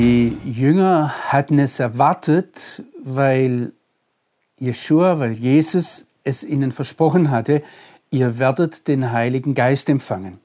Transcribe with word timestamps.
Die 0.00 0.38
Jünger 0.46 1.12
hatten 1.30 1.58
es 1.58 1.78
erwartet, 1.78 2.82
weil 3.04 3.74
Jeshua, 4.56 5.18
weil 5.18 5.32
Jesus 5.32 6.08
es 6.24 6.42
ihnen 6.42 6.72
versprochen 6.72 7.30
hatte, 7.30 7.62
ihr 8.08 8.38
werdet 8.38 8.88
den 8.88 9.12
Heiligen 9.12 9.52
Geist 9.52 9.90
empfangen. 9.90 10.40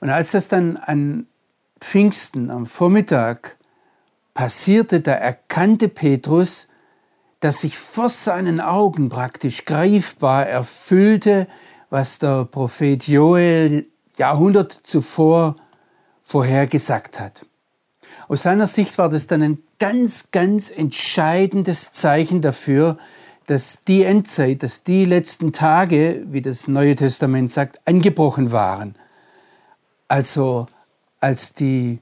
Und 0.00 0.08
als 0.08 0.30
das 0.30 0.48
dann 0.48 0.78
an 0.78 1.26
Pfingsten 1.80 2.50
am 2.50 2.64
Vormittag 2.64 3.58
passierte, 4.32 5.02
da 5.02 5.12
erkannte 5.12 5.90
Petrus, 5.90 6.66
dass 7.40 7.60
sich 7.60 7.76
vor 7.76 8.08
seinen 8.08 8.58
Augen 8.58 9.10
praktisch 9.10 9.66
greifbar 9.66 10.46
erfüllte, 10.46 11.46
was 11.90 12.20
der 12.20 12.46
Prophet 12.46 13.06
Joel 13.06 13.84
Jahrhundert 14.16 14.72
zuvor 14.72 15.56
vorhergesagt 16.22 17.20
hat. 17.20 17.44
Aus 18.28 18.42
seiner 18.42 18.66
Sicht 18.66 18.98
war 18.98 19.08
das 19.08 19.26
dann 19.26 19.42
ein 19.42 19.58
ganz, 19.78 20.30
ganz 20.30 20.70
entscheidendes 20.70 21.92
Zeichen 21.92 22.40
dafür, 22.40 22.98
dass 23.46 23.82
die 23.84 24.04
Endzeit, 24.04 24.62
dass 24.62 24.82
die 24.82 25.04
letzten 25.04 25.52
Tage, 25.52 26.22
wie 26.26 26.40
das 26.40 26.66
Neue 26.66 26.96
Testament 26.96 27.50
sagt, 27.50 27.80
angebrochen 27.84 28.52
waren. 28.52 28.94
Also 30.08 30.66
als 31.20 31.52
die 31.52 31.98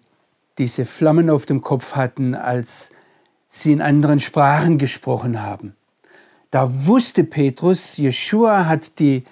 diese 0.58 0.84
Flammen 0.84 1.30
auf 1.30 1.46
dem 1.46 1.60
Kopf 1.62 1.96
hatten, 1.96 2.34
als 2.34 2.90
sie 3.48 3.72
in 3.72 3.80
anderen 3.80 4.18
Sprachen 4.18 4.78
gesprochen 4.78 5.42
haben. 5.42 5.74
Da 6.50 6.86
wusste 6.86 7.24
Petrus, 7.24 7.96
Jeshua 7.96 8.66
hat 8.66 8.98
die 8.98 9.24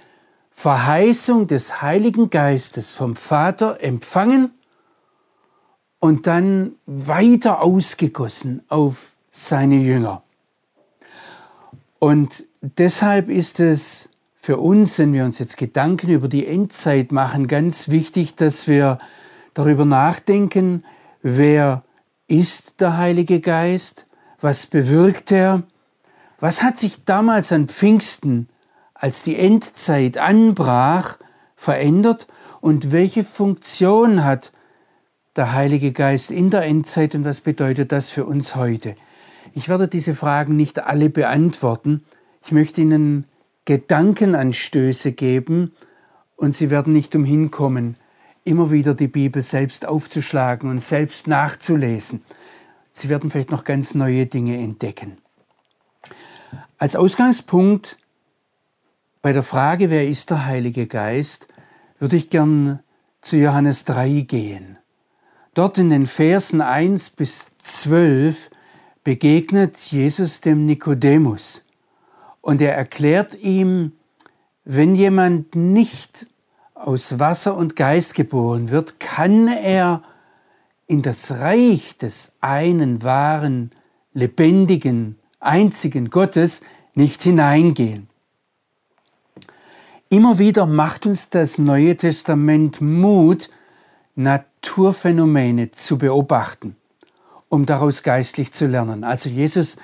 Verheißung 0.51 1.47
des 1.47 1.83
Heiligen 1.83 2.30
Geistes 2.30 2.93
vom 2.93 3.16
Vater 3.16 3.83
empfangen 3.83 4.51
und 6.01 6.26
dann 6.26 6.73
weiter 6.87 7.60
ausgegossen 7.62 8.62
auf 8.68 9.12
seine 9.30 9.76
Jünger. 9.76 10.23
Und 11.98 12.45
deshalb 12.62 13.29
ist 13.29 13.60
es 13.60 14.09
für 14.34 14.56
uns, 14.56 14.98
wenn 14.98 15.12
wir 15.12 15.24
uns 15.24 15.38
jetzt 15.38 15.59
Gedanken 15.59 16.10
über 16.10 16.26
die 16.26 16.46
Endzeit 16.46 17.12
machen, 17.12 17.46
ganz 17.46 17.90
wichtig, 17.90 18.34
dass 18.34 18.66
wir 18.66 18.98
darüber 19.52 19.84
nachdenken, 19.84 20.84
wer 21.23 21.84
ist 22.26 22.80
der 22.80 22.96
Heilige 22.96 23.40
Geist, 23.40 24.06
was 24.40 24.66
bewirkt 24.66 25.30
er, 25.30 25.62
was 26.38 26.62
hat 26.62 26.78
sich 26.78 27.04
damals 27.04 27.52
an 27.52 27.68
Pfingsten, 27.68 28.48
als 28.95 29.23
die 29.23 29.37
Endzeit 29.37 30.16
anbrach, 30.16 31.18
verändert? 31.54 32.26
Und 32.62 32.93
welche 32.93 33.24
Funktion 33.24 34.24
hat 34.24 34.52
der 35.41 35.55
Heilige 35.55 35.93
Geist 35.93 36.30
in 36.30 36.51
der 36.51 36.65
Endzeit 36.65 37.15
und 37.15 37.24
was 37.24 37.41
bedeutet 37.41 37.93
das 37.93 38.10
für 38.10 38.27
uns 38.27 38.57
heute? 38.57 38.95
Ich 39.55 39.71
werde 39.71 39.88
diese 39.88 40.15
Fragen 40.15 40.55
nicht 40.55 40.79
alle 40.80 41.09
beantworten. 41.09 42.05
Ich 42.45 42.52
möchte 42.52 42.83
Ihnen 42.83 43.24
Gedankenanstöße 43.65 45.13
geben 45.13 45.73
und 46.37 46.55
Sie 46.55 46.68
werden 46.68 46.93
nicht 46.93 47.16
umhin 47.16 47.51
kommen, 47.51 47.96
immer 48.45 48.71
wieder 48.71 48.93
die 48.93 49.09
Bibel 49.09 49.43
selbst 49.43 49.88
aufzuschlagen 49.88 50.68
und 50.68 50.83
selbst 50.83 51.27
nachzulesen. 51.27 52.23
Sie 52.91 53.09
werden 53.09 53.30
vielleicht 53.30 53.51
noch 53.51 53.65
ganz 53.65 53.95
neue 53.95 54.27
Dinge 54.27 54.59
entdecken. 54.59 55.16
Als 56.77 56.96
Ausgangspunkt 56.96 57.96
bei 59.23 59.33
der 59.33 59.43
Frage, 59.43 59.88
wer 59.88 60.07
ist 60.07 60.29
der 60.29 60.45
Heilige 60.45 60.87
Geist, 60.87 61.49
würde 61.99 62.16
ich 62.16 62.29
gern 62.29 62.80
zu 63.23 63.38
Johannes 63.38 63.87
3 63.87 64.21
gehen. 64.21 64.77
Dort 65.61 65.77
in 65.77 65.91
den 65.91 66.06
Versen 66.06 66.62
1 66.62 67.11
bis 67.11 67.51
12 67.59 68.49
begegnet 69.05 69.77
Jesus 69.77 70.41
dem 70.41 70.65
Nikodemus 70.65 71.67
und 72.41 72.62
er 72.62 72.75
erklärt 72.75 73.34
ihm, 73.34 73.93
wenn 74.65 74.95
jemand 74.95 75.55
nicht 75.55 76.29
aus 76.73 77.19
Wasser 77.19 77.59
und 77.59 77.77
Geist 77.77 78.15
geboren 78.15 78.71
wird, 78.71 79.01
kann 79.01 79.49
er 79.49 80.03
in 80.87 81.03
das 81.03 81.31
Reich 81.31 81.99
des 81.99 82.33
einen 82.41 83.03
wahren, 83.03 83.71
lebendigen, 84.15 85.19
einzigen 85.41 86.09
Gottes 86.09 86.63
nicht 86.95 87.23
hineingehen. 87.23 88.09
Immer 90.09 90.39
wieder 90.39 90.65
macht 90.65 91.05
uns 91.05 91.29
das 91.29 91.59
Neue 91.59 91.99
Testament 91.99 92.81
Mut, 92.81 93.51
Naturphänomene 94.62 95.71
zu 95.71 95.97
beobachten, 95.97 96.76
um 97.48 97.65
daraus 97.65 98.03
geistlich 98.03 98.53
zu 98.53 98.66
lernen. 98.66 99.04
Also 99.04 99.31
Jesus 99.31 99.78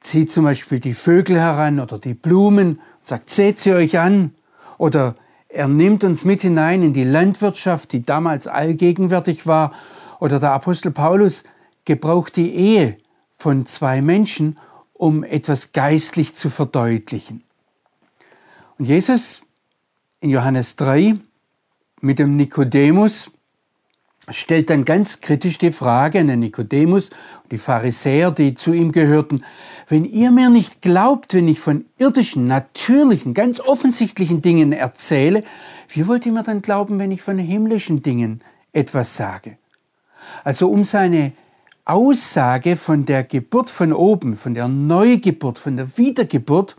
zieht 0.00 0.30
zum 0.32 0.44
Beispiel 0.44 0.80
die 0.80 0.94
Vögel 0.94 1.38
heran 1.38 1.78
oder 1.78 1.98
die 1.98 2.14
Blumen 2.14 2.76
und 2.76 2.80
sagt, 3.06 3.30
seht 3.30 3.58
sie 3.58 3.72
euch 3.72 3.98
an. 3.98 4.34
Oder 4.78 5.14
er 5.48 5.68
nimmt 5.68 6.02
uns 6.02 6.24
mit 6.24 6.42
hinein 6.42 6.82
in 6.82 6.92
die 6.92 7.04
Landwirtschaft, 7.04 7.92
die 7.92 8.02
damals 8.02 8.46
allgegenwärtig 8.48 9.46
war. 9.46 9.72
Oder 10.18 10.40
der 10.40 10.52
Apostel 10.52 10.90
Paulus 10.90 11.44
gebraucht 11.84 12.36
die 12.36 12.52
Ehe 12.52 12.98
von 13.38 13.64
zwei 13.64 14.02
Menschen, 14.02 14.58
um 14.92 15.22
etwas 15.22 15.72
geistlich 15.72 16.34
zu 16.34 16.50
verdeutlichen. 16.50 17.44
Und 18.78 18.86
Jesus 18.86 19.40
in 20.20 20.30
Johannes 20.30 20.74
3 20.76 21.16
mit 22.00 22.18
dem 22.18 22.36
Nikodemus 22.36 23.30
stellt 24.28 24.70
dann 24.70 24.84
ganz 24.84 25.20
kritisch 25.20 25.58
die 25.58 25.72
Frage 25.72 26.20
an 26.20 26.26
den 26.26 26.40
Nikodemus 26.40 27.10
und 27.42 27.52
die 27.52 27.58
Pharisäer, 27.58 28.30
die 28.30 28.54
zu 28.54 28.72
ihm 28.72 28.92
gehörten, 28.92 29.44
wenn 29.88 30.04
ihr 30.04 30.30
mir 30.32 30.50
nicht 30.50 30.82
glaubt, 30.82 31.34
wenn 31.34 31.46
ich 31.46 31.60
von 31.60 31.84
irdischen, 31.98 32.46
natürlichen, 32.46 33.34
ganz 33.34 33.60
offensichtlichen 33.60 34.42
Dingen 34.42 34.72
erzähle, 34.72 35.44
wie 35.88 36.08
wollt 36.08 36.26
ihr 36.26 36.32
mir 36.32 36.42
dann 36.42 36.62
glauben, 36.62 36.98
wenn 36.98 37.12
ich 37.12 37.22
von 37.22 37.38
himmlischen 37.38 38.02
Dingen 38.02 38.42
etwas 38.72 39.16
sage? 39.16 39.58
Also 40.42 40.68
um 40.68 40.82
seine 40.82 41.32
Aussage 41.84 42.74
von 42.74 43.04
der 43.04 43.22
Geburt 43.22 43.70
von 43.70 43.92
oben, 43.92 44.34
von 44.34 44.54
der 44.54 44.66
Neugeburt, 44.66 45.60
von 45.60 45.76
der 45.76 45.96
Wiedergeburt 45.96 46.76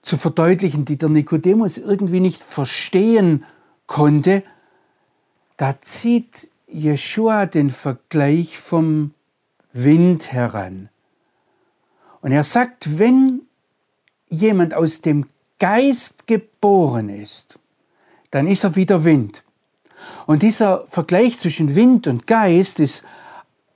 zu 0.00 0.16
verdeutlichen, 0.16 0.84
die 0.84 0.96
der 0.96 1.08
Nikodemus 1.08 1.76
irgendwie 1.76 2.20
nicht 2.20 2.40
verstehen 2.40 3.44
konnte, 3.88 4.44
da 5.56 5.76
zieht 5.82 6.50
Jeshua 6.66 7.46
den 7.46 7.70
Vergleich 7.70 8.58
vom 8.58 9.12
Wind 9.72 10.32
heran. 10.32 10.88
Und 12.20 12.32
er 12.32 12.44
sagt, 12.44 12.98
wenn 12.98 13.42
jemand 14.28 14.74
aus 14.74 15.00
dem 15.00 15.26
Geist 15.58 16.26
geboren 16.26 17.08
ist, 17.08 17.58
dann 18.30 18.46
ist 18.46 18.64
er 18.64 18.76
wieder 18.76 19.04
Wind. 19.04 19.44
Und 20.26 20.42
dieser 20.42 20.86
Vergleich 20.88 21.38
zwischen 21.38 21.74
Wind 21.74 22.06
und 22.06 22.26
Geist 22.26 22.80
ist 22.80 23.04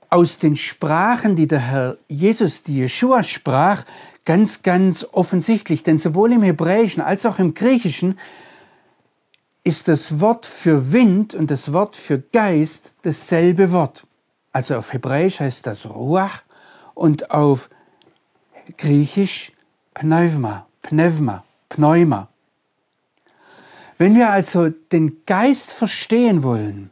aus 0.09 0.37
den 0.37 0.55
Sprachen, 0.55 1.35
die 1.35 1.47
der 1.47 1.59
Herr 1.59 1.97
Jesus, 2.09 2.63
die 2.63 2.75
Jeshua 2.77 3.23
sprach, 3.23 3.85
ganz, 4.25 4.61
ganz 4.61 5.07
offensichtlich. 5.11 5.83
Denn 5.83 5.97
sowohl 5.97 6.33
im 6.33 6.43
Hebräischen 6.43 7.01
als 7.01 7.25
auch 7.25 7.39
im 7.39 7.53
Griechischen 7.53 8.19
ist 9.63 9.87
das 9.87 10.19
Wort 10.19 10.45
für 10.45 10.91
Wind 10.91 11.35
und 11.35 11.51
das 11.51 11.71
Wort 11.71 11.95
für 11.95 12.19
Geist 12.19 12.93
dasselbe 13.03 13.71
Wort. 13.71 14.05
Also 14.51 14.75
auf 14.75 14.93
Hebräisch 14.93 15.39
heißt 15.39 15.67
das 15.67 15.87
Ruach 15.87 16.41
und 16.93 17.31
auf 17.31 17.69
Griechisch 18.77 19.51
Pneuma, 19.93 20.67
Pneuma, 20.81 21.43
Pneuma. 21.69 22.27
Wenn 23.97 24.15
wir 24.15 24.31
also 24.31 24.69
den 24.69 25.25
Geist 25.25 25.73
verstehen 25.73 26.41
wollen, 26.41 26.89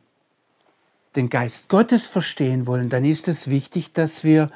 den 1.15 1.29
Geist 1.29 1.67
Gottes 1.67 2.05
verstehen 2.05 2.67
wollen, 2.67 2.89
dann 2.89 3.03
ist 3.03 3.27
es 3.27 3.49
wichtig, 3.49 3.93
dass 3.93 4.23
wir 4.23 4.51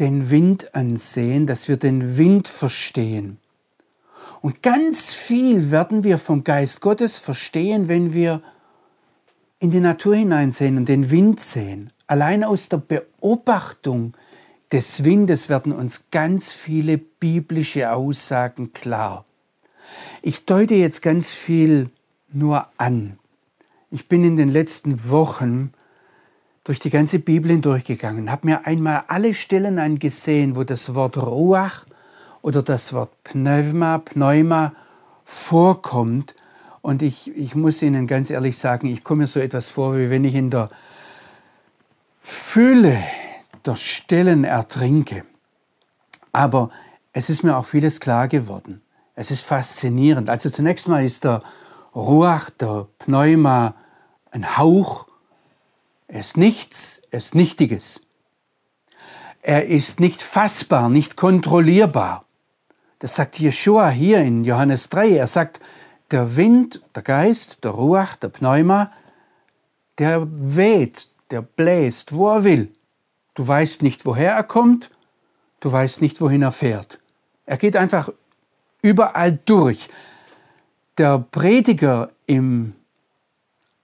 den 0.00 0.30
Wind 0.30 0.74
ansehen, 0.74 1.46
dass 1.46 1.68
wir 1.68 1.76
den 1.76 2.18
Wind 2.18 2.48
verstehen. 2.48 3.38
Und 4.40 4.62
ganz 4.62 5.12
viel 5.12 5.70
werden 5.70 6.04
wir 6.04 6.18
vom 6.18 6.44
Geist 6.44 6.80
Gottes 6.80 7.18
verstehen, 7.18 7.88
wenn 7.88 8.12
wir 8.14 8.42
in 9.58 9.70
die 9.70 9.80
Natur 9.80 10.14
hineinsehen 10.14 10.76
und 10.76 10.88
den 10.88 11.10
Wind 11.10 11.40
sehen. 11.40 11.92
Allein 12.06 12.44
aus 12.44 12.68
der 12.68 12.78
Beobachtung 12.78 14.14
des 14.70 15.02
Windes 15.04 15.48
werden 15.48 15.72
uns 15.72 16.10
ganz 16.10 16.52
viele 16.52 16.98
biblische 16.98 17.90
Aussagen 17.92 18.72
klar. 18.72 19.24
Ich 20.22 20.44
deute 20.44 20.74
jetzt 20.74 21.02
ganz 21.02 21.30
viel 21.30 21.90
nur 22.30 22.66
an. 22.76 23.18
Ich 23.90 24.08
bin 24.08 24.22
in 24.22 24.36
den 24.36 24.48
letzten 24.48 25.10
Wochen 25.10 25.72
durch 26.64 26.78
die 26.78 26.90
ganze 26.90 27.18
Bibel 27.18 27.50
hindurchgegangen, 27.50 28.30
habe 28.30 28.46
mir 28.46 28.66
einmal 28.66 29.04
alle 29.08 29.32
Stellen 29.32 29.78
angesehen, 29.78 30.54
wo 30.54 30.64
das 30.64 30.94
Wort 30.94 31.16
Ruach 31.16 31.86
oder 32.48 32.62
das 32.62 32.94
Wort 32.94 33.10
Pneuma, 33.24 33.98
Pneuma 33.98 34.72
vorkommt. 35.22 36.34
Und 36.80 37.02
ich, 37.02 37.36
ich 37.36 37.54
muss 37.54 37.82
Ihnen 37.82 38.06
ganz 38.06 38.30
ehrlich 38.30 38.56
sagen, 38.56 38.86
ich 38.86 39.04
komme 39.04 39.24
mir 39.24 39.26
so 39.26 39.38
etwas 39.38 39.68
vor, 39.68 39.98
wie 39.98 40.08
wenn 40.08 40.24
ich 40.24 40.34
in 40.34 40.48
der 40.48 40.70
Fülle 42.22 42.96
der 43.66 43.76
Stellen 43.76 44.44
ertrinke. 44.44 45.26
Aber 46.32 46.70
es 47.12 47.28
ist 47.28 47.42
mir 47.42 47.54
auch 47.54 47.66
vieles 47.66 48.00
klar 48.00 48.28
geworden. 48.28 48.80
Es 49.14 49.30
ist 49.30 49.42
faszinierend. 49.44 50.30
Also 50.30 50.48
zunächst 50.48 50.88
mal 50.88 51.04
ist 51.04 51.24
der 51.24 51.42
Ruach, 51.94 52.48
der 52.48 52.86
Pneuma, 52.98 53.74
ein 54.30 54.56
Hauch. 54.56 55.06
Er 56.06 56.20
ist 56.20 56.38
nichts, 56.38 57.02
er 57.10 57.18
ist 57.18 57.34
Nichtiges. 57.34 58.00
Er 59.42 59.66
ist 59.66 60.00
nicht 60.00 60.22
fassbar, 60.22 60.88
nicht 60.88 61.16
kontrollierbar. 61.16 62.24
Das 62.98 63.14
sagt 63.14 63.38
Jeshua 63.38 63.90
hier 63.90 64.20
in 64.20 64.44
Johannes 64.44 64.88
3. 64.88 65.10
Er 65.16 65.26
sagt, 65.26 65.60
der 66.10 66.36
Wind, 66.36 66.82
der 66.94 67.02
Geist, 67.02 67.64
der 67.64 67.72
Ruach, 67.72 68.16
der 68.16 68.28
Pneuma, 68.28 68.90
der 69.98 70.26
weht, 70.30 71.08
der 71.30 71.42
bläst, 71.42 72.12
wo 72.12 72.28
er 72.28 72.44
will. 72.44 72.72
Du 73.34 73.46
weißt 73.46 73.82
nicht, 73.82 74.04
woher 74.04 74.32
er 74.32 74.42
kommt, 74.42 74.90
du 75.60 75.70
weißt 75.70 76.00
nicht, 76.00 76.20
wohin 76.20 76.42
er 76.42 76.52
fährt. 76.52 76.98
Er 77.46 77.56
geht 77.56 77.76
einfach 77.76 78.10
überall 78.82 79.38
durch. 79.44 79.88
Der 80.96 81.18
Prediger 81.18 82.10
im 82.26 82.74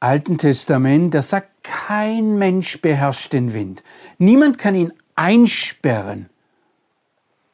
Alten 0.01 0.39
Testament, 0.39 1.15
der 1.15 1.23
sagt, 1.23 1.51
kein 1.63 2.37
Mensch 2.37 2.81
beherrscht 2.81 3.33
den 3.33 3.55
Wind. 3.55 3.83
Niemand 4.19 4.59
kann 4.59 4.75
ihn 4.75 4.93
einsperren. 5.15 6.29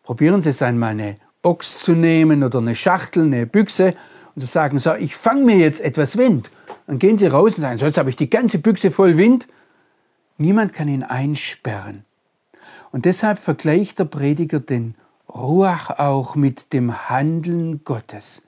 Probieren 0.02 0.42
Sie 0.42 0.50
es 0.50 0.62
einmal, 0.62 0.90
eine 0.90 1.16
Box 1.42 1.78
zu 1.78 1.92
nehmen 1.92 2.42
oder 2.42 2.58
eine 2.58 2.74
Schachtel, 2.74 3.24
eine 3.24 3.46
Büchse 3.46 3.94
und 4.34 4.42
zu 4.42 4.46
sagen, 4.46 4.78
so, 4.78 4.94
ich 4.94 5.16
fange 5.16 5.44
mir 5.44 5.56
jetzt 5.56 5.80
etwas 5.80 6.16
Wind. 6.16 6.50
Dann 6.86 6.98
gehen 6.98 7.16
Sie 7.16 7.26
raus 7.26 7.56
und 7.56 7.62
sagen, 7.62 7.78
so, 7.78 7.86
jetzt 7.86 7.98
habe 7.98 8.10
ich 8.10 8.16
die 8.16 8.30
ganze 8.30 8.58
Büchse 8.58 8.90
voll 8.90 9.16
Wind. 9.16 9.48
Niemand 10.38 10.72
kann 10.72 10.88
ihn 10.88 11.02
einsperren. 11.02 12.04
Und 12.92 13.04
deshalb 13.04 13.38
vergleicht 13.38 13.98
der 13.98 14.04
Prediger 14.06 14.60
den 14.60 14.94
Ruach 15.28 15.90
auch 15.98 16.34
mit 16.34 16.72
dem 16.72 17.08
Handeln 17.08 17.84
Gottes. 17.84 18.42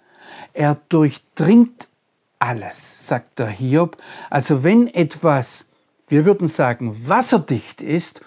Er 0.52 0.76
durchdringt 0.88 1.88
alles, 2.38 3.06
sagt 3.06 3.38
der 3.38 3.46
Hiob. 3.46 3.96
Also 4.30 4.64
wenn 4.64 4.88
etwas, 4.88 5.66
wir 6.08 6.24
würden 6.24 6.48
sagen, 6.48 7.08
wasserdicht 7.08 7.82
ist, 7.82 8.20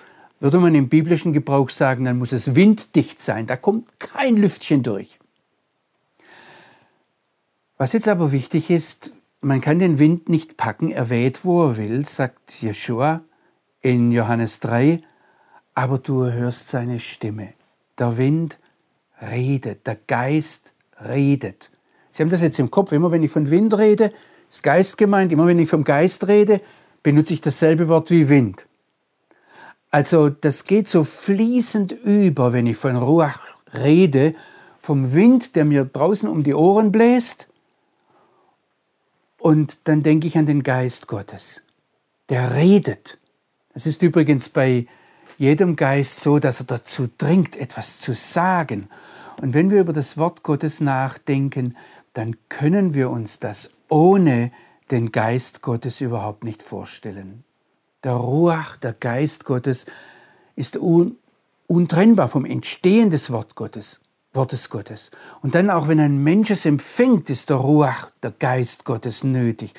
würde 0.46 0.60
man 0.60 0.76
im 0.76 0.90
biblischen 0.90 1.34
Gebrauch 1.34 1.72
sagen, 1.72 2.06
dann 2.06 2.20
muss 2.20 2.32
es 2.32 2.54
winddicht 2.54 3.20
sein. 3.20 3.48
Da 3.48 3.58
kommt 3.58 4.00
kein 4.00 4.38
Lüftchen 4.38 4.84
durch. 4.84 5.18
Was 7.80 7.94
jetzt 7.94 8.08
aber 8.08 8.32
wichtig 8.32 8.70
ist, 8.70 9.12
man 9.42 9.60
kann 9.60 9.80
den 9.80 9.98
Wind 9.98 10.30
nicht 10.30 10.56
packen, 10.56 10.92
er 10.92 11.10
weht, 11.10 11.46
wo 11.46 11.64
er 11.64 11.78
will, 11.78 12.06
sagt 12.06 12.62
Jeschua 12.62 13.22
in 13.82 14.12
Johannes 14.12 14.60
3, 14.60 15.02
aber 15.74 15.98
du 15.98 16.26
hörst 16.26 16.68
seine 16.68 17.00
Stimme. 17.00 17.54
Der 17.98 18.16
Wind 18.20 18.60
redet, 19.20 19.88
der 19.88 19.98
Geist 20.06 20.74
redet. 21.04 21.72
Sie 22.12 22.22
haben 22.22 22.30
das 22.30 22.44
jetzt 22.44 22.60
im 22.60 22.70
Kopf, 22.70 22.92
immer 22.92 23.12
wenn 23.12 23.24
ich 23.24 23.32
von 23.32 23.50
Wind 23.50 23.76
rede, 23.76 24.14
ist 24.52 24.62
Geist 24.62 25.00
gemeint, 25.00 25.32
immer 25.32 25.48
wenn 25.48 25.58
ich 25.58 25.70
vom 25.70 25.84
Geist 25.84 26.28
rede, 26.28 26.62
benutze 27.02 27.34
ich 27.34 27.42
dasselbe 27.42 27.88
Wort 27.88 28.12
wie 28.12 28.30
Wind. 28.30 28.68
Also 29.96 30.28
das 30.28 30.66
geht 30.66 30.90
so 30.90 31.06
fließend 31.06 31.94
über, 31.94 32.52
wenn 32.52 32.68
ich 32.68 32.76
von 32.76 32.98
Ruach 32.98 33.40
rede, 33.74 34.36
vom 34.78 35.14
Wind, 35.14 35.56
der 35.56 35.64
mir 35.64 35.86
draußen 35.86 36.28
um 36.28 36.44
die 36.44 36.54
Ohren 36.54 36.92
bläst, 36.92 37.48
und 39.38 39.88
dann 39.88 40.04
denke 40.04 40.28
ich 40.28 40.38
an 40.38 40.48
den 40.48 40.64
Geist 40.64 41.08
Gottes, 41.08 41.64
der 42.28 42.56
redet. 42.56 43.20
Es 43.74 43.86
ist 43.86 44.02
übrigens 44.02 44.50
bei 44.50 44.86
jedem 45.38 45.78
Geist 45.78 46.20
so, 46.20 46.40
dass 46.40 46.60
er 46.60 46.66
dazu 46.66 47.08
dringt, 47.18 47.56
etwas 47.56 48.02
zu 48.02 48.14
sagen. 48.14 48.90
Und 49.42 49.54
wenn 49.54 49.70
wir 49.70 49.80
über 49.80 49.94
das 49.94 50.18
Wort 50.18 50.44
Gottes 50.44 50.82
nachdenken, 50.82 51.78
dann 52.12 52.36
können 52.50 52.94
wir 52.96 53.10
uns 53.10 53.40
das 53.40 53.72
ohne 53.88 54.52
den 54.92 55.14
Geist 55.14 55.62
Gottes 55.62 56.02
überhaupt 56.02 56.44
nicht 56.44 56.64
vorstellen. 56.64 57.45
Der 58.06 58.14
Ruach, 58.14 58.78
der 58.78 58.94
Geist 58.94 59.44
Gottes, 59.46 59.86
ist 60.56 60.78
un 60.78 61.18
untrennbar 61.68 62.28
vom 62.28 62.46
Entstehen 62.46 63.10
des 63.10 63.32
Wort 63.32 63.56
Gottes, 63.56 64.02
Wortes 64.34 64.70
Gottes. 64.70 65.10
Und 65.42 65.56
dann 65.56 65.72
auch 65.72 65.88
wenn 65.88 66.00
ein 66.00 66.24
Mensch 66.24 66.52
es 66.52 66.68
empfängt, 66.68 67.32
ist 67.32 67.50
der 67.50 67.58
Ruach, 67.58 68.12
der 68.22 68.30
Geist 68.30 68.86
Gottes 68.86 69.24
nötig. 69.24 69.74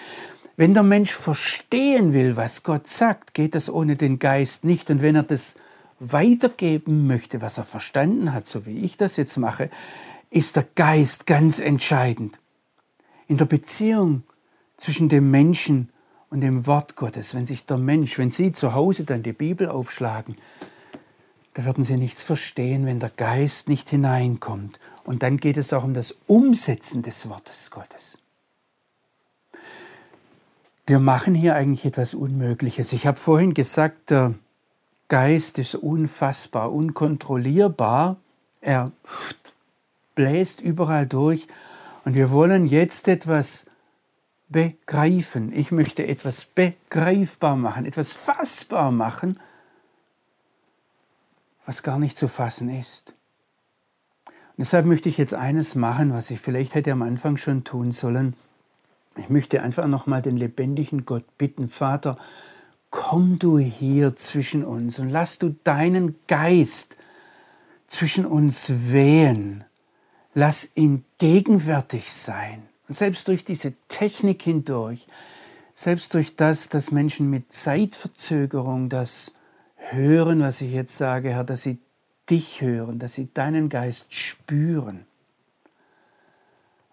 Wenn 0.56 0.74
der 0.74 0.82
Mensch 0.82 1.12
verstehen 1.12 2.12
will, 2.12 2.36
was 2.36 2.64
Gott 2.64 2.88
sagt, 2.88 3.32
geht 3.32 3.54
das 3.54 3.70
ohne 3.70 3.94
den 3.94 4.18
Geist 4.18 4.64
nicht. 4.64 4.90
Und 4.90 5.02
wenn 5.02 5.14
er 5.14 5.22
das 5.22 5.54
weitergeben 6.00 7.06
möchte, 7.06 7.40
was 7.40 7.58
er 7.58 7.64
verstanden 7.64 8.32
hat, 8.32 8.48
so 8.48 8.66
wie 8.66 8.80
ich 8.80 8.96
das 8.96 9.16
jetzt 9.16 9.36
mache, 9.36 9.70
ist 10.30 10.56
der 10.56 10.66
Geist 10.74 11.26
ganz 11.26 11.60
entscheidend. 11.60 12.40
In 13.28 13.36
der 13.36 13.44
Beziehung 13.44 14.24
zwischen 14.76 15.08
dem 15.08 15.30
Menschen 15.30 15.90
und 16.30 16.40
dem 16.40 16.66
Wort 16.66 16.96
Gottes, 16.96 17.34
wenn 17.34 17.46
sich 17.46 17.66
der 17.66 17.78
Mensch, 17.78 18.18
wenn 18.18 18.30
Sie 18.30 18.52
zu 18.52 18.74
Hause 18.74 19.04
dann 19.04 19.22
die 19.22 19.32
Bibel 19.32 19.68
aufschlagen, 19.68 20.36
da 21.54 21.64
werden 21.64 21.84
Sie 21.84 21.96
nichts 21.96 22.22
verstehen, 22.22 22.84
wenn 22.84 23.00
der 23.00 23.10
Geist 23.10 23.68
nicht 23.68 23.88
hineinkommt. 23.88 24.78
Und 25.04 25.22
dann 25.22 25.38
geht 25.38 25.56
es 25.56 25.72
auch 25.72 25.84
um 25.84 25.94
das 25.94 26.14
Umsetzen 26.26 27.02
des 27.02 27.28
Wortes 27.28 27.70
Gottes. 27.70 28.18
Wir 30.86 31.00
machen 31.00 31.34
hier 31.34 31.54
eigentlich 31.54 31.84
etwas 31.84 32.14
Unmögliches. 32.14 32.92
Ich 32.92 33.06
habe 33.06 33.18
vorhin 33.18 33.54
gesagt, 33.54 34.10
der 34.10 34.34
Geist 35.08 35.58
ist 35.58 35.74
unfassbar, 35.74 36.72
unkontrollierbar. 36.72 38.16
Er 38.60 38.92
bläst 40.14 40.60
überall 40.60 41.06
durch. 41.06 41.46
Und 42.04 42.14
wir 42.14 42.30
wollen 42.30 42.66
jetzt 42.66 43.08
etwas 43.08 43.65
begreifen. 44.48 45.52
Ich 45.52 45.72
möchte 45.72 46.06
etwas 46.06 46.44
begreifbar 46.44 47.56
machen, 47.56 47.86
etwas 47.86 48.12
fassbar 48.12 48.90
machen, 48.90 49.40
was 51.64 51.82
gar 51.82 51.98
nicht 51.98 52.16
zu 52.16 52.28
fassen 52.28 52.68
ist. 52.68 53.14
Und 54.26 54.60
deshalb 54.60 54.86
möchte 54.86 55.08
ich 55.08 55.18
jetzt 55.18 55.34
eines 55.34 55.74
machen, 55.74 56.12
was 56.12 56.30
ich 56.30 56.40
vielleicht 56.40 56.74
hätte 56.74 56.92
am 56.92 57.02
Anfang 57.02 57.36
schon 57.36 57.64
tun 57.64 57.92
sollen. 57.92 58.34
Ich 59.16 59.28
möchte 59.28 59.62
einfach 59.62 59.86
nochmal 59.86 60.22
den 60.22 60.36
lebendigen 60.36 61.04
Gott 61.04 61.24
bitten, 61.38 61.68
Vater, 61.68 62.18
komm 62.90 63.38
du 63.38 63.58
hier 63.58 64.16
zwischen 64.16 64.64
uns 64.64 64.98
und 64.98 65.10
lass 65.10 65.38
du 65.38 65.56
deinen 65.64 66.16
Geist 66.28 66.96
zwischen 67.88 68.26
uns 68.26 68.70
wehen. 68.92 69.64
Lass 70.34 70.70
ihn 70.74 71.04
gegenwärtig 71.18 72.12
sein. 72.12 72.62
Und 72.88 72.94
selbst 72.94 73.28
durch 73.28 73.44
diese 73.44 73.74
Technik 73.88 74.42
hindurch, 74.42 75.06
selbst 75.74 76.14
durch 76.14 76.36
das, 76.36 76.68
dass 76.68 76.90
Menschen 76.90 77.30
mit 77.30 77.52
Zeitverzögerung 77.52 78.88
das 78.88 79.32
hören, 79.74 80.40
was 80.40 80.60
ich 80.60 80.72
jetzt 80.72 80.96
sage, 80.96 81.30
Herr, 81.30 81.44
dass 81.44 81.62
sie 81.62 81.78
dich 82.30 82.60
hören, 82.60 82.98
dass 82.98 83.14
sie 83.14 83.28
deinen 83.32 83.68
Geist 83.68 84.12
spüren. 84.14 85.04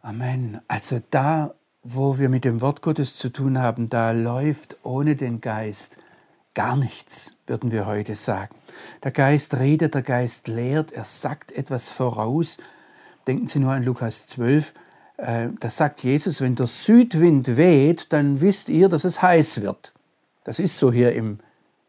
Amen. 0.02 0.60
Also 0.68 1.02
da 1.10 1.56
wo 1.84 2.18
wir 2.18 2.30
mit 2.30 2.46
dem 2.46 2.62
Wort 2.62 2.82
Gottes 2.82 3.18
zu 3.18 3.30
tun 3.30 3.60
haben, 3.60 3.90
da 3.90 4.12
läuft 4.12 4.78
ohne 4.84 5.16
den 5.16 5.42
Geist 5.42 5.98
gar 6.56 6.78
nichts, 6.78 7.36
würden 7.46 7.72
wir 7.72 7.86
heute 7.86 8.16
sagen. 8.16 8.56
Der 9.04 9.12
Geist 9.12 9.60
redet, 9.60 9.94
der 9.94 10.02
Geist 10.02 10.48
lehrt, 10.48 10.92
er 10.94 11.04
sagt 11.04 11.52
etwas 11.52 11.90
voraus. 11.90 12.58
Denken 13.28 13.48
Sie 13.48 13.60
nur 13.60 13.74
an 13.74 13.84
Lukas 13.84 14.26
12, 14.28 14.74
äh, 15.18 15.50
da 15.60 15.70
sagt 15.70 16.04
Jesus, 16.04 16.42
wenn 16.42 16.56
der 16.56 16.68
Südwind 16.68 17.58
weht, 17.58 18.08
dann 18.10 18.42
wisst 18.42 18.70
ihr, 18.70 18.90
dass 18.90 19.04
es 19.04 19.22
heiß 19.22 19.62
wird. 19.62 19.94
Das 20.44 20.60
ist 20.60 20.78
so 20.78 20.92
hier 20.92 21.14
im 21.14 21.40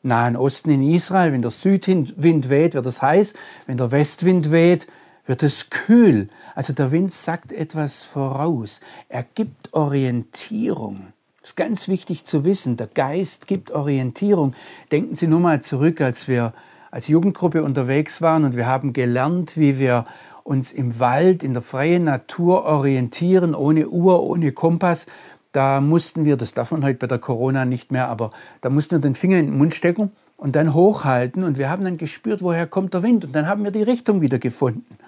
Nahen 0.03 0.37
Osten 0.37 0.71
in 0.71 0.83
Israel. 0.93 1.33
Wenn 1.33 1.43
der 1.43 1.51
Südwind 1.51 2.49
weht, 2.51 2.75
wird 2.75 2.87
es 2.87 3.03
heiß. 3.03 3.35
Wenn 3.67 3.79
der 3.79 3.91
Westwind 3.91 4.51
weht, 4.51 4.87
wird 5.27 5.43
es 5.43 5.71
kühl. 5.71 6.29
Also 6.55 6.73
der 6.73 6.93
Wind 6.93 7.13
sagt 7.13 7.53
etwas 7.53 8.03
voraus. 8.05 8.81
Er 9.09 9.25
gibt 9.35 9.73
Orientierung. 9.73 11.13
Das 11.41 11.51
ist 11.51 11.57
ganz 11.57 11.89
wichtig 11.89 12.25
zu 12.25 12.45
wissen. 12.45 12.77
Der 12.77 12.87
Geist 12.87 13.47
gibt 13.47 13.71
Orientierung. 13.71 14.55
Denken 14.93 15.17
Sie 15.17 15.27
nur 15.27 15.41
mal 15.41 15.63
zurück, 15.63 16.01
als 16.01 16.29
wir 16.29 16.53
als 16.91 17.09
Jugendgruppe 17.09 17.65
unterwegs 17.65 18.23
waren 18.23 18.45
und 18.45 18.57
wir 18.57 18.67
haben 18.67 18.93
gelernt, 18.93 19.57
wie 19.57 19.79
wir 19.79 20.07
uns 20.45 20.73
im 20.73 21.01
Wald, 21.01 21.43
in 21.43 21.55
der 21.55 21.63
freien 21.63 22.05
Natur 22.05 22.65
orientieren, 22.65 23.55
ohne 23.55 23.89
Uhr, 23.89 24.23
ohne 24.23 24.53
Kompass. 24.53 25.07
Da 25.51 25.81
mussten 25.81 26.25
wir, 26.25 26.37
das 26.37 26.55
darf 26.55 26.71
man 26.71 26.85
heute 26.85 26.99
bei 26.99 27.07
der 27.07 27.19
Corona 27.19 27.65
nicht 27.65 27.91
mehr, 27.91 28.09
aber 28.09 28.31
da 28.61 28.71
mussten 28.71 28.93
wir 28.93 29.01
den 29.01 29.15
Finger 29.15 29.39
in 29.39 29.47
den 29.47 29.59
Mund 29.59 29.75
stecken 29.75 30.13
und 30.37 30.55
dann 30.55 30.75
hochhalten 30.75 31.43
und 31.43 31.59
wir 31.59 31.71
haben 31.71 31.83
dann 31.83 31.97
gespürt, 31.97 32.43
woher 32.43 32.67
kommt 32.67 32.95
der 32.95 33.03
Wind 33.03 33.25
und 33.25 33.35
dann 33.35 33.47
haben 33.47 33.65
wir 33.65 33.71
die 33.71 33.83
Richtung 33.83 34.21
wieder 34.21 34.39
gefunden. 34.39 34.99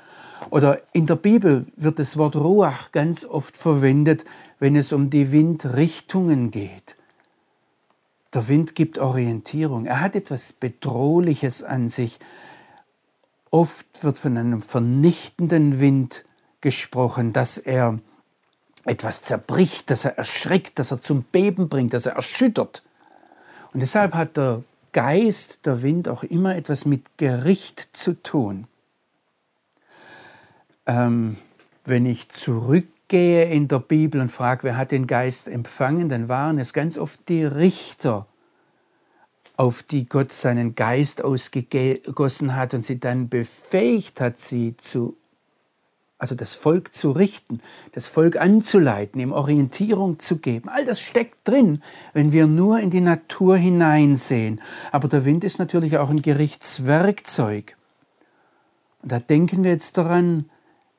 Oder 0.51 0.81
in 0.93 1.07
der 1.07 1.17
Bibel 1.17 1.67
wird 1.77 1.99
das 1.99 2.17
Wort 2.17 2.37
Ruach 2.37 2.93
ganz 2.93 3.25
oft 3.25 3.57
verwendet, 3.57 4.25
wenn 4.59 4.77
es 4.77 4.93
um 4.93 5.11
die 5.11 5.33
Windrichtungen 5.33 6.51
geht. 6.51 6.97
Der 8.33 8.49
Wind 8.49 8.75
gibt 8.75 8.99
Orientierung. 8.99 9.87
Er 9.87 10.01
hat 10.01 10.15
etwas 10.15 10.53
Bedrohliches 10.53 11.63
an 11.63 11.89
sich. 11.89 12.19
Oft 13.51 14.03
wird 14.03 14.19
von 14.19 14.37
einem 14.37 14.63
vernichtenden 14.63 15.81
Wind 15.81 16.25
gesprochen, 16.61 17.33
dass 17.33 17.59
er 17.59 17.99
etwas 18.85 19.23
zerbricht, 19.23 19.91
dass 19.91 20.05
er 20.05 20.19
erschreckt, 20.19 20.79
dass 20.79 20.91
er 20.91 21.01
zum 21.01 21.23
Beben 21.23 21.69
bringt, 21.69 21.93
dass 21.93 22.07
er 22.07 22.15
erschüttert. 22.15 22.83
Und 23.73 23.81
deshalb 23.81 24.15
hat 24.15 24.37
der 24.37 24.63
Geist, 24.93 25.67
der 25.67 25.83
Wind, 25.83 26.09
auch 26.09 26.23
immer 26.23 26.57
etwas 26.57 26.87
mit 26.87 27.19
Gericht 27.19 27.91
zu 27.93 28.15
tun. 28.23 28.67
Ähm, 30.87 31.37
wenn 31.85 32.07
ich 32.07 32.31
zurückgehe 32.31 33.45
in 33.51 33.69
der 33.69 33.81
Bibel 33.81 34.21
und 34.21 34.31
frage, 34.31 34.63
wer 34.63 34.77
hat 34.77 34.93
den 34.93 35.07
Geist 35.07 35.49
empfangen, 35.49 36.09
dann 36.09 36.29
waren 36.29 36.59
es 36.59 36.73
ganz 36.73 36.97
oft 36.97 37.29
die 37.29 37.45
Richter, 37.45 38.27
auf 39.57 39.83
die 39.83 40.09
Gott 40.09 40.33
seinen 40.33 40.75
Geist 40.75 41.25
ausgegossen 41.25 42.55
hat 42.55 42.75
und 42.75 42.85
sie 42.85 43.01
dann 43.01 43.29
befähigt 43.29 44.21
hat, 44.21 44.39
sie 44.39 44.77
zu, 44.77 45.17
also 46.19 46.35
das 46.35 46.55
Volk 46.55 46.95
zu 46.95 47.11
richten, 47.11 47.61
das 47.93 48.07
Volk 48.07 48.39
anzuleiten, 48.39 49.21
ihm 49.21 49.33
Orientierung 49.33 50.19
zu 50.19 50.39
geben. 50.39 50.69
All 50.69 50.85
das 50.85 51.01
steckt 51.01 51.49
drin, 51.49 51.83
wenn 52.13 52.33
wir 52.33 52.47
nur 52.47 52.81
in 52.81 52.91
die 52.91 53.01
Natur 53.01 53.57
hineinsehen. 53.57 54.61
Aber 54.93 55.09
der 55.09 55.25
Wind 55.25 55.45
ist 55.45 55.59
natürlich 55.59 55.97
auch 55.99 56.11
ein 56.11 56.23
Gerichtswerkzeug. 56.23 57.77
Und 59.03 59.13
da 59.13 59.21
denken 59.21 59.65
wir 59.65 59.71
jetzt 59.71 59.97
daran, 59.97 60.51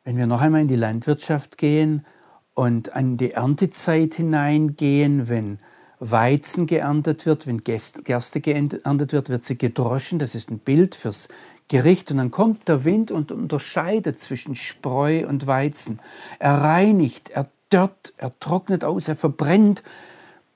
wenn 0.04 0.18
wir 0.18 0.26
noch 0.26 0.42
einmal 0.42 0.62
in 0.62 0.68
die 0.68 0.76
Landwirtschaft 0.76 1.58
gehen 1.58 2.06
und 2.54 2.94
an 2.94 3.18
die 3.18 3.32
Erntezeit 3.32 4.16
hineingehen, 4.16 5.30
wenn 5.30 5.60
Weizen 6.00 6.68
geerntet 6.68 7.26
wird, 7.26 7.48
wenn 7.48 7.64
Gerste 7.64 8.42
geerntet 8.42 9.14
wird, 9.14 9.30
wird 9.30 9.44
sie 9.44 9.58
gedroschen. 9.58 10.20
Das 10.20 10.36
ist 10.36 10.52
ein 10.52 10.60
Bild 10.60 10.96
fürs 10.96 11.28
Gericht. 11.68 12.12
Und 12.12 12.18
dann 12.18 12.32
kommt 12.32 12.68
der 12.68 12.86
Wind 12.86 13.12
und 13.12 13.32
unterscheidet 13.32 14.20
zwischen 14.20 14.56
Spreu 14.56 15.28
und 15.28 15.48
Weizen. 15.48 16.00
Er 16.40 16.54
reinigt, 16.54 17.30
er 17.30 17.48
dörrt, 17.70 18.14
er 18.18 18.38
trocknet 18.40 18.84
aus, 18.84 19.08
er 19.08 19.16
verbrennt. 19.16 19.84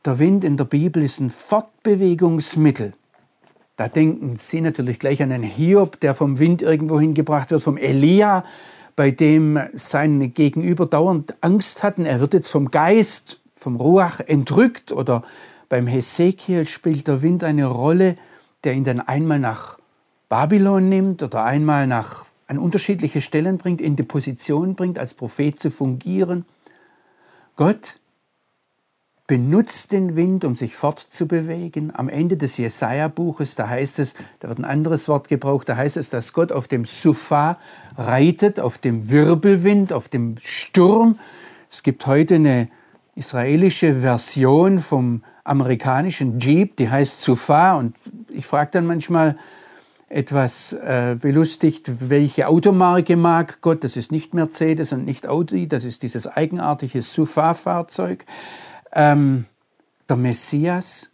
Der 0.05 0.19
Wind 0.19 0.43
in 0.43 0.57
der 0.57 0.65
Bibel 0.65 1.03
ist 1.03 1.19
ein 1.19 1.29
Fortbewegungsmittel. 1.29 2.93
Da 3.77 3.87
denken 3.87 4.35
Sie 4.35 4.61
natürlich 4.61 4.99
gleich 4.99 5.23
an 5.23 5.31
einen 5.31 5.43
Hiob, 5.43 5.99
der 5.99 6.13
vom 6.13 6.37
Wind 6.37 6.61
irgendwo 6.61 6.99
hingebracht 6.99 7.51
wird, 7.51 7.63
vom 7.63 7.77
Elia, 7.77 8.45
bei 8.95 9.09
dem 9.09 9.59
seine 9.73 10.27
Gegenüber 10.27 10.85
dauernd 10.85 11.35
Angst 11.41 11.81
hatten. 11.81 12.05
Er 12.05 12.19
wird 12.19 12.35
jetzt 12.35 12.49
vom 12.49 12.69
Geist 12.69 13.40
vom 13.61 13.75
Ruach 13.75 14.19
entrückt 14.19 14.91
oder 14.91 15.23
beim 15.69 15.85
Hesekiel 15.85 16.65
spielt 16.65 17.07
der 17.07 17.21
Wind 17.21 17.43
eine 17.43 17.67
Rolle, 17.67 18.17
der 18.63 18.73
ihn 18.73 18.83
dann 18.83 18.99
einmal 18.99 19.37
nach 19.37 19.77
Babylon 20.29 20.89
nimmt 20.89 21.21
oder 21.21 21.43
einmal 21.43 21.85
nach 21.85 22.25
an 22.47 22.57
unterschiedliche 22.57 23.21
Stellen 23.21 23.59
bringt, 23.59 23.79
in 23.79 23.95
die 23.95 24.03
Position 24.03 24.75
bringt, 24.75 24.97
als 24.97 25.13
Prophet 25.13 25.59
zu 25.59 25.69
fungieren. 25.69 26.45
Gott 27.55 27.99
benutzt 29.27 29.91
den 29.91 30.15
Wind, 30.15 30.43
um 30.43 30.55
sich 30.55 30.75
fortzubewegen. 30.75 31.95
Am 31.95 32.09
Ende 32.09 32.37
des 32.37 32.57
Jesaja-Buches, 32.57 33.55
da 33.55 33.69
heißt 33.69 33.99
es, 33.99 34.15
da 34.39 34.49
wird 34.49 34.57
ein 34.57 34.65
anderes 34.65 35.07
Wort 35.07 35.27
gebraucht, 35.27 35.69
da 35.69 35.77
heißt 35.77 35.97
es, 35.97 36.09
dass 36.09 36.33
Gott 36.33 36.51
auf 36.51 36.67
dem 36.67 36.83
Sufa 36.83 37.59
reitet, 37.95 38.59
auf 38.59 38.79
dem 38.79 39.09
Wirbelwind, 39.11 39.93
auf 39.93 40.09
dem 40.09 40.35
Sturm. 40.41 41.19
Es 41.69 41.83
gibt 41.83 42.07
heute 42.07 42.35
eine 42.35 42.67
israelische 43.15 43.95
Version 43.95 44.79
vom 44.79 45.23
amerikanischen 45.43 46.39
Jeep, 46.39 46.77
die 46.77 46.89
heißt 46.89 47.21
Sufa. 47.21 47.77
Und 47.77 47.95
ich 48.29 48.45
frage 48.45 48.71
dann 48.71 48.85
manchmal 48.85 49.37
etwas 50.07 50.73
äh, 50.73 51.15
belustigt, 51.19 52.09
welche 52.09 52.47
Automarke 52.47 53.15
mag 53.15 53.61
Gott. 53.61 53.83
Das 53.83 53.97
ist 53.97 54.11
nicht 54.11 54.33
Mercedes 54.33 54.91
und 54.91 55.05
nicht 55.05 55.27
Audi, 55.27 55.67
das 55.67 55.83
ist 55.83 56.03
dieses 56.03 56.27
eigenartige 56.27 57.01
Sufa-Fahrzeug. 57.01 58.25
Ähm, 58.91 59.45
der 60.09 60.17
Messias 60.17 61.09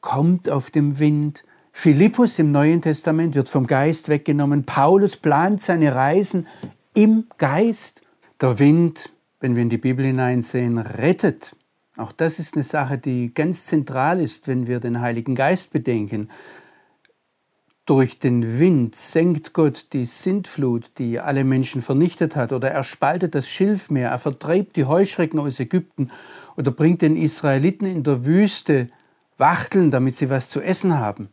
kommt 0.00 0.50
auf 0.50 0.70
dem 0.70 0.98
Wind. 0.98 1.44
Philippus 1.72 2.38
im 2.38 2.50
Neuen 2.50 2.82
Testament 2.82 3.36
wird 3.36 3.48
vom 3.48 3.66
Geist 3.66 4.08
weggenommen. 4.08 4.64
Paulus 4.64 5.16
plant 5.16 5.62
seine 5.62 5.94
Reisen 5.94 6.48
im 6.94 7.26
Geist. 7.38 8.02
Der 8.40 8.58
Wind 8.58 9.10
wenn 9.40 9.56
wir 9.56 9.62
in 9.62 9.70
die 9.70 9.78
Bibel 9.78 10.04
hineinsehen, 10.04 10.78
rettet. 10.78 11.56
Auch 11.96 12.12
das 12.12 12.38
ist 12.38 12.54
eine 12.54 12.62
Sache, 12.62 12.98
die 12.98 13.34
ganz 13.34 13.66
zentral 13.66 14.20
ist, 14.20 14.46
wenn 14.48 14.66
wir 14.66 14.80
den 14.80 15.00
Heiligen 15.00 15.34
Geist 15.34 15.72
bedenken. 15.72 16.30
Durch 17.86 18.18
den 18.18 18.60
Wind 18.60 18.94
senkt 18.94 19.52
Gott 19.52 19.88
die 19.92 20.04
Sintflut, 20.04 20.92
die 20.98 21.18
alle 21.18 21.42
Menschen 21.42 21.82
vernichtet 21.82 22.36
hat, 22.36 22.52
oder 22.52 22.70
er 22.70 22.84
spaltet 22.84 23.34
das 23.34 23.48
Schilfmeer, 23.48 24.10
er 24.10 24.18
vertreibt 24.18 24.76
die 24.76 24.84
Heuschrecken 24.84 25.40
aus 25.40 25.58
Ägypten 25.58 26.10
oder 26.56 26.70
bringt 26.70 27.02
den 27.02 27.16
Israeliten 27.16 27.86
in 27.86 28.04
der 28.04 28.24
Wüste 28.24 28.86
Wachteln, 29.38 29.90
damit 29.90 30.16
sie 30.16 30.30
was 30.30 30.50
zu 30.50 30.60
essen 30.60 30.98
haben. 30.98 31.30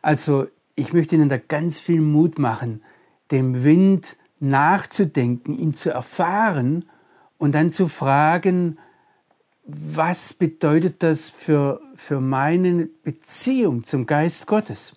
Also 0.00 0.46
ich 0.76 0.92
möchte 0.92 1.16
Ihnen 1.16 1.28
da 1.28 1.36
ganz 1.36 1.78
viel 1.78 2.00
Mut 2.00 2.38
machen, 2.38 2.82
dem 3.30 3.64
Wind 3.64 4.16
nachzudenken, 4.38 5.58
ihn 5.58 5.74
zu 5.74 5.90
erfahren 5.90 6.86
und 7.40 7.52
dann 7.52 7.72
zu 7.72 7.88
fragen, 7.88 8.78
was 9.64 10.34
bedeutet 10.34 11.02
das 11.02 11.30
für, 11.30 11.80
für 11.96 12.20
meine 12.20 12.86
Beziehung 13.02 13.82
zum 13.84 14.06
Geist 14.06 14.46
Gottes? 14.46 14.94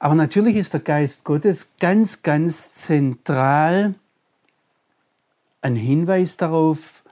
Aber 0.00 0.16
natürlich 0.16 0.56
ist 0.56 0.72
der 0.72 0.80
Geist 0.80 1.22
Gottes 1.22 1.70
ganz, 1.78 2.22
ganz 2.22 2.72
zentral 2.72 3.94
ein 5.62 5.76
Hinweis 5.76 6.36
darauf, 6.36 7.04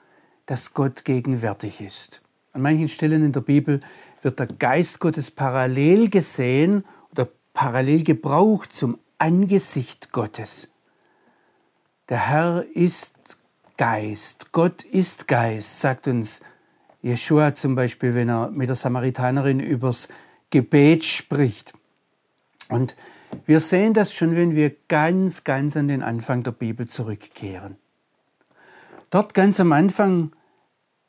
dass 0.47 0.75
Gott 0.75 1.05
gegenwärtig 1.05 1.81
ist. 1.81 2.21
An 2.53 2.63
manchen 2.63 2.89
Stellen 2.89 3.25
in 3.25 3.33
der 3.33 3.41
Bibel 3.41 3.81
wird 4.23 4.41
der 4.41 4.49
Geist 4.49 4.99
Gottes 4.99 5.31
parallel 5.31 6.11
gesehen 6.11 6.85
oder 7.13 7.29
parallel 7.53 8.03
gebraucht 8.03 8.75
zum 8.75 8.99
Angesicht 9.19 10.11
Gottes. 10.11 10.74
Der 12.11 12.29
Herr 12.29 12.67
ist 12.75 13.39
Geist, 13.79 14.53
Gott 14.53 14.83
ist 14.83 15.27
Geist, 15.27 15.81
sagt 15.81 16.07
uns 16.07 16.43
Jeshua 17.01 17.55
zum 17.55 17.75
Beispiel, 17.75 18.15
wenn 18.15 18.29
er 18.29 18.51
mit 18.51 18.69
der 18.69 18.77
Samaritanerin 18.77 19.59
übers 19.59 20.09
Gebet 20.51 21.05
spricht. 21.05 21.73
Und 22.69 22.95
wir 23.47 23.59
sehen 23.59 23.95
das 23.95 24.13
schon, 24.13 24.37
wenn 24.37 24.55
wir 24.55 24.75
ganz, 24.89 25.45
ganz 25.45 25.77
an 25.77 25.89
den 25.89 26.03
Anfang 26.03 26.43
der 26.43 26.53
Bibel 26.53 26.87
zurückkehren. 26.87 27.77
Dort 29.11 29.35
ganz 29.35 29.59
am 29.59 29.73
Anfang, 29.73 30.33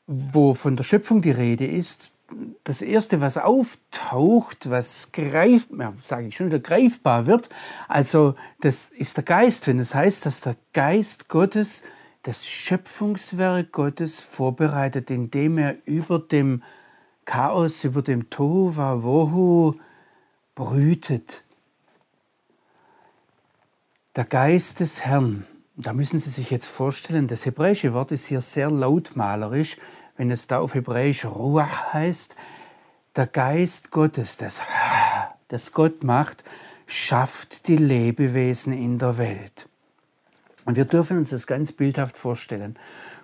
wo 0.08 0.54
von 0.54 0.76
der 0.76 0.84
Schöpfung 0.84 1.22
die 1.22 1.32
Rede 1.32 1.68
ist, 1.68 2.15
das 2.64 2.82
Erste, 2.82 3.22
was 3.22 3.38
auftaucht, 3.38 4.70
was 4.70 5.12
greif, 5.12 5.68
ja, 5.78 5.94
sage 6.02 6.28
ich 6.28 6.36
schon 6.36 6.48
wieder, 6.48 6.60
greifbar 6.60 7.28
wird, 7.28 7.50
also 7.88 8.36
das 8.62 8.90
ist 8.90 9.18
der 9.18 9.24
Geist, 9.24 9.68
wenn 9.68 9.80
es 9.80 9.90
das 9.90 9.96
heißt, 9.96 10.26
dass 10.26 10.42
der 10.42 10.56
Geist 10.74 11.30
Gottes 11.30 11.84
das 12.24 12.48
Schöpfungswerk 12.48 13.72
Gottes 13.72 14.20
vorbereitet, 14.20 15.12
indem 15.12 15.60
er 15.60 15.78
über 15.86 16.18
dem 16.18 16.64
Chaos, 17.26 17.84
über 17.84 18.02
dem 18.02 18.30
Tova 18.32 19.04
Wohu 19.04 19.76
brütet. 20.56 21.46
Der 24.16 24.26
Geist 24.26 24.80
des 24.80 25.06
Herrn, 25.06 25.46
da 25.76 25.94
müssen 25.94 26.20
Sie 26.20 26.30
sich 26.30 26.50
jetzt 26.50 26.68
vorstellen, 26.68 27.28
das 27.28 27.46
hebräische 27.46 27.94
Wort 27.94 28.12
ist 28.12 28.26
hier 28.26 28.42
sehr 28.42 28.72
lautmalerisch, 28.72 29.78
wenn 30.18 30.32
es 30.32 30.48
da 30.48 30.60
auf 30.60 30.74
Hebräisch 30.74 31.26
Ruach 31.26 31.94
heißt, 31.94 32.36
der 33.16 33.28
Geist 33.28 33.92
Gottes, 33.92 34.38
das, 34.38 34.62
das 35.48 35.72
Gott 35.72 36.04
macht, 36.04 36.44
schafft 36.88 37.68
die 37.68 37.78
Lebewesen 37.78 38.74
in 38.74 39.00
der 39.00 39.18
Welt. 39.18 39.68
Und 40.66 40.78
wir 40.78 40.86
dürfen 40.86 41.18
uns 41.18 41.30
das 41.30 41.48
ganz 41.48 41.72
bildhaft 41.72 42.18
vorstellen. 42.18 42.76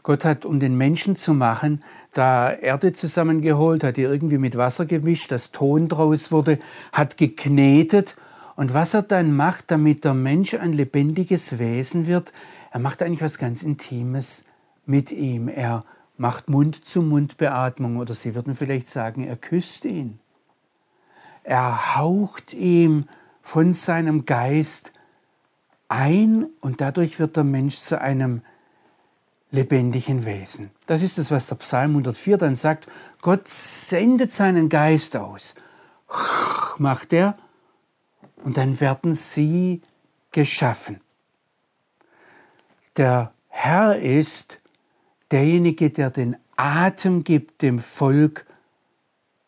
Gott 0.04 0.26
hat, 0.26 0.46
um 0.46 0.60
den 0.60 0.78
Menschen 0.78 1.16
zu 1.16 1.34
machen, 1.34 1.84
da 2.14 2.52
Erde 2.52 2.94
zusammengeholt, 2.94 3.84
hat 3.84 3.98
die 3.98 4.02
irgendwie 4.02 4.38
mit 4.38 4.58
Wasser 4.58 4.86
gemischt, 4.86 5.32
dass 5.32 5.52
Ton 5.52 5.88
draus 5.88 6.32
wurde, 6.32 6.60
hat 6.92 7.18
geknetet. 7.18 8.16
Und 8.56 8.74
was 8.74 8.94
er 8.94 9.04
dann 9.04 9.36
macht, 9.36 9.72
damit 9.72 10.04
der 10.04 10.14
Mensch 10.14 10.54
ein 10.54 10.74
lebendiges 10.74 11.58
Wesen 11.58 12.06
wird, 12.08 12.32
er 12.72 12.80
macht 12.80 13.02
eigentlich 13.02 13.22
was 13.22 13.38
ganz 13.38 13.64
Intimes 13.64 14.46
mit 14.86 15.12
ihm. 15.12 15.48
Er 15.48 15.84
macht 16.22 16.50
Mund-zu-Mund-Beatmung 16.50 17.98
oder 17.98 18.14
Sie 18.14 18.36
würden 18.36 18.54
vielleicht 18.54 18.88
sagen, 18.88 19.26
er 19.26 19.36
küsst 19.36 19.86
ihn. 19.86 20.20
Er 21.44 21.96
haucht 21.96 22.54
ihm 22.54 23.06
von 23.42 23.74
seinem 23.74 24.26
Geist 24.26 24.92
ein 25.90 26.46
und 26.62 26.80
dadurch 26.80 27.20
wird 27.20 27.38
der 27.38 27.44
Mensch 27.44 27.78
zu 27.78 28.00
einem 28.00 28.44
lebendigen 29.50 30.24
Wesen. 30.24 30.70
Das 30.86 31.02
ist 31.02 31.18
es, 31.18 31.32
was 31.32 31.48
der 31.48 31.56
Psalm 31.56 31.92
104 31.92 32.38
dann 32.38 32.56
sagt. 32.56 32.88
Gott 33.24 33.48
sendet 33.48 34.32
seinen 34.32 34.70
Geist 34.70 35.18
aus. 35.18 35.56
Macht 36.78 37.14
er. 37.14 37.36
Und 38.44 38.58
dann 38.58 38.80
werden 38.80 39.16
sie 39.16 39.82
geschaffen. 40.32 41.02
Der 42.96 43.34
Herr 43.48 43.98
ist 43.98 44.61
derjenige, 45.32 45.90
der 45.90 46.10
den 46.10 46.36
Atem 46.56 47.24
gibt 47.24 47.62
dem 47.62 47.80
Volk, 47.80 48.46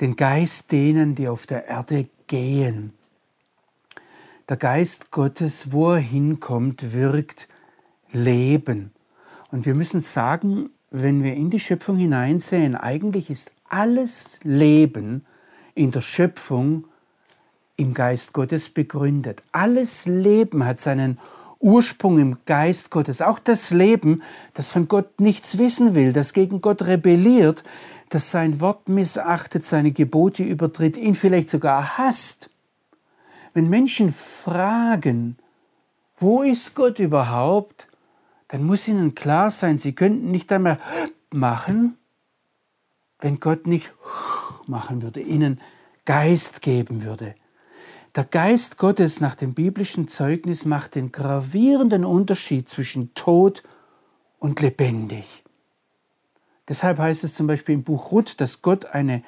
den 0.01 0.15
Geist 0.15 0.71
denen, 0.71 1.15
die 1.15 1.27
auf 1.27 1.45
der 1.45 1.67
Erde 1.67 2.07
gehen. 2.27 2.93
Der 4.49 4.57
Geist 4.57 5.11
Gottes, 5.11 5.71
wo 5.71 5.93
er 5.93 5.99
hinkommt, 5.99 6.93
wirkt 6.93 7.47
Leben. 8.11 8.91
Und 9.51 9.65
wir 9.65 9.73
müssen 9.73 10.01
sagen, 10.01 10.69
wenn 10.91 11.23
wir 11.23 11.33
in 11.33 11.49
die 11.49 11.59
Schöpfung 11.59 11.97
hineinsehen, 11.97 12.75
eigentlich 12.75 13.29
ist 13.29 13.51
alles 13.69 14.39
Leben 14.43 15.25
in 15.75 15.91
der 15.91 16.01
Schöpfung 16.01 16.85
im 17.75 17.93
Geist 17.93 18.33
Gottes 18.33 18.69
begründet. 18.69 19.41
Alles 19.51 20.05
Leben 20.05 20.63
hat 20.65 20.79
seinen 20.79 21.19
Ursprung 21.63 22.19
im 22.19 22.37
Geist 22.45 22.91
Gottes. 22.91 23.21
Auch 23.21 23.39
das 23.39 23.71
Leben, 23.71 24.21
das 24.53 24.69
von 24.69 24.87
Gott 24.87 25.19
nichts 25.19 25.57
wissen 25.57 25.95
will, 25.95 26.13
das 26.13 26.33
gegen 26.33 26.61
Gott 26.61 26.83
rebelliert, 26.83 27.63
das 28.09 28.29
sein 28.31 28.59
Wort 28.59 28.89
missachtet, 28.89 29.65
seine 29.65 29.91
Gebote 29.91 30.43
übertritt, 30.43 30.97
ihn 30.97 31.15
vielleicht 31.15 31.49
sogar 31.49 31.97
hasst. 31.97 32.49
Wenn 33.53 33.69
Menschen 33.69 34.11
fragen, 34.11 35.37
wo 36.17 36.43
ist 36.43 36.75
Gott 36.75 36.99
überhaupt, 36.99 37.87
dann 38.49 38.65
muss 38.65 38.87
ihnen 38.87 39.15
klar 39.15 39.49
sein, 39.49 39.77
sie 39.77 39.93
könnten 39.93 40.31
nicht 40.31 40.51
einmal 40.51 40.79
machen, 41.31 41.97
wenn 43.19 43.39
Gott 43.39 43.67
nicht 43.67 43.89
machen 44.67 45.01
würde, 45.01 45.21
ihnen 45.21 45.61
Geist 46.05 46.61
geben 46.61 47.03
würde. 47.03 47.35
Der 48.15 48.25
Geist 48.25 48.77
Gottes 48.77 49.21
nach 49.21 49.33
dem 49.33 49.53
biblischen 49.55 50.07
Zeugnis 50.07 50.65
macht 50.65 50.95
den 50.95 51.11
gravierenden 51.11 52.05
Unterschied 52.05 52.69
zwischen 52.69 53.13
tot 53.15 53.63
und 54.37 54.61
lebendig. 54.61 55.43
Deshalb 56.67 56.99
heißt 56.99 57.23
es 57.23 57.33
zum 57.33 57.47
Beispiel 57.47 57.73
im 57.73 57.83
Buch 57.83 58.11
Ruth, 58.11 58.39
dass 58.39 58.61
Gott 58.61 58.85
eine 58.85 59.23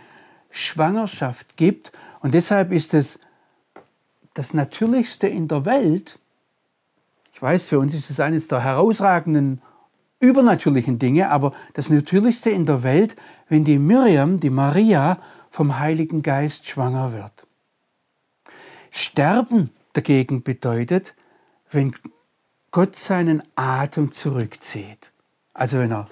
Schwangerschaft 0.51 1.57
gibt 1.57 1.91
und 2.21 2.33
deshalb 2.33 2.71
ist 2.71 2.93
es 2.93 3.19
das 4.35 4.53
Natürlichste 4.53 5.27
in 5.27 5.47
der 5.47 5.65
Welt, 5.65 6.19
ich 7.33 7.41
weiß, 7.41 7.67
für 7.67 7.79
uns 7.79 7.93
ist 7.93 8.09
es 8.09 8.21
eines 8.21 8.47
der 8.47 8.63
herausragenden 8.63 9.61
übernatürlichen 10.21 10.99
Dinge, 10.99 11.29
aber 11.31 11.53
das 11.73 11.89
Natürlichste 11.89 12.49
in 12.49 12.65
der 12.65 12.83
Welt, 12.83 13.17
wenn 13.49 13.65
die 13.65 13.77
Miriam, 13.77 14.39
die 14.39 14.49
Maria, 14.49 15.19
vom 15.49 15.79
Heiligen 15.79 16.21
Geist 16.21 16.65
schwanger 16.67 17.11
wird. 17.11 17.45
Sterben 18.97 19.71
dagegen 19.91 20.41
bedeutet, 20.41 21.15
wenn 21.69 21.93
Gott 22.71 22.95
seinen 22.95 23.43
Atem 23.55 24.13
zurückzieht. 24.13 25.11
Also 25.53 25.79
wenn 25.79 25.91
er 25.91 26.07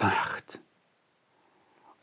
macht. 0.00 0.58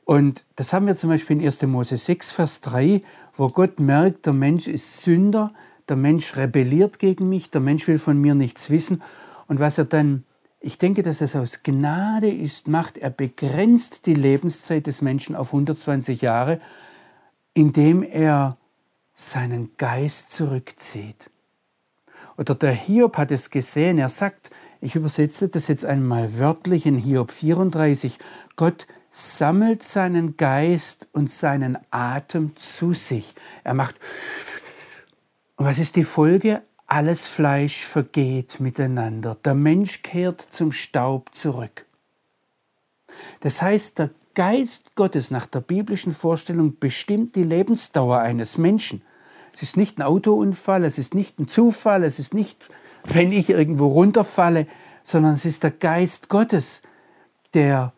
Und 0.06 0.46
das 0.56 0.72
haben 0.72 0.88
wir 0.88 0.96
zum 0.96 1.10
Beispiel 1.10 1.38
in 1.38 1.46
1. 1.46 1.62
Mose 1.64 1.98
6, 1.98 2.32
Vers 2.32 2.62
3, 2.62 3.04
wo 3.36 3.50
Gott 3.50 3.82
merkt, 3.82 4.26
der 4.26 4.34
Mensch 4.34 4.68
ist 4.68 5.02
Sünder, 5.02 5.54
der 5.90 5.98
Mensch 5.98 6.38
rebelliert 6.38 6.98
gegen 6.98 7.28
mich, 7.28 7.50
der 7.52 7.62
Mensch 7.62 7.86
will 7.90 7.98
von 7.98 8.18
mir 8.18 8.36
nichts 8.36 8.70
wissen. 8.70 9.04
Und 9.48 9.60
was 9.60 9.78
er 9.78 9.86
dann, 9.86 10.24
ich 10.62 10.78
denke, 10.78 11.04
dass 11.04 11.20
es 11.20 11.36
aus 11.36 11.64
Gnade 11.64 12.32
ist, 12.32 12.70
macht, 12.70 12.98
er 12.98 13.10
begrenzt 13.10 14.06
die 14.06 14.16
Lebenszeit 14.16 14.88
des 14.88 15.02
Menschen 15.02 15.36
auf 15.36 15.48
120 15.48 16.22
Jahre, 16.22 16.62
indem 17.54 18.04
er 18.04 18.58
seinen 19.14 19.78
Geist 19.78 20.32
zurückzieht. 20.32 21.30
Oder 22.38 22.56
der 22.56 22.74
Hiob 22.74 23.18
hat 23.18 23.32
es 23.32 23.50
gesehen, 23.50 24.00
er 24.00 24.10
sagt, 24.10 24.50
ich 24.82 24.96
übersetze 24.96 25.48
das 25.48 25.68
jetzt 25.68 25.86
einmal 25.86 26.40
wörtlich 26.40 26.86
in 26.86 26.98
Hiob 26.98 27.32
34, 27.32 28.18
Gott 28.56 28.88
sammelt 29.12 29.84
seinen 29.84 30.36
Geist 30.38 31.08
und 31.12 31.30
seinen 31.30 31.78
Atem 31.92 32.58
zu 32.58 32.94
sich. 32.94 33.36
Er 33.64 33.76
macht 33.76 33.96
und 35.56 35.66
was 35.66 35.80
ist 35.80 35.96
die 35.96 36.04
Folge? 36.04 36.64
Alles 36.88 37.28
Fleisch 37.28 37.86
vergeht 37.86 38.60
miteinander. 38.60 39.38
Der 39.46 39.54
Mensch 39.54 40.02
kehrt 40.02 40.42
zum 40.42 40.72
Staub 40.72 41.34
zurück. 41.34 41.86
Das 43.40 43.62
heißt, 43.62 44.00
der 44.00 44.10
Geist 44.36 44.96
Gottes 44.96 45.32
nach 45.32 45.46
der 45.46 45.62
biblischen 45.62 46.14
Vorstellung 46.14 46.80
bestimmt 46.80 47.36
die 47.36 47.44
Lebensdauer 47.44 48.20
eines 48.20 48.58
Menschen. 48.58 49.02
Es 49.54 49.62
ist 49.62 49.78
nicht 49.78 50.00
ein 50.00 50.02
Autounfall, 50.02 50.84
es 50.84 50.98
ist 50.98 51.14
nicht 51.14 51.40
ein 51.40 51.48
Zufall, 51.48 52.04
es 52.04 52.18
ist 52.18 52.34
nicht, 52.34 52.70
wenn 53.04 53.32
ich 53.32 53.50
irgendwo 53.50 53.88
runterfalle, 53.88 54.68
sondern 55.04 55.36
es 55.36 55.46
ist 55.46 55.64
der 55.64 55.72
Geist 55.72 56.30
Gottes, 56.30 56.82
der 57.54 57.94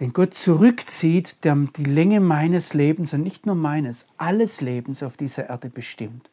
den 0.00 0.12
Gott 0.12 0.34
zurückzieht, 0.34 1.44
der 1.44 1.54
die 1.76 1.84
Länge 1.84 2.20
meines 2.20 2.74
Lebens 2.74 3.12
und 3.12 3.22
nicht 3.22 3.46
nur 3.46 3.54
meines, 3.54 4.06
alles 4.16 4.60
Lebens 4.60 5.02
auf 5.02 5.16
dieser 5.16 5.48
Erde 5.48 5.68
bestimmt. 5.68 6.30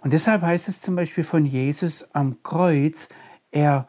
Und 0.00 0.12
deshalb 0.12 0.42
heißt 0.42 0.68
es 0.68 0.80
zum 0.80 0.96
Beispiel 0.96 1.24
von 1.24 1.44
Jesus 1.44 2.08
am 2.12 2.42
Kreuz, 2.42 3.08
er 3.50 3.86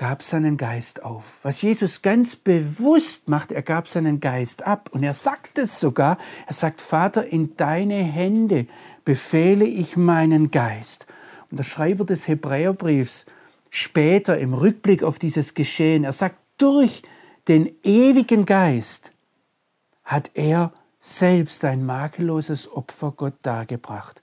gab 0.00 0.22
seinen 0.22 0.56
Geist 0.56 1.04
auf. 1.04 1.40
Was 1.42 1.60
Jesus 1.60 2.00
ganz 2.00 2.34
bewusst 2.34 3.28
macht, 3.28 3.52
er 3.52 3.60
gab 3.60 3.86
seinen 3.86 4.18
Geist 4.18 4.66
ab. 4.66 4.88
Und 4.94 5.02
er 5.02 5.12
sagt 5.12 5.58
es 5.58 5.78
sogar, 5.78 6.16
er 6.46 6.54
sagt, 6.54 6.80
Vater, 6.80 7.26
in 7.26 7.54
deine 7.58 8.02
Hände 8.02 8.66
befehle 9.04 9.66
ich 9.66 9.98
meinen 9.98 10.50
Geist. 10.50 11.06
Und 11.50 11.58
der 11.58 11.64
Schreiber 11.64 12.06
des 12.06 12.28
Hebräerbriefs 12.28 13.26
später 13.68 14.38
im 14.38 14.54
Rückblick 14.54 15.02
auf 15.02 15.18
dieses 15.18 15.52
Geschehen, 15.52 16.04
er 16.04 16.14
sagt, 16.14 16.36
durch 16.56 17.02
den 17.46 17.70
ewigen 17.82 18.46
Geist 18.46 19.12
hat 20.02 20.30
er 20.32 20.72
selbst 20.98 21.62
ein 21.62 21.84
makelloses 21.84 22.72
Opfer 22.72 23.12
Gott 23.14 23.34
dargebracht. 23.42 24.22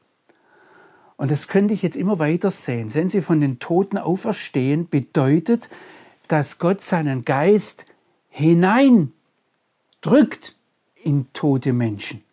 Und 1.17 1.31
das 1.31 1.47
könnte 1.47 1.73
ich 1.73 1.81
jetzt 1.81 1.97
immer 1.97 2.19
weiter 2.19 2.51
sehen. 2.51 2.89
Sehen 2.89 3.09
Sie, 3.09 3.21
von 3.21 3.41
den 3.41 3.59
Toten 3.59 3.97
auferstehen 3.97 4.87
bedeutet, 4.87 5.67
dass 6.27 6.59
Gott 6.59 6.81
seinen 6.81 7.25
Geist 7.25 7.85
hineindrückt 8.29 9.11
in 11.03 11.25
tote 11.33 11.73
Menschen. 11.73 12.23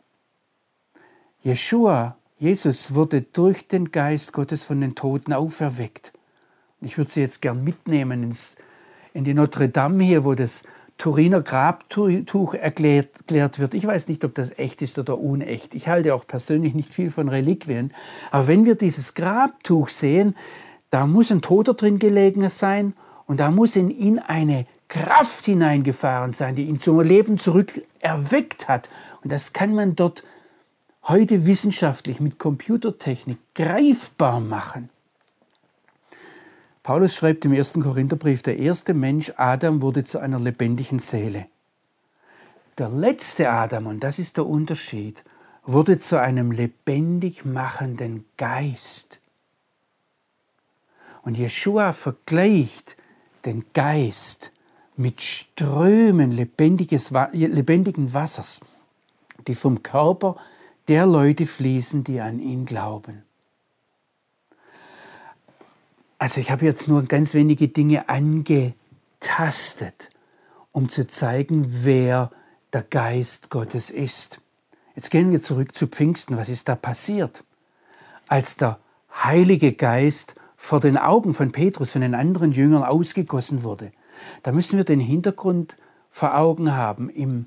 Jeshua, 1.42 2.16
Jesus, 2.38 2.94
wurde 2.94 3.22
durch 3.22 3.68
den 3.68 3.90
Geist 3.90 4.32
Gottes 4.32 4.62
von 4.62 4.80
den 4.80 4.94
Toten 4.94 5.32
auferweckt. 5.32 6.12
Ich 6.80 6.98
würde 6.98 7.10
Sie 7.10 7.20
jetzt 7.20 7.40
gern 7.40 7.64
mitnehmen 7.64 8.22
ins, 8.22 8.56
in 9.14 9.24
die 9.24 9.32
Notre 9.32 9.70
Dame 9.70 10.04
hier, 10.04 10.24
wo 10.24 10.34
das 10.34 10.64
Turiner 10.98 11.42
Grabtuch 11.42 12.54
erklärt, 12.54 13.16
erklärt 13.16 13.58
wird. 13.58 13.74
Ich 13.74 13.86
weiß 13.86 14.08
nicht, 14.08 14.24
ob 14.24 14.34
das 14.34 14.58
echt 14.58 14.80
ist 14.80 14.98
oder 14.98 15.18
unecht. 15.18 15.74
Ich 15.74 15.88
halte 15.88 16.14
auch 16.14 16.26
persönlich 16.26 16.74
nicht 16.74 16.94
viel 16.94 17.10
von 17.10 17.28
Reliquien. 17.28 17.92
Aber 18.30 18.46
wenn 18.46 18.64
wir 18.64 18.76
dieses 18.76 19.14
Grabtuch 19.14 19.88
sehen, 19.88 20.36
da 20.90 21.06
muss 21.06 21.32
ein 21.32 21.42
Toter 21.42 21.74
drin 21.74 21.98
gelegen 21.98 22.48
sein 22.48 22.94
und 23.26 23.40
da 23.40 23.50
muss 23.50 23.74
in 23.74 23.90
ihn 23.90 24.18
eine 24.18 24.66
Kraft 24.88 25.44
hineingefahren 25.44 26.32
sein, 26.32 26.54
die 26.54 26.66
ihn 26.66 26.78
zum 26.78 27.00
Leben 27.00 27.38
zurück 27.38 27.82
erweckt 27.98 28.68
hat. 28.68 28.88
Und 29.22 29.32
das 29.32 29.52
kann 29.52 29.74
man 29.74 29.96
dort 29.96 30.22
heute 31.02 31.46
wissenschaftlich 31.46 32.20
mit 32.20 32.38
Computertechnik 32.38 33.38
greifbar 33.54 34.40
machen. 34.40 34.90
Paulus 36.84 37.14
schreibt 37.14 37.46
im 37.46 37.54
ersten 37.54 37.82
Korintherbrief, 37.82 38.42
der 38.42 38.58
erste 38.58 38.92
Mensch, 38.92 39.32
Adam, 39.38 39.80
wurde 39.80 40.04
zu 40.04 40.18
einer 40.18 40.38
lebendigen 40.38 40.98
Seele. 40.98 41.46
Der 42.76 42.90
letzte 42.90 43.50
Adam, 43.50 43.86
und 43.86 44.00
das 44.04 44.18
ist 44.18 44.36
der 44.36 44.44
Unterschied, 44.44 45.24
wurde 45.64 45.98
zu 45.98 46.20
einem 46.20 46.52
lebendig 46.52 47.46
machenden 47.46 48.26
Geist. 48.36 49.18
Und 51.22 51.38
Jeshua 51.38 51.94
vergleicht 51.94 52.98
den 53.46 53.64
Geist 53.72 54.52
mit 54.94 55.22
Strömen 55.22 56.32
lebendigen 56.32 58.12
Wassers, 58.12 58.60
die 59.46 59.54
vom 59.54 59.82
Körper 59.82 60.36
der 60.88 61.06
Leute 61.06 61.46
fließen, 61.46 62.04
die 62.04 62.20
an 62.20 62.40
ihn 62.40 62.66
glauben. 62.66 63.22
Also 66.18 66.40
ich 66.40 66.50
habe 66.50 66.64
jetzt 66.64 66.88
nur 66.88 67.02
ganz 67.04 67.34
wenige 67.34 67.68
Dinge 67.68 68.08
angetastet, 68.08 70.10
um 70.72 70.88
zu 70.88 71.06
zeigen, 71.06 71.66
wer 71.84 72.30
der 72.72 72.82
Geist 72.82 73.50
Gottes 73.50 73.90
ist. 73.90 74.40
Jetzt 74.94 75.10
gehen 75.10 75.30
wir 75.30 75.42
zurück 75.42 75.74
zu 75.74 75.86
Pfingsten. 75.86 76.36
Was 76.36 76.48
ist 76.48 76.68
da 76.68 76.76
passiert? 76.76 77.44
Als 78.28 78.56
der 78.56 78.78
Heilige 79.12 79.72
Geist 79.72 80.34
vor 80.56 80.80
den 80.80 80.96
Augen 80.96 81.34
von 81.34 81.52
Petrus 81.52 81.94
und 81.94 82.00
den 82.00 82.14
anderen 82.14 82.52
Jüngern 82.52 82.84
ausgegossen 82.84 83.62
wurde, 83.62 83.92
Da 84.42 84.52
müssen 84.52 84.76
wir 84.76 84.84
den 84.84 85.00
Hintergrund 85.00 85.76
vor 86.10 86.36
Augen 86.36 86.72
haben. 86.72 87.10
Im, 87.10 87.46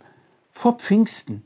vor 0.51 0.77
Pfingsten, 0.77 1.43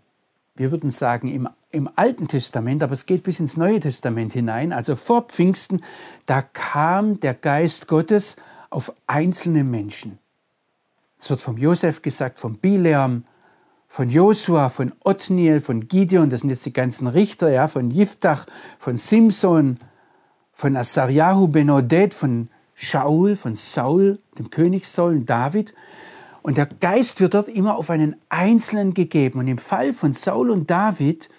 wir 0.56 0.72
würden 0.72 0.92
sagen 0.92 1.28
im, 1.28 1.50
im 1.72 1.90
Alten 1.96 2.28
Testament, 2.28 2.84
aber 2.84 2.94
es 2.94 3.06
geht 3.06 3.24
bis 3.24 3.40
ins 3.40 3.58
Neue 3.58 3.80
Testament 3.80 4.34
hinein, 4.34 4.74
also 4.74 4.96
vor 4.96 5.24
Pfingsten, 5.24 5.82
da 6.26 6.42
kam 6.42 7.20
der 7.20 7.34
Geist 7.34 7.88
Gottes 7.88 8.36
auf 8.70 8.94
einzelne 9.08 9.64
Menschen. 9.64 10.20
Es 11.20 11.30
wird 11.30 11.42
vom 11.42 11.58
Josef 11.58 12.02
gesagt, 12.02 12.40
vom 12.40 12.58
Bileam, 12.58 13.26
von 13.88 14.10
Josua, 14.10 14.70
von 14.70 14.94
Othniel, 15.04 15.60
von 15.60 15.88
Gideon, 15.88 16.30
das 16.30 16.42
sind 16.42 16.50
jetzt 16.50 16.66
die 16.66 16.74
ganzen 16.74 17.08
Richter, 17.08 17.52
ja, 17.52 17.68
von 17.68 17.92
Jiftach, 17.92 18.46
von 18.80 18.98
Simson, 18.98 19.78
von 20.54 20.78
Asariahu 20.78 21.48
ben 21.48 21.70
Oded, 21.70 22.14
von 22.14 22.50
Shaul, 22.74 23.36
von 23.36 23.56
Saul, 23.56 24.20
dem 24.38 24.50
König 24.50 24.88
Saul 24.88 25.16
und 25.16 25.30
David. 25.30 25.74
Und 26.44 26.58
der 26.58 26.66
Geist 26.66 27.22
wird 27.22 27.34
dort 27.34 27.48
immer 27.48 27.76
auf 27.76 27.90
einen 27.90 28.16
Einzelnen 28.30 28.94
gegeben. 28.94 29.40
Und 29.40 29.48
im 29.48 29.58
Fall 29.58 29.94
von 29.94 30.14
Saul 30.14 30.50
und 30.50 30.70
David, 30.72 31.30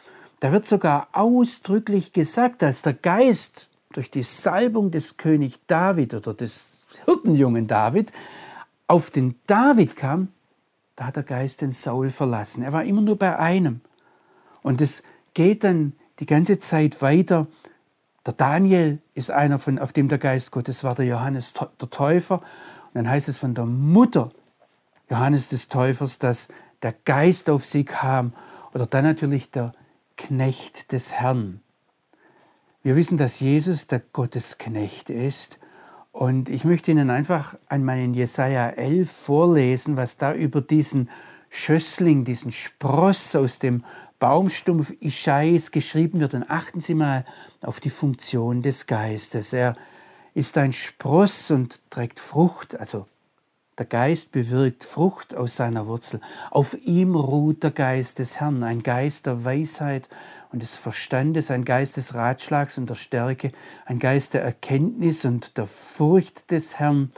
da 0.40 0.52
wird 0.52 0.66
sogar 0.66 1.08
ausdrücklich 1.12 2.12
gesagt, 2.12 2.62
als 2.62 2.82
der 2.82 2.94
Geist 2.94 3.68
durch 3.92 4.10
die 4.10 4.22
Salbung 4.22 4.90
des 4.90 5.16
König 5.16 5.58
David 5.66 6.14
oder 6.14 6.34
des 6.34 6.84
Hirtenjungen 7.04 7.66
David 7.66 8.12
auf 8.86 9.10
den 9.10 9.36
David 9.46 9.96
kam, 9.96 10.28
da 10.96 11.06
hat 11.06 11.16
der 11.16 11.22
Geist 11.22 11.62
den 11.62 11.72
Saul 11.72 12.10
verlassen. 12.10 12.62
Er 12.62 12.72
war 12.72 12.84
immer 12.84 13.00
nur 13.00 13.18
bei 13.18 13.38
einem. 13.38 13.80
Und 14.62 14.80
es 14.80 15.02
geht 15.34 15.64
dann 15.64 15.94
die 16.20 16.26
ganze 16.26 16.58
Zeit 16.58 17.02
weiter. 17.02 17.46
Der 18.24 18.34
Daniel 18.34 19.00
ist 19.14 19.30
einer, 19.30 19.58
von, 19.58 19.78
auf 19.78 19.92
dem 19.92 20.08
der 20.08 20.18
Geist 20.18 20.52
Gottes 20.52 20.84
war, 20.84 20.94
der 20.94 21.06
Johannes 21.06 21.54
der 21.54 21.90
Täufer. 21.90 22.36
Und 22.38 22.94
dann 22.94 23.08
heißt 23.08 23.28
es 23.28 23.38
von 23.38 23.54
der 23.54 23.66
Mutter 23.66 24.30
Johannes 25.12 25.50
des 25.50 25.68
Täufers, 25.68 26.18
dass 26.18 26.48
der 26.82 26.94
Geist 27.04 27.50
auf 27.50 27.66
sie 27.66 27.84
kam. 27.84 28.32
Oder 28.72 28.86
dann 28.86 29.04
natürlich 29.04 29.50
der 29.50 29.74
Knecht 30.16 30.90
des 30.90 31.12
Herrn. 31.12 31.60
Wir 32.82 32.96
wissen, 32.96 33.18
dass 33.18 33.38
Jesus 33.38 33.86
der 33.86 34.00
Gottesknecht 34.00 35.10
ist 35.10 35.58
und 36.12 36.48
ich 36.48 36.64
möchte 36.64 36.90
Ihnen 36.90 37.10
einfach 37.10 37.56
an 37.68 37.84
meinen 37.84 38.14
Jesaja 38.14 38.68
11 38.70 39.10
vorlesen, 39.10 39.96
was 39.96 40.16
da 40.16 40.34
über 40.34 40.62
diesen 40.62 41.10
Schössling, 41.50 42.24
diesen 42.24 42.50
Spross 42.50 43.36
aus 43.36 43.58
dem 43.58 43.84
Baumstumpf 44.18 44.92
Ischais 45.00 45.70
geschrieben 45.72 46.20
wird. 46.20 46.32
Und 46.32 46.50
achten 46.50 46.80
Sie 46.80 46.94
mal 46.94 47.26
auf 47.60 47.80
die 47.80 47.90
Funktion 47.90 48.62
des 48.62 48.86
Geistes. 48.86 49.52
Er 49.52 49.76
ist 50.32 50.56
ein 50.56 50.72
Spross 50.72 51.50
und 51.50 51.80
trägt 51.90 52.18
Frucht, 52.18 52.78
also 52.78 53.06
der 53.78 53.86
Geist 53.86 54.32
bewirkt 54.32 54.84
Frucht 54.84 55.34
aus 55.34 55.56
seiner 55.56 55.86
Wurzel. 55.86 56.20
Auf 56.50 56.74
ihm 56.84 57.14
ruht 57.14 57.62
der 57.62 57.70
Geist 57.70 58.18
des 58.18 58.38
Herrn, 58.38 58.62
ein 58.62 58.82
Geist 58.82 59.26
der 59.26 59.44
Weisheit 59.44 60.08
und 60.52 60.62
des 60.62 60.76
Verstandes, 60.76 61.50
ein 61.50 61.64
Geist 61.64 61.96
des 61.96 62.14
Ratschlags 62.14 62.76
und 62.76 62.90
der 62.90 62.94
Stärke, 62.94 63.52
ein 63.86 63.98
Geist 63.98 64.34
der 64.34 64.42
Erkenntnis 64.42 65.24
und 65.24 65.56
der 65.56 65.66
Furcht 65.66 66.50
des 66.50 66.78
Herrn. 66.78 67.12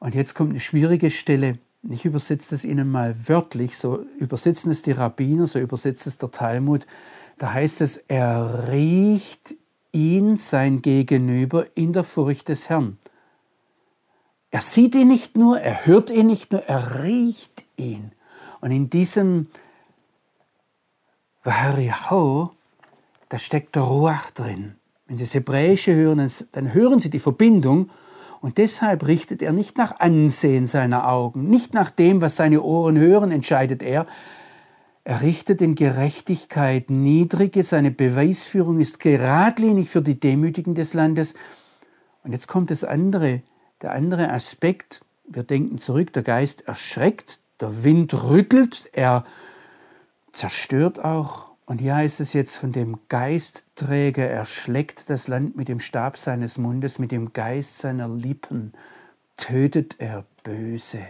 Und 0.00 0.14
jetzt 0.14 0.34
kommt 0.34 0.50
eine 0.50 0.60
schwierige 0.60 1.10
Stelle. 1.10 1.58
Ich 1.88 2.04
übersetze 2.04 2.50
das 2.50 2.64
Ihnen 2.64 2.90
mal 2.90 3.14
wörtlich, 3.28 3.76
so 3.76 4.04
übersetzen 4.18 4.72
es 4.72 4.82
die 4.82 4.92
Rabbiner, 4.92 5.46
so 5.46 5.60
übersetzt 5.60 6.08
es 6.08 6.18
der 6.18 6.32
Talmud. 6.32 6.86
Da 7.38 7.52
heißt 7.52 7.80
es, 7.80 7.98
er 8.08 8.68
riecht 8.68 9.54
ihn, 9.92 10.36
sein 10.36 10.82
Gegenüber, 10.82 11.66
in 11.76 11.92
der 11.92 12.02
Furcht 12.02 12.48
des 12.48 12.68
Herrn. 12.68 12.98
Er 14.56 14.62
sieht 14.62 14.94
ihn 14.94 15.08
nicht 15.08 15.36
nur, 15.36 15.60
er 15.60 15.84
hört 15.84 16.08
ihn 16.08 16.28
nicht 16.28 16.50
nur, 16.50 16.62
er 16.62 17.04
riecht 17.04 17.66
ihn. 17.76 18.12
Und 18.62 18.70
in 18.70 18.88
diesem 18.88 19.48
Vahariho, 21.44 22.52
da 23.28 23.38
steckt 23.38 23.74
der 23.74 23.82
Ruach 23.82 24.30
drin. 24.30 24.76
Wenn 25.06 25.18
Sie 25.18 25.24
das 25.24 25.34
Hebräische 25.34 25.94
hören, 25.94 26.26
dann 26.52 26.72
hören 26.72 27.00
Sie 27.00 27.10
die 27.10 27.18
Verbindung. 27.18 27.90
Und 28.40 28.56
deshalb 28.56 29.06
richtet 29.06 29.42
er 29.42 29.52
nicht 29.52 29.76
nach 29.76 30.00
Ansehen 30.00 30.66
seiner 30.66 31.06
Augen, 31.06 31.50
nicht 31.50 31.74
nach 31.74 31.90
dem, 31.90 32.22
was 32.22 32.36
seine 32.36 32.62
Ohren 32.62 32.96
hören, 32.96 33.32
entscheidet 33.32 33.82
er. 33.82 34.06
Er 35.04 35.20
richtet 35.20 35.60
in 35.60 35.74
Gerechtigkeit 35.74 36.88
Niedrige, 36.88 37.62
seine 37.62 37.90
Beweisführung 37.90 38.80
ist 38.80 39.00
geradlinig 39.00 39.90
für 39.90 40.00
die 40.00 40.18
Demütigen 40.18 40.74
des 40.74 40.94
Landes. 40.94 41.34
Und 42.24 42.32
jetzt 42.32 42.48
kommt 42.48 42.70
das 42.70 42.84
andere, 42.84 43.42
der 43.82 43.92
andere 43.92 44.30
Aspekt. 44.30 45.00
Wir 45.28 45.42
denken 45.42 45.78
zurück, 45.78 46.12
der 46.12 46.22
Geist 46.22 46.68
erschreckt, 46.68 47.40
der 47.60 47.84
Wind 47.84 48.24
rüttelt, 48.24 48.88
er 48.92 49.24
zerstört 50.32 51.04
auch. 51.04 51.46
Und 51.66 51.78
hier 51.78 51.96
heißt 51.96 52.20
es 52.20 52.32
jetzt 52.32 52.56
von 52.56 52.70
dem 52.70 52.98
Geistträger, 53.08 54.26
er 54.28 54.44
schlägt 54.44 55.10
das 55.10 55.26
Land 55.26 55.56
mit 55.56 55.68
dem 55.68 55.80
Stab 55.80 56.16
seines 56.16 56.58
Mundes, 56.58 56.98
mit 56.98 57.10
dem 57.10 57.32
Geist 57.32 57.78
seiner 57.78 58.08
Lippen 58.08 58.72
tötet 59.36 59.96
er 59.98 60.24
Böse. 60.44 61.00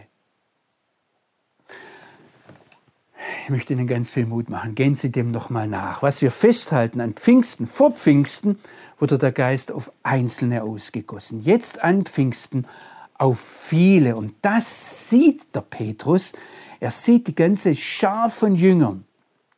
Ich 3.44 3.50
möchte 3.50 3.72
Ihnen 3.72 3.86
ganz 3.86 4.10
viel 4.10 4.26
Mut 4.26 4.50
machen. 4.50 4.74
Gehen 4.74 4.94
Sie 4.94 5.12
dem 5.12 5.30
nochmal 5.30 5.68
nach. 5.68 6.02
Was 6.02 6.22
wir 6.22 6.30
festhalten 6.30 7.00
an 7.00 7.14
Pfingsten, 7.14 7.66
vor 7.66 7.92
Pfingsten 7.92 8.58
wurde 8.98 9.18
der 9.18 9.32
Geist 9.32 9.70
auf 9.72 9.92
Einzelne 10.02 10.62
ausgegossen. 10.62 11.40
Jetzt 11.40 11.82
an 11.82 12.04
Pfingsten 12.04 12.66
auf 13.14 13.38
viele. 13.38 14.16
Und 14.16 14.34
das 14.42 15.08
sieht 15.08 15.54
der 15.54 15.60
Petrus. 15.60 16.32
Er 16.80 16.90
sieht 16.90 17.28
die 17.28 17.34
ganze 17.34 17.74
Schar 17.74 18.30
von 18.30 18.54
Jüngern. 18.56 19.04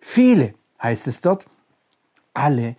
Viele, 0.00 0.54
heißt 0.82 1.08
es 1.08 1.20
dort, 1.20 1.46
alle 2.34 2.76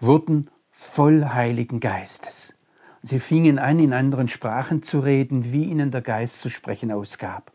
wurden 0.00 0.50
voll 0.70 1.24
Heiligen 1.24 1.80
Geistes. 1.80 2.54
Sie 3.02 3.20
fingen 3.20 3.58
an, 3.58 3.78
in 3.78 3.92
anderen 3.92 4.28
Sprachen 4.28 4.82
zu 4.82 4.98
reden, 4.98 5.52
wie 5.52 5.64
ihnen 5.64 5.90
der 5.90 6.02
Geist 6.02 6.40
zu 6.40 6.50
sprechen 6.50 6.92
ausgab. 6.92 7.52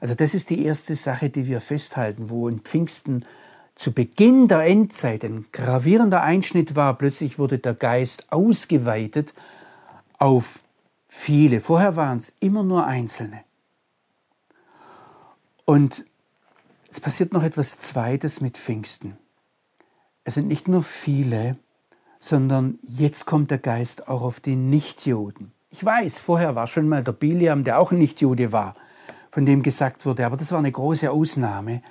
Also 0.00 0.14
das 0.14 0.34
ist 0.34 0.50
die 0.50 0.64
erste 0.64 0.94
Sache, 0.94 1.30
die 1.30 1.46
wir 1.46 1.60
festhalten, 1.60 2.30
wo 2.30 2.48
in 2.48 2.60
Pfingsten 2.60 3.24
zu 3.74 3.92
Beginn 3.92 4.48
der 4.48 4.64
Endzeit 4.64 5.24
ein 5.24 5.46
gravierender 5.52 6.22
Einschnitt 6.22 6.76
war. 6.76 6.96
Plötzlich 6.96 7.38
wurde 7.38 7.58
der 7.58 7.74
Geist 7.74 8.32
ausgeweitet 8.32 9.34
auf 10.18 10.60
viele. 11.08 11.60
Vorher 11.60 11.96
waren 11.96 12.18
es 12.18 12.32
immer 12.40 12.62
nur 12.62 12.86
Einzelne. 12.86 13.40
Und 15.64 16.04
es 16.90 17.00
passiert 17.00 17.32
noch 17.32 17.42
etwas 17.42 17.78
Zweites 17.78 18.40
mit 18.40 18.56
Pfingsten. 18.56 19.16
Es 20.24 20.34
sind 20.34 20.48
nicht 20.48 20.68
nur 20.68 20.82
viele, 20.82 21.56
sondern 22.20 22.78
jetzt 22.86 23.26
kommt 23.26 23.50
der 23.50 23.58
Geist 23.58 24.08
auch 24.08 24.22
auf 24.22 24.40
die 24.40 24.56
Nichtjuden. 24.56 25.52
Ich 25.70 25.84
weiß, 25.84 26.20
vorher 26.20 26.54
war 26.54 26.66
schon 26.66 26.88
mal 26.88 27.02
der 27.02 27.12
Biliam, 27.12 27.64
der 27.64 27.78
auch 27.78 27.90
ein 27.92 27.98
Nichtjude 27.98 28.52
war, 28.52 28.76
von 29.34 29.44
dem 29.44 29.64
gesagt 29.64 30.06
wurde, 30.06 30.24
aber 30.24 30.36
das 30.36 30.52
war 30.52 30.60
eine 30.60 30.70
große 30.70 31.10
Ausnahme. 31.10 31.82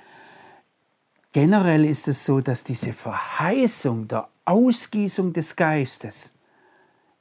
Generell 1.32 1.84
ist 1.84 2.08
es 2.08 2.24
so, 2.24 2.40
dass 2.40 2.64
diese 2.64 2.94
Verheißung 2.94 4.08
der 4.08 4.28
Ausgießung 4.46 5.34
des 5.34 5.54
Geistes 5.54 6.32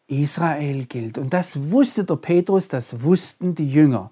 Israel 0.08 0.86
gilt. 0.86 1.18
Und 1.18 1.34
das 1.34 1.72
wusste 1.72 2.06
der 2.06 2.16
Petrus, 2.16 2.70
das 2.70 3.04
wussten 3.04 3.54
die 3.54 3.68
Jünger. 3.68 4.12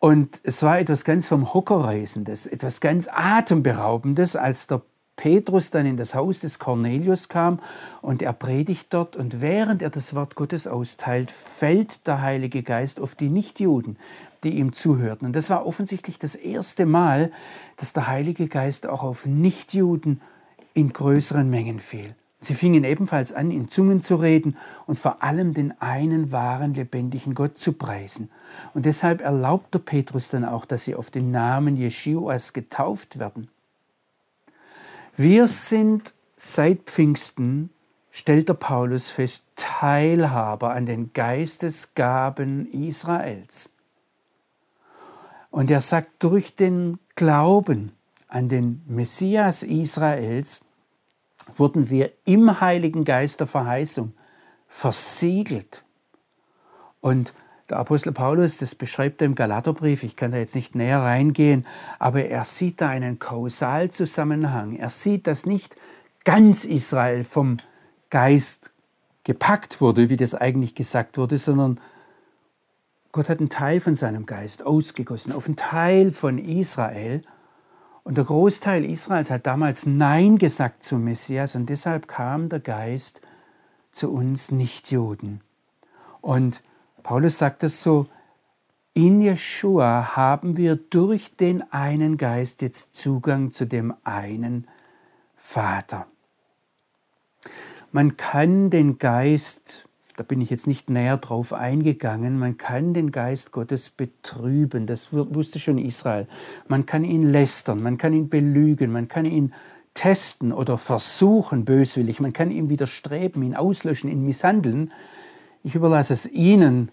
Und 0.00 0.40
es 0.42 0.60
war 0.64 0.80
etwas 0.80 1.04
ganz 1.04 1.28
vom 1.28 1.54
Hocker 1.54 1.84
reißendes, 1.84 2.46
etwas 2.48 2.80
ganz 2.80 3.06
atemberaubendes, 3.08 4.34
als 4.34 4.66
der 4.66 4.82
Petrus 5.16 5.70
dann 5.70 5.86
in 5.86 5.96
das 5.96 6.14
Haus 6.14 6.40
des 6.40 6.58
Cornelius 6.58 7.28
kam 7.28 7.58
und 8.02 8.22
er 8.22 8.32
predigt 8.32 8.88
dort 8.90 9.16
und 9.16 9.40
während 9.40 9.82
er 9.82 9.90
das 9.90 10.14
Wort 10.14 10.34
Gottes 10.34 10.66
austeilt, 10.66 11.30
fällt 11.30 12.06
der 12.06 12.20
Heilige 12.20 12.62
Geist 12.62 13.00
auf 13.00 13.14
die 13.14 13.30
Nichtjuden, 13.30 13.98
die 14.44 14.58
ihm 14.58 14.72
zuhörten. 14.72 15.26
Und 15.26 15.34
das 15.34 15.50
war 15.50 15.66
offensichtlich 15.66 16.18
das 16.18 16.34
erste 16.34 16.86
Mal, 16.86 17.32
dass 17.78 17.92
der 17.92 18.06
Heilige 18.06 18.46
Geist 18.46 18.86
auch 18.86 19.02
auf 19.02 19.26
Nichtjuden 19.26 20.20
in 20.74 20.92
größeren 20.92 21.48
Mengen 21.48 21.80
fiel. 21.80 22.14
Sie 22.40 22.54
fingen 22.54 22.84
ebenfalls 22.84 23.32
an, 23.32 23.50
in 23.50 23.68
Zungen 23.68 24.02
zu 24.02 24.16
reden 24.16 24.56
und 24.86 24.98
vor 24.98 25.22
allem 25.22 25.54
den 25.54 25.80
einen 25.80 26.30
wahren, 26.30 26.74
lebendigen 26.74 27.34
Gott 27.34 27.56
zu 27.56 27.72
preisen. 27.72 28.30
Und 28.74 28.84
deshalb 28.86 29.22
erlaubte 29.22 29.78
Petrus 29.78 30.28
dann 30.28 30.44
auch, 30.44 30.66
dass 30.66 30.84
sie 30.84 30.94
auf 30.94 31.10
den 31.10 31.30
Namen 31.30 31.76
Jeschuas 31.76 32.52
getauft 32.52 33.18
werden. 33.18 33.48
Wir 35.18 35.48
sind 35.48 36.12
seit 36.36 36.82
Pfingsten, 36.82 37.70
stellt 38.10 38.50
der 38.50 38.54
Paulus 38.54 39.08
fest, 39.08 39.46
Teilhaber 39.56 40.72
an 40.72 40.84
den 40.84 41.14
Geistesgaben 41.14 42.70
Israels. 42.70 43.70
Und 45.50 45.70
er 45.70 45.80
sagt, 45.80 46.22
durch 46.22 46.54
den 46.54 46.98
Glauben 47.14 47.92
an 48.28 48.50
den 48.50 48.82
Messias 48.86 49.62
Israels 49.62 50.60
wurden 51.54 51.88
wir 51.88 52.12
im 52.26 52.60
Heiligen 52.60 53.06
Geist 53.06 53.40
der 53.40 53.46
Verheißung 53.46 54.12
versiegelt. 54.68 55.82
Und 57.00 57.32
Der 57.68 57.78
Apostel 57.78 58.12
Paulus, 58.12 58.58
das 58.58 58.76
beschreibt 58.76 59.20
er 59.20 59.26
im 59.26 59.34
Galaterbrief, 59.34 60.04
ich 60.04 60.14
kann 60.14 60.30
da 60.30 60.36
jetzt 60.36 60.54
nicht 60.54 60.76
näher 60.76 61.00
reingehen, 61.00 61.66
aber 61.98 62.24
er 62.24 62.44
sieht 62.44 62.80
da 62.80 62.88
einen 62.88 63.18
Kausalzusammenhang. 63.18 64.76
Er 64.76 64.88
sieht, 64.88 65.26
dass 65.26 65.46
nicht 65.46 65.76
ganz 66.24 66.64
Israel 66.64 67.24
vom 67.24 67.56
Geist 68.10 68.70
gepackt 69.24 69.80
wurde, 69.80 70.08
wie 70.08 70.16
das 70.16 70.36
eigentlich 70.36 70.76
gesagt 70.76 71.18
wurde, 71.18 71.38
sondern 71.38 71.80
Gott 73.10 73.28
hat 73.28 73.40
einen 73.40 73.48
Teil 73.48 73.80
von 73.80 73.96
seinem 73.96 74.26
Geist 74.26 74.64
ausgegossen 74.64 75.32
auf 75.32 75.46
einen 75.46 75.56
Teil 75.56 76.12
von 76.12 76.38
Israel. 76.38 77.22
Und 78.04 78.16
der 78.16 78.24
Großteil 78.24 78.84
Israels 78.84 79.32
hat 79.32 79.46
damals 79.46 79.86
Nein 79.86 80.38
gesagt 80.38 80.84
zum 80.84 81.02
Messias 81.02 81.56
und 81.56 81.66
deshalb 81.66 82.06
kam 82.06 82.48
der 82.48 82.60
Geist 82.60 83.20
zu 83.90 84.12
uns 84.12 84.52
Nichtjuden. 84.52 85.40
Und 86.20 86.62
Paulus 87.06 87.38
sagt 87.38 87.62
es 87.62 87.82
so, 87.82 88.08
in 88.92 89.22
Jeshua 89.22 90.16
haben 90.16 90.56
wir 90.56 90.74
durch 90.74 91.36
den 91.36 91.62
einen 91.72 92.16
Geist 92.16 92.62
jetzt 92.62 92.96
Zugang 92.96 93.52
zu 93.52 93.64
dem 93.64 93.94
einen 94.02 94.66
Vater. 95.36 96.08
Man 97.92 98.16
kann 98.16 98.70
den 98.70 98.98
Geist 98.98 99.86
da 100.16 100.24
bin 100.24 100.40
ich 100.40 100.50
jetzt 100.50 100.66
nicht 100.66 100.90
näher 100.90 101.18
drauf 101.18 101.52
eingegangen, 101.52 102.38
man 102.38 102.56
kann 102.56 102.92
den 102.94 103.12
Geist 103.12 103.52
Gottes 103.52 103.90
betrüben, 103.90 104.86
das 104.86 105.12
wusste 105.12 105.58
schon 105.58 105.78
Israel. 105.78 106.26
Man 106.66 106.86
kann 106.86 107.04
ihn 107.04 107.30
lästern, 107.30 107.82
man 107.82 107.98
kann 107.98 108.14
ihn 108.14 108.30
belügen, 108.30 108.90
man 108.90 109.08
kann 109.08 109.26
ihn 109.26 109.52
testen 109.92 110.52
oder 110.52 110.78
versuchen 110.78 111.66
böswillig, 111.66 112.18
man 112.18 112.32
kann 112.32 112.50
ihm 112.50 112.68
widerstreben, 112.68 113.42
ihn 113.42 113.54
auslöschen, 113.54 114.10
ihn 114.10 114.24
misshandeln. 114.24 114.90
Ich 115.66 115.74
überlasse 115.74 116.12
es 116.12 116.30
Ihnen, 116.30 116.92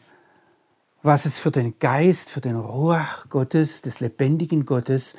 was 1.04 1.28
es 1.28 1.38
für 1.38 1.52
den 1.52 1.78
Geist, 1.78 2.32
für 2.32 2.42
den 2.42 2.56
Ruach 2.56 3.30
Gottes, 3.30 3.84
des 3.84 4.00
lebendigen 4.00 4.66
Gottes 4.66 5.16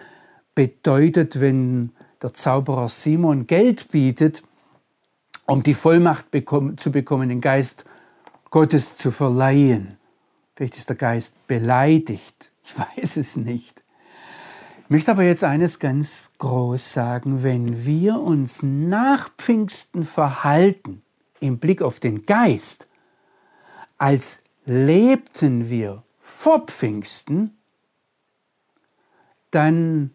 bedeutet, 0.56 1.40
wenn 1.40 1.92
der 2.20 2.32
Zauberer 2.32 2.88
Simon 2.88 3.46
Geld 3.46 3.92
bietet, 3.92 4.42
um 5.46 5.62
die 5.62 5.74
Vollmacht 5.74 6.26
zu 6.78 6.90
bekommen, 6.90 7.28
den 7.28 7.40
Geist 7.40 7.84
Gottes 8.50 8.96
zu 8.96 9.12
verleihen. 9.12 9.98
Vielleicht 10.56 10.76
ist 10.76 10.88
der 10.88 10.96
Geist 10.96 11.46
beleidigt. 11.46 12.50
Ich 12.64 12.76
weiß 12.98 13.18
es 13.18 13.36
nicht. 13.36 13.84
Ich 14.82 14.90
möchte 14.90 15.12
aber 15.12 15.22
jetzt 15.22 15.44
eines 15.44 15.78
ganz 15.78 16.32
groß 16.38 16.92
sagen. 16.92 17.44
Wenn 17.44 17.86
wir 17.86 18.18
uns 18.18 18.64
nach 18.64 19.30
Pfingsten 19.38 20.02
verhalten, 20.02 21.02
im 21.38 21.58
Blick 21.58 21.82
auf 21.82 22.00
den 22.00 22.26
Geist, 22.26 22.88
als 23.98 24.42
lebten 24.64 25.68
wir 25.68 26.02
vor 26.20 26.66
Pfingsten, 26.66 27.56
dann 29.50 30.14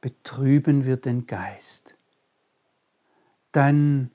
betrüben 0.00 0.84
wir 0.84 0.96
den 0.96 1.26
Geist. 1.26 1.94
Dann 3.52 4.10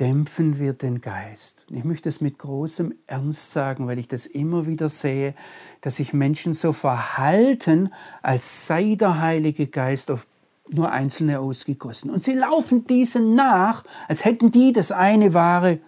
dämpfen 0.00 0.58
wir 0.58 0.72
den 0.72 1.00
Geist. 1.00 1.66
Ich 1.70 1.84
möchte 1.84 2.08
es 2.08 2.20
mit 2.20 2.38
großem 2.38 2.94
Ernst 3.06 3.52
sagen, 3.52 3.86
weil 3.86 3.98
ich 3.98 4.08
das 4.08 4.26
immer 4.26 4.66
wieder 4.66 4.88
sehe, 4.88 5.34
dass 5.80 5.96
sich 5.96 6.12
Menschen 6.12 6.54
so 6.54 6.72
verhalten, 6.72 7.92
als 8.22 8.66
sei 8.66 8.94
der 8.94 9.20
Heilige 9.20 9.66
Geist 9.66 10.10
auf 10.10 10.26
nur 10.70 10.92
Einzelne 10.92 11.40
ausgegossen. 11.40 12.10
Und 12.10 12.22
sie 12.22 12.34
laufen 12.34 12.86
diesen 12.86 13.34
nach, 13.34 13.84
als 14.06 14.24
hätten 14.24 14.52
die 14.52 14.72
das 14.72 14.92
eine 14.92 15.34
wahre. 15.34 15.80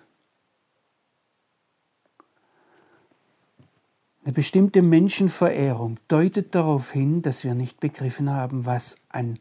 Eine 4.23 4.35
bestimmte 4.35 4.83
Menschenverehrung 4.83 5.99
deutet 6.09 6.55
darauf 6.55 6.93
hin, 6.93 7.23
dass 7.23 7.43
wir 7.43 7.55
nicht 7.55 7.81
begriffen 7.81 8.31
haben, 8.31 8.67
was 8.67 8.99
an 9.09 9.39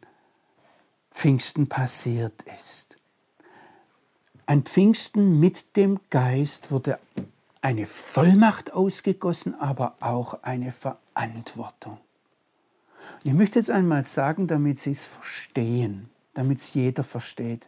Pfingsten 1.12 1.68
passiert 1.68 2.34
ist. 2.60 2.98
An 4.46 4.63
Pfingsten 4.63 5.39
mit 5.39 5.76
dem 5.76 6.00
Geist 6.10 6.72
wurde 6.72 6.98
eine 7.62 7.86
Vollmacht 7.86 8.72
ausgegossen, 8.72 9.54
aber 9.60 9.96
auch 10.00 10.44
eine 10.44 10.72
Verantwortung. 10.72 11.98
Ich 13.24 13.34
möchte 13.34 13.60
jetzt 13.60 13.70
einmal 13.70 14.06
sagen, 14.06 14.48
damit 14.48 14.80
Sie 14.80 14.92
es 14.92 15.06
verstehen, 15.06 16.10
damit 16.34 16.60
es 16.60 16.74
jeder 16.74 17.04
versteht. 17.04 17.68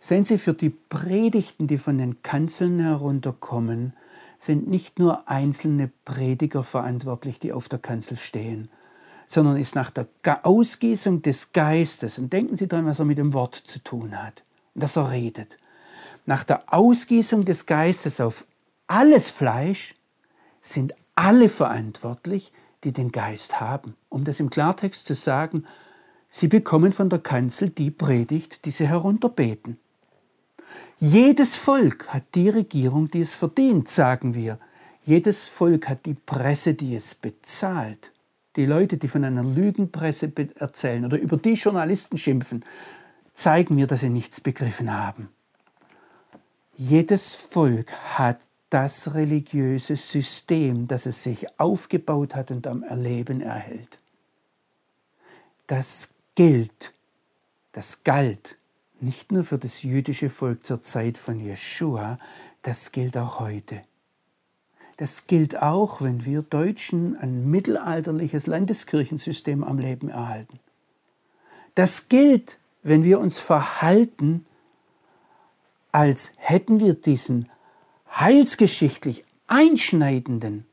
Sehen 0.00 0.24
Sie, 0.24 0.38
für 0.38 0.54
die 0.54 0.70
Predigten, 0.70 1.66
die 1.66 1.78
von 1.78 1.98
den 1.98 2.22
Kanzeln 2.22 2.80
herunterkommen, 2.80 3.92
sind 4.38 4.68
nicht 4.68 4.98
nur 4.98 5.28
einzelne 5.28 5.90
Prediger 6.04 6.62
verantwortlich, 6.62 7.38
die 7.38 7.52
auf 7.52 7.68
der 7.68 7.80
Kanzel 7.80 8.16
stehen, 8.16 8.70
sondern 9.26 9.56
ist 9.56 9.74
nach 9.74 9.90
der 9.90 10.06
Ausgießung 10.44 11.22
des 11.22 11.52
Geistes, 11.52 12.18
und 12.18 12.32
denken 12.32 12.56
Sie 12.56 12.68
daran, 12.68 12.86
was 12.86 13.00
er 13.00 13.04
mit 13.04 13.18
dem 13.18 13.34
Wort 13.34 13.56
zu 13.56 13.80
tun 13.80 14.22
hat, 14.22 14.44
dass 14.74 14.96
er 14.96 15.10
redet, 15.10 15.58
nach 16.24 16.44
der 16.44 16.72
Ausgießung 16.72 17.44
des 17.44 17.66
Geistes 17.66 18.20
auf 18.20 18.46
alles 18.86 19.30
Fleisch 19.30 19.94
sind 20.60 20.94
alle 21.14 21.48
verantwortlich, 21.48 22.52
die 22.84 22.92
den 22.92 23.12
Geist 23.12 23.60
haben. 23.60 23.96
Um 24.08 24.24
das 24.24 24.38
im 24.38 24.50
Klartext 24.50 25.06
zu 25.06 25.14
sagen, 25.14 25.64
sie 26.30 26.48
bekommen 26.48 26.92
von 26.92 27.08
der 27.08 27.18
Kanzel 27.18 27.70
die 27.70 27.90
Predigt, 27.90 28.64
die 28.64 28.70
sie 28.70 28.86
herunterbeten. 28.86 29.78
Jedes 31.00 31.54
Volk 31.56 32.08
hat 32.08 32.24
die 32.34 32.48
Regierung, 32.48 33.08
die 33.08 33.20
es 33.20 33.32
verdient, 33.32 33.88
sagen 33.88 34.34
wir. 34.34 34.58
Jedes 35.04 35.46
Volk 35.46 35.88
hat 35.88 36.06
die 36.06 36.14
Presse, 36.14 36.74
die 36.74 36.96
es 36.96 37.14
bezahlt. 37.14 38.12
Die 38.56 38.66
Leute, 38.66 38.96
die 38.96 39.06
von 39.06 39.22
einer 39.22 39.44
Lügenpresse 39.44 40.32
erzählen 40.56 41.04
oder 41.04 41.16
über 41.20 41.36
die 41.36 41.52
Journalisten 41.52 42.18
schimpfen, 42.18 42.64
zeigen 43.32 43.76
mir, 43.76 43.86
dass 43.86 44.00
sie 44.00 44.08
nichts 44.08 44.40
begriffen 44.40 44.92
haben. 44.92 45.28
Jedes 46.76 47.32
Volk 47.32 47.92
hat 47.92 48.40
das 48.68 49.14
religiöse 49.14 49.94
System, 49.94 50.88
das 50.88 51.06
es 51.06 51.22
sich 51.22 51.46
aufgebaut 51.60 52.34
hat 52.34 52.50
und 52.50 52.66
am 52.66 52.82
Erleben 52.82 53.40
erhält. 53.40 53.98
Das 55.68 56.12
gilt, 56.34 56.92
das 57.72 58.02
galt 58.02 58.57
nicht 59.02 59.32
nur 59.32 59.44
für 59.44 59.58
das 59.58 59.82
jüdische 59.82 60.30
Volk 60.30 60.66
zur 60.66 60.82
Zeit 60.82 61.18
von 61.18 61.40
Jeschua, 61.40 62.18
das 62.62 62.92
gilt 62.92 63.16
auch 63.16 63.40
heute. 63.40 63.82
Das 64.96 65.26
gilt 65.26 65.62
auch, 65.62 66.02
wenn 66.02 66.24
wir 66.24 66.42
Deutschen 66.42 67.16
ein 67.16 67.48
mittelalterliches 67.50 68.46
Landeskirchensystem 68.46 69.62
am 69.62 69.78
Leben 69.78 70.08
erhalten. 70.08 70.58
Das 71.76 72.08
gilt, 72.08 72.58
wenn 72.82 73.04
wir 73.04 73.20
uns 73.20 73.38
verhalten 73.38 74.44
als 75.92 76.32
hätten 76.36 76.80
wir 76.80 76.94
diesen 76.94 77.48
heilsgeschichtlich 78.10 79.24
einschneidenden 79.46 80.66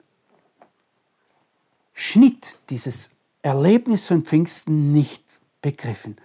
Schnitt, 1.94 2.60
dieses 2.70 3.12
Erlebnis 3.42 4.08
von 4.08 4.24
Pfingsten 4.24 4.92
nicht 4.92 5.24
begriffen. 5.62 6.18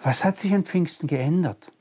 Was 0.00 0.24
hat 0.24 0.38
sich 0.38 0.54
an 0.54 0.64
Pfingsten 0.64 1.08
geändert? 1.08 1.72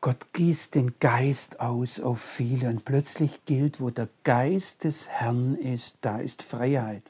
Gott 0.00 0.32
gießt 0.32 0.74
den 0.74 0.98
Geist 1.00 1.60
aus 1.60 2.00
auf 2.00 2.20
viele 2.20 2.68
und 2.68 2.84
plötzlich 2.84 3.44
gilt, 3.44 3.80
wo 3.80 3.90
der 3.90 4.08
Geist 4.24 4.84
des 4.84 5.08
Herrn 5.08 5.56
ist, 5.56 5.98
da 6.00 6.18
ist 6.18 6.42
Freiheit. 6.42 7.02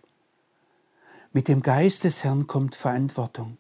Mit 1.33 1.49
dem 1.49 1.63
Geist 1.63 2.05
des 2.05 2.25
Herrn 2.25 2.47
kommt 2.47 2.75
Verantwortung. 2.75 3.59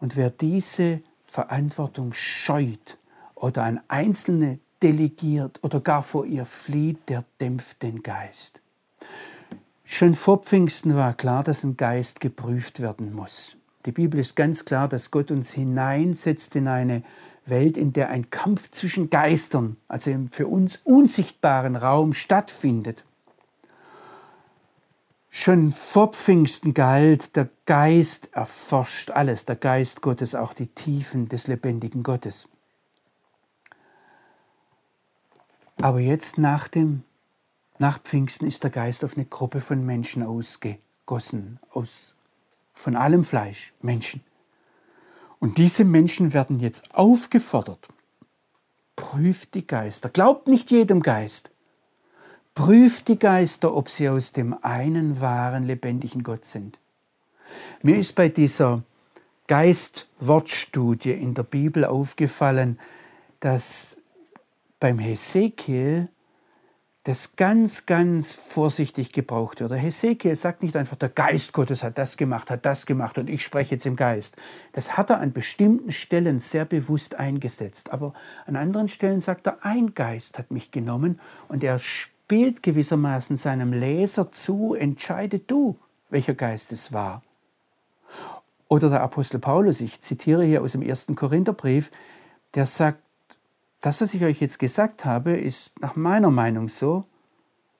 Und 0.00 0.16
wer 0.16 0.30
diese 0.30 1.02
Verantwortung 1.26 2.12
scheut 2.12 2.98
oder 3.34 3.64
an 3.64 3.80
Einzelne 3.88 4.58
delegiert 4.82 5.60
oder 5.62 5.80
gar 5.80 6.02
vor 6.02 6.26
ihr 6.26 6.44
flieht, 6.44 7.08
der 7.08 7.24
dämpft 7.40 7.82
den 7.82 8.02
Geist. 8.02 8.60
Schon 9.84 10.14
vor 10.14 10.42
Pfingsten 10.42 10.96
war 10.96 11.14
klar, 11.14 11.44
dass 11.44 11.62
ein 11.62 11.76
Geist 11.76 12.20
geprüft 12.20 12.80
werden 12.80 13.12
muss. 13.12 13.56
Die 13.84 13.92
Bibel 13.92 14.20
ist 14.20 14.36
ganz 14.36 14.64
klar, 14.64 14.88
dass 14.88 15.10
Gott 15.10 15.30
uns 15.30 15.52
hineinsetzt 15.52 16.54
in 16.56 16.68
eine 16.68 17.02
Welt, 17.46 17.76
in 17.76 17.92
der 17.92 18.10
ein 18.10 18.30
Kampf 18.30 18.70
zwischen 18.70 19.10
Geistern, 19.10 19.76
also 19.88 20.10
im 20.10 20.28
für 20.28 20.46
uns 20.46 20.80
unsichtbaren 20.84 21.74
Raum 21.76 22.12
stattfindet. 22.12 23.04
Schon 25.28 25.72
vor 25.72 26.12
Pfingsten 26.12 26.74
galt, 26.74 27.36
der 27.36 27.48
Geist 27.64 28.28
erforscht 28.32 29.10
alles, 29.10 29.46
der 29.46 29.56
Geist 29.56 30.02
Gottes, 30.02 30.34
auch 30.34 30.52
die 30.52 30.66
Tiefen 30.66 31.28
des 31.28 31.46
lebendigen 31.46 32.02
Gottes. 32.02 32.48
Aber 35.80 36.00
jetzt 36.00 36.38
nach, 36.38 36.68
dem, 36.68 37.02
nach 37.78 37.98
Pfingsten 37.98 38.46
ist 38.46 38.62
der 38.62 38.70
Geist 38.70 39.04
auf 39.04 39.16
eine 39.16 39.24
Gruppe 39.24 39.60
von 39.60 39.84
Menschen 39.84 40.22
ausgegossen, 40.22 41.58
aus, 41.70 42.14
von 42.72 42.96
allem 42.96 43.24
Fleisch, 43.24 43.72
Menschen. 43.80 44.22
Und 45.38 45.58
diese 45.58 45.84
Menschen 45.84 46.32
werden 46.32 46.60
jetzt 46.60 46.94
aufgefordert, 46.94 47.88
prüft 48.96 49.54
die 49.54 49.66
Geister, 49.66 50.08
glaubt 50.08 50.46
nicht 50.46 50.70
jedem 50.70 51.02
Geist, 51.02 51.52
Prüft 52.54 53.08
die 53.08 53.18
Geister, 53.18 53.74
ob 53.74 53.88
sie 53.88 54.08
aus 54.10 54.32
dem 54.32 54.54
einen 54.62 55.20
wahren, 55.20 55.64
lebendigen 55.64 56.22
Gott 56.22 56.44
sind. 56.44 56.78
Mir 57.82 57.96
ist 57.96 58.14
bei 58.14 58.28
dieser 58.28 58.82
Geist-Wortstudie 59.46 61.12
in 61.12 61.34
der 61.34 61.44
Bibel 61.44 61.84
aufgefallen, 61.84 62.78
dass 63.40 63.96
beim 64.80 64.98
Hesekiel 64.98 66.08
das 67.04 67.34
ganz, 67.34 67.86
ganz 67.86 68.32
vorsichtig 68.32 69.12
gebraucht 69.12 69.60
wird. 69.60 69.72
Der 69.72 69.78
Hesekiel 69.78 70.36
sagt 70.36 70.62
nicht 70.62 70.76
einfach, 70.76 70.96
der 70.96 71.08
Geist 71.08 71.52
Gottes 71.52 71.82
hat 71.82 71.98
das 71.98 72.16
gemacht, 72.16 72.48
hat 72.48 72.64
das 72.64 72.86
gemacht 72.86 73.18
und 73.18 73.28
ich 73.28 73.42
spreche 73.42 73.74
jetzt 73.74 73.86
im 73.86 73.96
Geist. 73.96 74.36
Das 74.72 74.96
hat 74.96 75.10
er 75.10 75.18
an 75.18 75.32
bestimmten 75.32 75.90
Stellen 75.90 76.38
sehr 76.38 76.64
bewusst 76.64 77.16
eingesetzt. 77.16 77.92
Aber 77.92 78.14
an 78.46 78.54
anderen 78.54 78.86
Stellen 78.86 79.20
sagt 79.20 79.48
er, 79.48 79.64
ein 79.64 79.94
Geist 79.94 80.38
hat 80.38 80.52
mich 80.52 80.70
genommen 80.70 81.18
und 81.48 81.64
er 81.64 81.80
spielt 81.80 82.62
gewissermaßen 82.62 83.36
seinem 83.36 83.72
Leser 83.72 84.30
zu, 84.30 84.74
entscheide 84.74 85.40
du, 85.40 85.76
welcher 86.08 86.34
Geist 86.34 86.72
es 86.72 86.92
war. 86.92 87.22
Oder 88.68 88.90
der 88.90 89.02
Apostel 89.02 89.40
Paulus, 89.40 89.80
ich 89.80 90.00
zitiere 90.00 90.44
hier 90.44 90.62
aus 90.62 90.72
dem 90.72 90.82
ersten 90.82 91.16
Korintherbrief, 91.16 91.90
der 92.54 92.66
sagt, 92.66 93.02
das, 93.82 94.00
was 94.00 94.14
ich 94.14 94.24
euch 94.24 94.40
jetzt 94.40 94.58
gesagt 94.58 95.04
habe, 95.04 95.32
ist 95.32 95.72
nach 95.80 95.96
meiner 95.96 96.30
Meinung 96.30 96.68
so. 96.68 97.04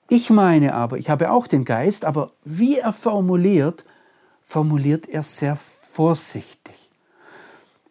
Ich 0.09 0.31
meine 0.31 0.75
aber, 0.75 0.99
ich 0.99 1.09
habe 1.09 1.31
auch 1.31 1.47
den 1.47 1.65
Geist, 1.65 2.05
aber 2.05 2.33
wie 2.45 2.79
er 2.79 2.93
formuliert, 2.93 3.85
formuliert 4.43 5.09
er 5.09 5.23
sehr 5.23 5.57
vorsichtig. 5.57 6.75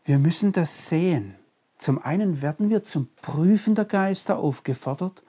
Wir 0.03 0.19
müssen 0.19 0.51
das 0.51 0.87
sehen. 0.87 1.35
Zum 1.77 2.03
einen 2.03 2.41
werden 2.41 2.69
wir 2.69 2.83
zum 2.83 3.07
Prüfen 3.21 3.75
der 3.75 3.85
Geister 3.85 4.37
aufgefordert. 4.37 5.23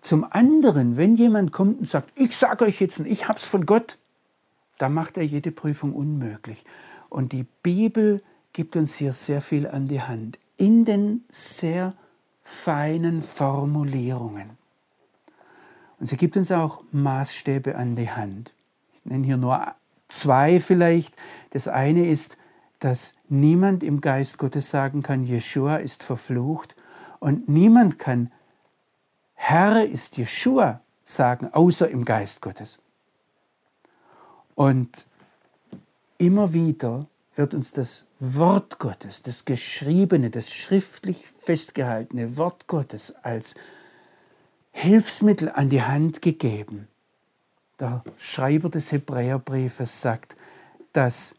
Zum 0.00 0.24
anderen, 0.30 0.96
wenn 0.96 1.16
jemand 1.16 1.50
kommt 1.50 1.80
und 1.80 1.88
sagt, 1.88 2.12
ich 2.14 2.36
sage 2.36 2.64
euch 2.64 2.80
jetzt, 2.80 3.00
ich 3.00 3.26
habe 3.26 3.38
es 3.38 3.44
von 3.44 3.66
Gott, 3.66 3.98
da 4.78 4.88
macht 4.88 5.18
er 5.18 5.24
jede 5.24 5.50
Prüfung 5.50 5.92
unmöglich. 5.94 6.64
Und 7.08 7.32
die 7.32 7.44
Bibel 7.64 8.22
gibt 8.52 8.76
uns 8.76 8.94
hier 8.94 9.12
sehr 9.12 9.40
viel 9.40 9.66
an 9.66 9.86
die 9.86 10.00
Hand 10.00 10.38
in 10.58 10.84
den 10.84 11.24
sehr 11.30 11.94
feinen 12.42 13.22
Formulierungen. 13.22 14.50
Und 15.98 16.08
sie 16.08 16.16
gibt 16.16 16.36
uns 16.36 16.52
auch 16.52 16.82
Maßstäbe 16.92 17.76
an 17.76 17.96
die 17.96 18.10
Hand. 18.10 18.52
Ich 18.92 19.10
nenne 19.10 19.24
hier 19.24 19.36
nur 19.36 19.74
zwei 20.08 20.60
vielleicht. 20.60 21.16
Das 21.50 21.68
eine 21.68 22.06
ist, 22.08 22.36
dass 22.80 23.14
niemand 23.28 23.82
im 23.82 24.00
Geist 24.00 24.38
Gottes 24.38 24.70
sagen 24.70 25.02
kann, 25.02 25.24
Jeshua 25.24 25.76
ist 25.76 26.02
verflucht 26.02 26.76
und 27.18 27.48
niemand 27.48 27.98
kann, 27.98 28.30
Herr 29.34 29.86
ist 29.86 30.16
Jeshua 30.16 30.80
sagen, 31.04 31.48
außer 31.52 31.88
im 31.88 32.04
Geist 32.04 32.42
Gottes. 32.42 32.78
Und 34.54 35.06
immer 36.18 36.52
wieder 36.52 37.06
wird 37.34 37.54
uns 37.54 37.72
das 37.72 38.04
Wort 38.20 38.78
Gottes, 38.78 39.22
das 39.22 39.44
geschriebene, 39.44 40.30
das 40.30 40.52
schriftlich 40.52 41.26
festgehaltene 41.38 42.36
Wort 42.36 42.66
Gottes 42.66 43.14
als 43.22 43.54
Hilfsmittel 44.72 45.50
an 45.50 45.70
die 45.70 45.82
Hand 45.82 46.20
gegeben. 46.20 46.88
Der 47.78 48.02
Schreiber 48.16 48.70
des 48.70 48.90
Hebräerbriefes 48.90 50.00
sagt, 50.00 50.36
dass 50.92 51.36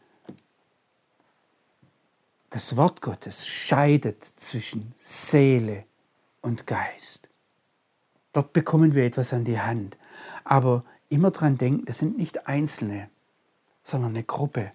das 2.48 2.76
Wort 2.76 3.02
Gottes 3.02 3.46
scheidet 3.46 4.24
zwischen 4.36 4.94
Seele 5.00 5.84
und 6.40 6.66
Geist. 6.66 7.28
Dort 8.32 8.52
bekommen 8.52 8.94
wir 8.94 9.04
etwas 9.04 9.32
an 9.32 9.44
die 9.44 9.60
Hand. 9.60 9.98
Aber 10.44 10.84
immer 11.08 11.30
dran 11.30 11.58
denken, 11.58 11.84
das 11.84 11.98
sind 11.98 12.16
nicht 12.16 12.46
Einzelne, 12.46 13.10
sondern 13.82 14.10
eine 14.10 14.24
Gruppe. 14.24 14.72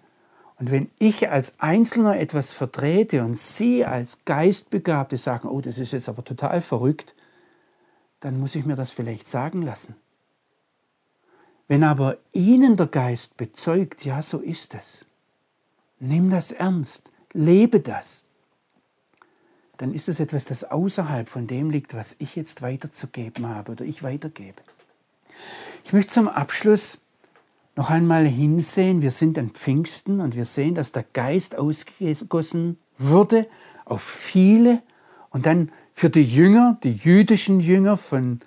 Und 0.58 0.70
wenn 0.70 0.90
ich 0.98 1.28
als 1.28 1.54
Einzelner 1.58 2.18
etwas 2.18 2.52
vertrete 2.52 3.22
und 3.22 3.36
Sie 3.36 3.84
als 3.84 4.24
Geistbegabte 4.24 5.18
sagen, 5.18 5.48
oh, 5.48 5.60
das 5.60 5.78
ist 5.78 5.92
jetzt 5.92 6.08
aber 6.08 6.24
total 6.24 6.62
verrückt, 6.62 7.14
dann 8.20 8.40
muss 8.40 8.54
ich 8.54 8.64
mir 8.64 8.76
das 8.76 8.90
vielleicht 8.90 9.28
sagen 9.28 9.62
lassen. 9.62 9.94
Wenn 11.68 11.84
aber 11.84 12.16
Ihnen 12.32 12.76
der 12.76 12.86
Geist 12.86 13.36
bezeugt, 13.36 14.04
ja, 14.04 14.22
so 14.22 14.38
ist 14.38 14.74
es, 14.74 15.04
nimm 15.98 16.30
das 16.30 16.52
ernst, 16.52 17.10
lebe 17.32 17.80
das, 17.80 18.24
dann 19.76 19.92
ist 19.92 20.08
es 20.08 20.20
etwas, 20.20 20.46
das 20.46 20.64
außerhalb 20.64 21.28
von 21.28 21.46
dem 21.46 21.70
liegt, 21.70 21.92
was 21.94 22.16
ich 22.18 22.34
jetzt 22.34 22.62
weiterzugeben 22.62 23.46
habe 23.48 23.72
oder 23.72 23.84
ich 23.84 24.02
weitergebe. 24.02 24.62
Ich 25.84 25.92
möchte 25.92 26.12
zum 26.12 26.28
Abschluss 26.28 26.98
noch 27.76 27.90
einmal 27.90 28.26
hinsehen, 28.26 29.02
wir 29.02 29.10
sind 29.10 29.38
an 29.38 29.50
Pfingsten 29.50 30.20
und 30.20 30.34
wir 30.34 30.46
sehen, 30.46 30.74
dass 30.74 30.92
der 30.92 31.04
Geist 31.12 31.58
ausgegossen 31.58 32.78
wurde 32.98 33.46
auf 33.84 34.02
viele 34.02 34.82
und 35.30 35.44
dann 35.44 35.70
für 35.94 36.08
die 36.08 36.22
Jünger, 36.22 36.78
die 36.82 36.92
jüdischen 36.92 37.60
Jünger 37.60 37.98
von 37.98 38.40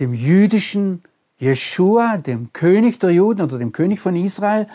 dem 0.00 0.14
jüdischen 0.14 1.02
Jeshua, 1.38 2.16
dem 2.16 2.52
König 2.52 2.98
der 2.98 3.10
Juden 3.10 3.42
oder 3.42 3.58
dem 3.58 3.72
König 3.72 4.00
von 4.00 4.16
Israel, 4.16 4.66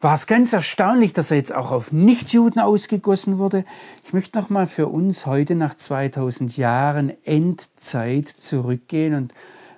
war 0.00 0.14
es 0.14 0.26
ganz 0.26 0.52
erstaunlich, 0.52 1.12
dass 1.12 1.30
er 1.30 1.36
jetzt 1.36 1.54
auch 1.54 1.70
auf 1.70 1.92
Nichtjuden 1.92 2.60
ausgegossen 2.60 3.38
wurde. 3.38 3.64
Ich 4.04 4.12
möchte 4.12 4.38
noch 4.38 4.50
mal 4.50 4.66
für 4.66 4.88
uns 4.88 5.26
heute 5.26 5.54
nach 5.54 5.74
2000 5.74 6.56
Jahren 6.56 7.12
Endzeit 7.24 8.28
zurückgehen 8.28 9.14
und 9.14 9.34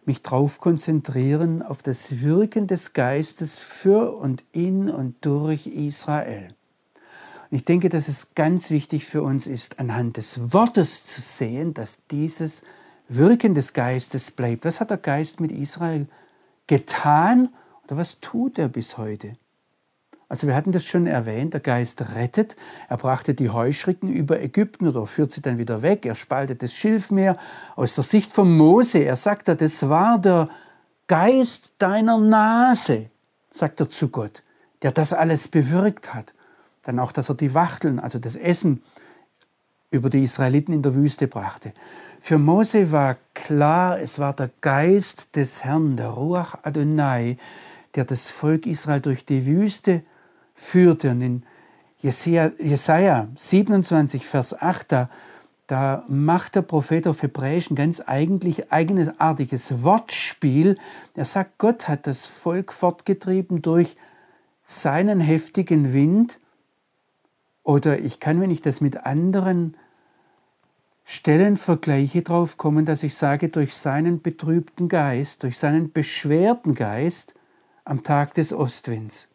mich 0.08 0.22
darauf 0.22 0.58
konzentrieren, 0.58 1.62
auf 1.62 1.82
das 1.82 2.22
Wirken 2.22 2.66
des 2.66 2.92
Geistes 2.94 3.58
für 3.58 4.16
und 4.16 4.44
in 4.52 4.90
und 4.90 5.24
durch 5.24 5.66
Israel. 5.66 6.48
Und 7.50 7.56
ich 7.56 7.64
denke, 7.64 7.88
dass 7.88 8.08
es 8.08 8.34
ganz 8.34 8.70
wichtig 8.70 9.04
für 9.04 9.22
uns 9.22 9.46
ist, 9.46 9.78
anhand 9.78 10.16
des 10.16 10.52
Wortes 10.52 11.04
zu 11.04 11.20
sehen, 11.20 11.74
dass 11.74 11.98
dieses 12.10 12.62
Wirken 13.08 13.54
des 13.54 13.72
Geistes 13.72 14.30
bleibt. 14.30 14.64
Was 14.64 14.80
hat 14.80 14.90
der 14.90 14.98
Geist 14.98 15.40
mit 15.40 15.52
Israel 15.52 16.08
getan 16.66 17.50
oder 17.84 17.96
was 17.96 18.20
tut 18.20 18.58
er 18.58 18.68
bis 18.68 18.98
heute? 18.98 19.36
Also 20.28 20.46
wir 20.46 20.54
hatten 20.54 20.72
das 20.72 20.84
schon 20.84 21.06
erwähnt, 21.06 21.54
der 21.54 21.60
Geist 21.60 22.02
rettet. 22.14 22.54
Er 22.88 22.98
brachte 22.98 23.34
die 23.34 23.48
Heuschrecken 23.48 24.12
über 24.12 24.40
Ägypten 24.40 24.86
oder 24.86 25.06
führt 25.06 25.32
sie 25.32 25.40
dann 25.40 25.56
wieder 25.56 25.80
weg. 25.80 26.04
Er 26.04 26.14
spaltet 26.14 26.62
das 26.62 26.74
Schilfmeer. 26.74 27.38
Aus 27.76 27.94
der 27.94 28.04
Sicht 28.04 28.30
von 28.30 28.54
Mose, 28.54 28.98
er 28.98 29.16
sagt, 29.16 29.48
das 29.48 29.88
war 29.88 30.18
der 30.18 30.50
Geist 31.06 31.72
deiner 31.78 32.18
Nase, 32.18 33.06
sagt 33.50 33.80
er 33.80 33.88
zu 33.88 34.10
Gott, 34.10 34.42
der 34.82 34.92
das 34.92 35.14
alles 35.14 35.48
bewirkt 35.48 36.12
hat. 36.12 36.34
Dann 36.82 36.98
auch, 36.98 37.12
dass 37.12 37.30
er 37.30 37.34
die 37.34 37.54
Wachteln, 37.54 37.98
also 37.98 38.18
das 38.18 38.36
Essen, 38.36 38.82
über 39.90 40.10
die 40.10 40.22
Israeliten 40.22 40.74
in 40.74 40.82
der 40.82 40.94
Wüste 40.94 41.26
brachte. 41.26 41.72
Für 42.20 42.36
Mose 42.36 42.92
war 42.92 43.16
klar, 43.32 43.98
es 43.98 44.18
war 44.18 44.34
der 44.34 44.50
Geist 44.60 45.34
des 45.34 45.64
Herrn, 45.64 45.96
der 45.96 46.08
Ruach 46.08 46.58
Adonai, 46.62 47.38
der 47.94 48.04
das 48.04 48.30
Volk 48.30 48.66
Israel 48.66 49.00
durch 49.00 49.24
die 49.24 49.46
Wüste 49.46 50.02
führte. 50.58 51.12
Und 51.12 51.22
in 51.22 51.42
Jesaja 52.00 53.28
27, 53.36 54.26
Vers 54.26 54.60
8, 54.60 54.92
da, 54.92 55.10
da 55.66 56.04
macht 56.08 56.56
der 56.56 56.62
Prophet 56.62 57.06
auf 57.06 57.22
Hebräisch 57.22 57.70
ein 57.70 57.76
ganz 57.76 58.00
eigentlich 58.00 58.70
eigenartiges 58.70 59.82
Wortspiel. 59.82 60.76
Er 61.14 61.24
sagt, 61.24 61.58
Gott 61.58 61.88
hat 61.88 62.06
das 62.06 62.26
Volk 62.26 62.72
fortgetrieben 62.72 63.62
durch 63.62 63.96
seinen 64.64 65.20
heftigen 65.20 65.92
Wind. 65.92 66.38
Oder 67.62 68.00
ich 68.00 68.20
kann, 68.20 68.40
wenn 68.40 68.50
ich 68.50 68.60
das 68.60 68.80
mit 68.80 69.06
anderen 69.06 69.76
Stellen 71.04 71.56
vergleiche, 71.56 72.22
drauf 72.22 72.58
kommen, 72.58 72.84
dass 72.84 73.02
ich 73.02 73.14
sage, 73.14 73.48
durch 73.48 73.74
seinen 73.74 74.20
betrübten 74.20 74.88
Geist, 74.88 75.42
durch 75.42 75.58
seinen 75.58 75.92
beschwerten 75.92 76.74
Geist 76.74 77.34
am 77.84 78.02
Tag 78.02 78.34
des 78.34 78.52
Ostwinds. 78.52 79.28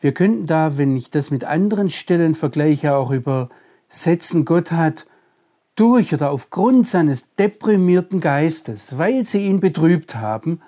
Wir 0.00 0.12
könnten 0.12 0.46
da, 0.46 0.78
wenn 0.78 0.96
ich 0.96 1.10
das 1.10 1.30
mit 1.30 1.44
anderen 1.44 1.88
Stellen 1.88 2.34
vergleiche, 2.34 2.94
auch 2.94 3.10
übersetzen, 3.10 4.44
Gott 4.44 4.72
hat 4.72 5.06
durch 5.74 6.12
oder 6.12 6.30
aufgrund 6.30 6.86
seines 6.86 7.34
deprimierten 7.34 8.20
Geistes, 8.20 8.98
weil 8.98 9.24
sie 9.24 9.46
ihn 9.46 9.60
betrübt 9.60 10.16
haben, 10.16 10.60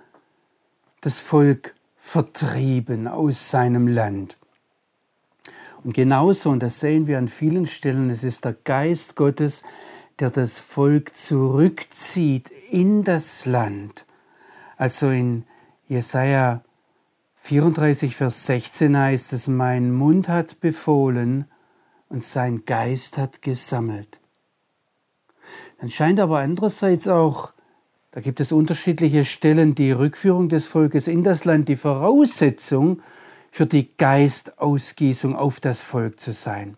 das 1.01 1.20
Volk 1.20 1.74
vertrieben 1.97 3.07
aus 3.07 3.51
seinem 3.51 3.87
Land. 3.87 4.37
Und 5.85 5.95
genauso, 5.95 6.51
und 6.51 6.62
das 6.62 6.81
sehen 6.81 7.07
wir 7.07 7.18
an 7.18 7.29
vielen 7.29 7.66
Stellen, 7.66 8.11
es 8.11 8.24
ist 8.24 8.45
der 8.45 8.53
Geist 8.53 9.14
Gottes, 9.14 9.62
der 10.18 10.31
das 10.31 10.59
Volk 10.59 11.14
zurückzieht 11.14 12.51
in 12.70 13.05
das 13.05 13.47
Land. 13.47 14.05
Also 14.76 15.09
in 15.11 15.45
Jesaja 15.89 16.62
34, 17.49 18.14
Vers 18.14 18.44
16 18.44 18.94
heißt 18.94 19.32
es, 19.32 19.49
mein 19.49 19.90
Mund 19.90 20.28
hat 20.28 20.61
befohlen 20.61 21.46
und 22.11 22.22
sein 22.22 22.66
Geist 22.66 23.16
hat 23.16 23.40
gesammelt. 23.40 24.20
Dann 25.80 25.88
scheint 25.88 26.20
aber 26.20 26.40
andererseits 26.40 27.09
auch 27.09 27.55
Da 28.11 28.20
gibt 28.20 28.40
es 28.40 28.53
unterschiedliche 28.53 29.24
Stellen, 29.24 29.74
die 29.74 29.92
Rückführung 29.92 30.51
des 30.51 30.66
Volkes 30.66 31.09
in 31.09 31.22
das 31.22 31.44
Land, 31.46 31.68
die 31.68 31.76
Voraussetzung 31.76 33.01
für 33.51 33.64
die 33.64 33.96
Geistausgießung 33.96 35.34
auf 35.34 35.61
das 35.61 35.82
Volk 35.82 36.20
zu 36.20 36.32
sein. 36.32 36.76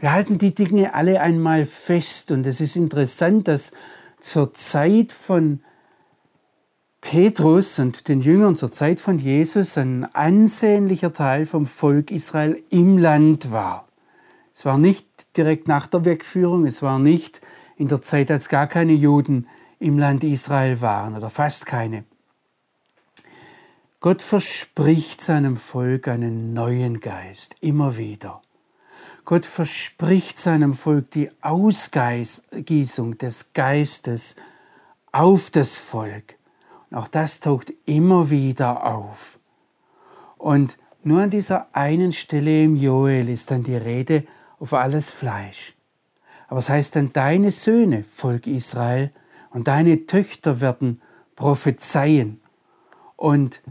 Wir 0.00 0.12
halten 0.12 0.36
die 0.36 0.54
Dinge 0.54 0.94
alle 0.94 1.20
einmal 1.20 1.64
fest 1.64 2.32
und 2.32 2.46
es 2.46 2.60
ist 2.60 2.76
interessant, 2.76 3.48
dass 3.48 3.72
zur 4.20 4.52
Zeit 4.52 5.12
von 5.12 5.62
Petrus 7.02 7.78
und 7.80 8.08
den 8.08 8.22
Jüngern 8.22 8.56
zur 8.56 8.70
Zeit 8.70 9.00
von 9.00 9.18
Jesus 9.18 9.76
ein 9.76 10.04
ansehnlicher 10.14 11.12
Teil 11.12 11.44
vom 11.44 11.66
Volk 11.66 12.10
Israel 12.10 12.62
im 12.70 12.96
Land 12.96 13.50
war. 13.50 13.86
Es 14.54 14.64
war 14.64 14.78
nicht 14.78 15.06
direkt 15.36 15.68
nach 15.68 15.86
der 15.88 16.06
Wegführung, 16.06 16.64
es 16.64 16.80
war 16.80 16.98
nicht 16.98 17.42
in 17.76 17.88
der 17.88 18.02
Zeit, 18.02 18.30
als 18.30 18.48
gar 18.48 18.66
keine 18.68 18.92
Juden 18.92 19.48
im 19.80 19.98
Land 19.98 20.22
Israel 20.24 20.80
waren 20.80 21.16
oder 21.16 21.28
fast 21.28 21.66
keine. 21.66 22.04
Gott 24.00 24.22
verspricht 24.22 25.20
seinem 25.20 25.56
Volk 25.56 26.08
einen 26.08 26.54
neuen 26.54 27.00
Geist, 27.00 27.56
immer 27.60 27.96
wieder. 27.96 28.42
Gott 29.24 29.44
verspricht 29.44 30.38
seinem 30.38 30.72
Volk 30.72 31.10
die 31.10 31.30
Ausgießung 31.40 33.18
des 33.18 33.52
Geistes 33.52 34.36
auf 35.10 35.50
das 35.50 35.78
Volk. 35.78 36.36
Auch 36.92 37.08
das 37.08 37.40
taucht 37.40 37.72
immer 37.86 38.30
wieder 38.30 38.84
auf. 38.84 39.38
Und 40.36 40.76
nur 41.02 41.22
an 41.22 41.30
dieser 41.30 41.68
einen 41.72 42.12
Stelle 42.12 42.64
im 42.64 42.76
Joel 42.76 43.28
ist 43.28 43.50
dann 43.50 43.62
die 43.62 43.76
Rede 43.76 44.24
auf 44.58 44.74
alles 44.74 45.10
Fleisch. 45.10 45.74
Aber 46.48 46.58
es 46.58 46.68
heißt 46.68 46.96
dann, 46.96 47.12
deine 47.12 47.50
Söhne, 47.50 48.02
Volk 48.02 48.46
Israel, 48.46 49.10
und 49.50 49.68
deine 49.68 50.06
Töchter 50.06 50.60
werden 50.60 51.00
prophezeien. 51.34 52.40
Und 53.16 53.62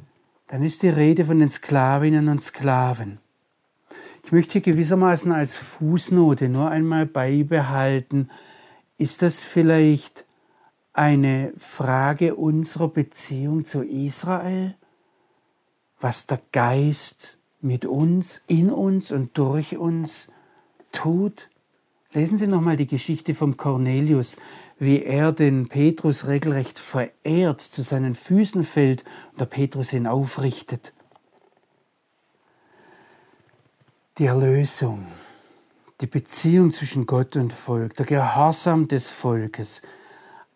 dann 0.48 0.64
ist 0.64 0.84
die 0.84 0.90
Rede 0.90 1.26
von 1.26 1.40
den 1.40 1.50
Sklavinnen 1.50 2.28
und 2.28 2.42
Sklaven. 2.42 3.20
Ich 4.24 4.32
möchte 4.32 4.62
gewissermaßen 4.62 5.32
als 5.32 5.58
Fußnote 5.58 6.50
nur 6.50 6.70
einmal 6.70 7.06
beibehalten, 7.06 8.30
ist 8.98 9.22
das 9.22 9.44
vielleicht 9.44 10.26
eine 11.02 11.52
Frage 11.58 12.36
unserer 12.36 12.88
Beziehung 12.88 13.66
zu 13.66 13.82
Israel? 13.82 14.76
Was 15.99 16.28
der 16.28 16.39
Geist 16.52 17.39
mit 17.60 17.86
uns, 17.86 18.43
in 18.45 18.70
uns 18.70 19.12
und 19.12 19.36
durch 19.36 19.78
uns 19.78 20.28
tut? 20.91 21.49
Lesen 22.14 22.38
Sie 22.38 22.45
nochmal 22.45 22.76
die 22.76 22.86
Geschichte 22.86 23.34
vom 23.34 23.58
Cornelius, 23.58 24.38
wie 24.78 25.02
er 25.02 25.32
den 25.32 25.70
Petrus 25.70 26.28
regelrecht 26.28 26.78
verehrt, 26.78 27.62
zu 27.62 27.82
seinen 27.82 28.14
Füßen 28.14 28.64
fällt 28.64 29.04
und 29.32 29.39
der 29.39 29.45
Petrus 29.45 29.93
ihn 29.93 30.06
aufrichtet. 30.06 30.93
Die 34.20 34.26
Erlösung, 34.28 35.08
die 35.99 36.06
Beziehung 36.08 36.72
zwischen 36.72 37.08
Gott 37.08 37.36
und 37.38 37.54
Volk, 37.54 37.95
der 37.95 38.06
Gehorsam 38.06 38.88
des 38.88 39.10
Volkes, 39.10 39.82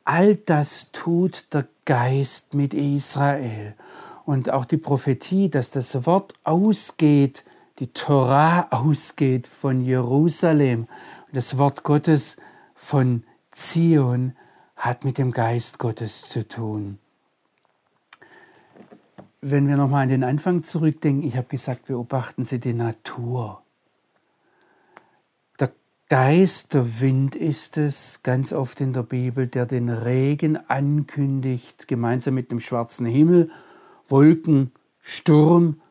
all 0.06 0.36
das 0.36 0.92
tut 0.92 1.54
der 1.54 1.68
Geist 1.84 2.54
mit 2.54 2.74
Israel. 2.74 3.76
Und 4.26 4.50
auch 4.50 4.66
die 4.66 4.78
Prophetie, 4.78 5.50
dass 5.50 5.72
das 5.72 6.06
Wort 6.06 6.34
ausgeht, 6.44 7.44
die 7.80 7.88
Torah 7.88 8.68
ausgeht 8.72 9.48
von 9.48 9.84
Jerusalem 9.84 10.88
und 11.28 11.36
das 11.36 11.58
Wort 11.58 11.84
Gottes 11.84 12.38
von 12.76 13.24
Zion 13.52 14.36
hat 14.76 15.04
mit 15.04 15.18
dem 15.18 15.32
Geist 15.32 15.80
Gottes 15.80 16.30
zu 16.30 16.48
tun. 16.48 17.00
Wenn 19.42 19.68
wir 19.68 19.78
nochmal 19.78 20.04
an 20.04 20.10
den 20.10 20.24
Anfang 20.24 20.64
zurückdenken, 20.64 21.28
ich 21.28 21.38
habe 21.38 21.48
gesagt, 21.48 21.86
beobachten 21.86 22.44
Sie 22.44 22.60
die 22.60 22.74
Natur. 22.74 23.62
Geist, 26.08 26.76
der 26.76 27.02
Wind 27.02 27.34
ist 27.34 27.78
es, 27.78 28.22
ganz 28.22 28.54
oft 28.54 28.80
in 28.80 28.94
der 28.94 29.02
Bibel, 29.02 29.48
der 29.48 29.66
den 29.66 29.90
Regen 29.90 30.56
ankündigt, 30.56 31.88
gemeinsam 31.88 32.36
mit 32.36 32.52
dem 32.52 32.60
schwarzen 32.60 33.08
Himmel, 33.08 33.50
Wolken, 34.08 34.72
Sturm. 35.02 35.82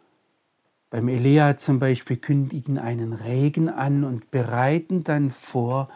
Beim 0.89 1.09
Elia 1.09 1.57
zum 1.57 1.81
Beispiel 1.81 2.17
kündigen 2.17 2.79
einen 2.79 3.13
Regen 3.13 3.69
an 3.69 4.05
und 4.05 4.31
bereiten 4.31 5.03
dann 5.03 5.31
vor, 5.31 5.89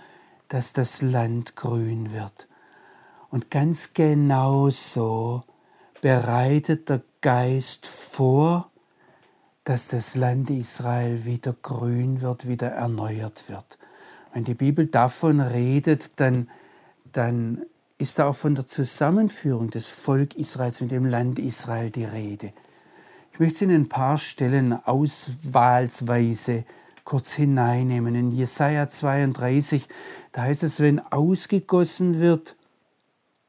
dass 0.49 0.73
das 0.73 1.01
Land 1.01 1.55
grün 1.55 2.13
wird. 2.13 2.49
Und 3.31 3.53
ganz 3.53 3.95
genau 3.95 4.69
so 4.71 5.45
bereitet 6.01 6.89
der 6.89 7.03
Geist 7.21 7.87
vor, 7.87 8.73
dass 9.63 9.87
das 9.87 10.17
Land 10.17 10.51
Israel 10.51 11.25
wieder 11.25 11.55
grün 11.63 12.21
wird, 12.21 12.49
wieder 12.49 12.67
erneuert 12.67 13.49
wird. 13.49 13.78
Wenn 14.33 14.45
die 14.45 14.55
Bibel 14.55 14.87
davon 14.87 15.41
redet, 15.41 16.13
dann, 16.17 16.49
dann 17.13 17.63
ist 17.99 18.19
da 18.19 18.29
auch 18.29 18.37
von 18.37 18.55
der 18.55 18.67
Zusammenführung 18.67 19.71
des 19.71 19.89
Volk 19.89 20.37
Israels 20.37 20.81
mit 20.81 20.91
dem 20.91 21.07
Land 21.07 21.39
Israel 21.39 21.91
die 21.91 22.05
Rede. 22.05 22.53
Ich 23.33 23.41
möchte 23.41 23.65
Ihnen 23.65 23.83
ein 23.83 23.89
paar 23.89 24.19
Stellen 24.19 24.73
auswahlsweise 24.73 26.65
kurz 27.05 27.33
hineinnehmen. 27.33 28.15
In 28.15 28.31
Jesaja 28.33 28.89
32, 28.89 29.89
da 30.33 30.43
heißt 30.43 30.63
es, 30.63 30.81
wenn 30.81 31.01
ausgegossen 31.01 32.21
wird 32.21 32.55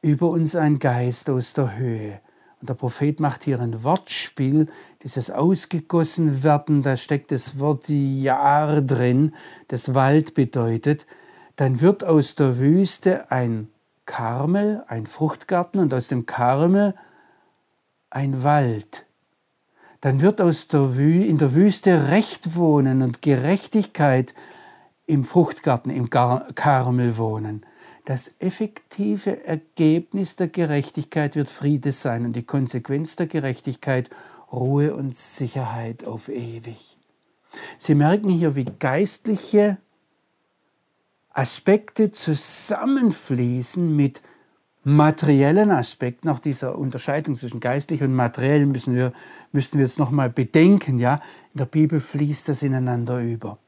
über 0.00 0.30
uns 0.30 0.56
ein 0.56 0.78
Geist 0.78 1.28
aus 1.28 1.52
der 1.52 1.76
Höhe. 1.76 2.20
Und 2.60 2.68
der 2.68 2.74
Prophet 2.74 3.20
macht 3.20 3.44
hier 3.44 3.60
ein 3.60 3.82
Wortspiel, 3.82 4.66
dieses 5.02 5.30
ausgegossen 5.30 6.42
werden, 6.42 6.82
da 6.82 6.96
steckt 6.96 7.32
das 7.32 7.58
Wort 7.58 7.88
Jahr 7.88 8.82
drin, 8.82 9.34
das 9.68 9.94
Wald 9.94 10.34
bedeutet. 10.34 11.06
Dann 11.56 11.80
wird 11.80 12.04
aus 12.04 12.34
der 12.34 12.58
Wüste 12.58 13.30
ein 13.30 13.68
Karmel, 14.04 14.84
ein 14.88 15.06
Fruchtgarten 15.06 15.80
und 15.80 15.94
aus 15.94 16.08
dem 16.08 16.26
Karmel 16.26 16.94
ein 18.10 18.42
Wald 18.42 19.06
dann 20.00 20.20
wird 20.20 20.40
aus 20.40 20.68
der 20.68 20.96
Wü 20.96 21.24
in 21.24 21.38
der 21.38 21.54
Wüste 21.54 22.08
Recht 22.10 22.56
wohnen 22.56 23.02
und 23.02 23.22
Gerechtigkeit 23.22 24.34
im 25.06 25.24
Fruchtgarten, 25.24 25.90
im 25.90 26.08
Karmel 26.08 27.18
wohnen. 27.18 27.66
Das 28.04 28.32
effektive 28.38 29.44
Ergebnis 29.44 30.36
der 30.36 30.48
Gerechtigkeit 30.48 31.36
wird 31.36 31.50
Friede 31.50 31.92
sein 31.92 32.24
und 32.24 32.34
die 32.34 32.42
Konsequenz 32.42 33.16
der 33.16 33.26
Gerechtigkeit 33.26 34.10
Ruhe 34.52 34.94
und 34.94 35.16
Sicherheit 35.16 36.04
auf 36.04 36.28
ewig. 36.28 36.98
Sie 37.78 37.94
merken 37.94 38.30
hier, 38.30 38.56
wie 38.56 38.64
geistliche 38.64 39.78
Aspekte 41.32 42.12
zusammenfließen 42.12 43.94
mit 43.94 44.22
materiellen 44.82 45.70
Aspekt, 45.70 46.24
nach 46.24 46.38
dieser 46.38 46.76
Unterscheidung 46.78 47.34
zwischen 47.34 47.60
geistlich 47.60 48.02
und 48.02 48.14
materiell 48.14 48.66
müssen 48.66 48.94
wir, 48.94 49.12
müssten 49.52 49.78
wir 49.78 49.84
jetzt 49.84 49.98
nochmal 49.98 50.30
bedenken, 50.30 50.98
ja. 50.98 51.20
In 51.52 51.58
der 51.58 51.66
Bibel 51.66 52.00
fließt 52.00 52.48
das 52.48 52.62
ineinander 52.62 53.20
über. 53.20 53.58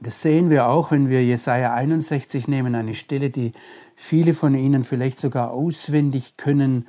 Das 0.00 0.22
sehen 0.22 0.48
wir 0.48 0.68
auch, 0.68 0.92
wenn 0.92 1.08
wir 1.08 1.24
Jesaja 1.24 1.74
61 1.74 2.46
nehmen, 2.46 2.74
eine 2.74 2.94
Stelle, 2.94 3.30
die 3.30 3.52
viele 3.96 4.32
von 4.32 4.54
Ihnen 4.54 4.84
vielleicht 4.84 5.18
sogar 5.18 5.50
auswendig 5.50 6.36
können. 6.36 6.86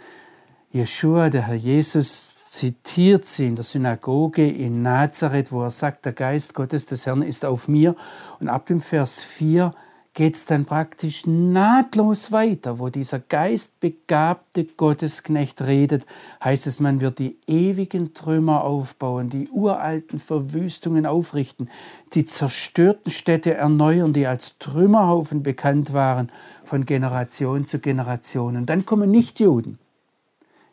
Jeshua, 0.71 1.31
der 1.31 1.47
Herr 1.47 1.55
Jesus, 1.55 2.35
zitiert 2.49 3.25
sie 3.25 3.47
in 3.47 3.55
der 3.55 3.63
Synagoge 3.63 4.47
in 4.47 4.81
Nazareth, 4.81 5.51
wo 5.51 5.63
er 5.63 5.71
sagt, 5.71 6.05
der 6.05 6.13
Geist 6.13 6.53
Gottes 6.53 6.85
des 6.85 7.05
Herrn 7.05 7.21
ist 7.21 7.45
auf 7.45 7.67
mir. 7.67 7.95
Und 8.39 8.49
ab 8.49 8.67
dem 8.67 8.79
Vers 8.79 9.21
4 9.21 9.73
geht 10.13 10.35
es 10.35 10.45
dann 10.45 10.65
praktisch 10.65 11.25
nahtlos 11.25 12.31
weiter, 12.31 12.79
wo 12.79 12.89
dieser 12.89 13.19
geistbegabte 13.19 14.65
Gottesknecht 14.65 15.61
redet, 15.61 16.05
heißt 16.43 16.67
es, 16.67 16.79
man 16.79 16.99
wird 16.99 17.19
die 17.19 17.37
ewigen 17.47 18.13
Trümmer 18.13 18.63
aufbauen, 18.63 19.29
die 19.29 19.47
uralten 19.49 20.19
Verwüstungen 20.19 21.05
aufrichten, 21.05 21.69
die 22.13 22.25
zerstörten 22.25 23.11
Städte 23.11 23.53
erneuern, 23.53 24.13
die 24.13 24.27
als 24.27 24.57
Trümmerhaufen 24.57 25.43
bekannt 25.43 25.93
waren 25.93 26.31
von 26.63 26.85
Generation 26.85 27.65
zu 27.65 27.79
Generation. 27.79 28.57
Und 28.57 28.65
dann 28.65 28.85
kommen 28.85 29.11
Nichtjuden, 29.11 29.79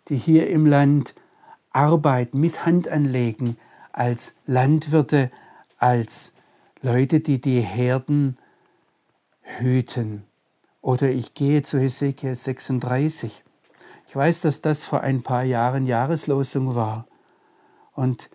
die 0.09 0.17
hier 0.17 0.49
im 0.49 0.67
Land 0.67 1.15
arbeiten, 1.71 2.41
mit 2.41 2.65
Hand 2.65 2.89
anlegen, 2.89 3.59
als 3.93 4.35
Landwirte, 4.47 5.31
als 5.79 6.33
Leute, 6.83 7.21
die 7.21 7.41
die 7.41 7.61
Herden 7.61 8.39
hüten. 9.47 10.25
Oder 10.83 11.11
ich 11.11 11.35
gehe 11.35 11.63
zu 11.63 11.79
Hesekiel 11.79 12.37
36. 12.37 13.43
Ich 14.09 14.15
weiß, 14.15 14.41
dass 14.43 14.61
das 14.61 14.85
vor 14.85 15.01
ein 15.01 15.23
paar 15.23 15.45
Jahren 15.45 15.87
Jahreslosung 15.87 16.75
war. 16.75 17.07
Und 17.95 18.31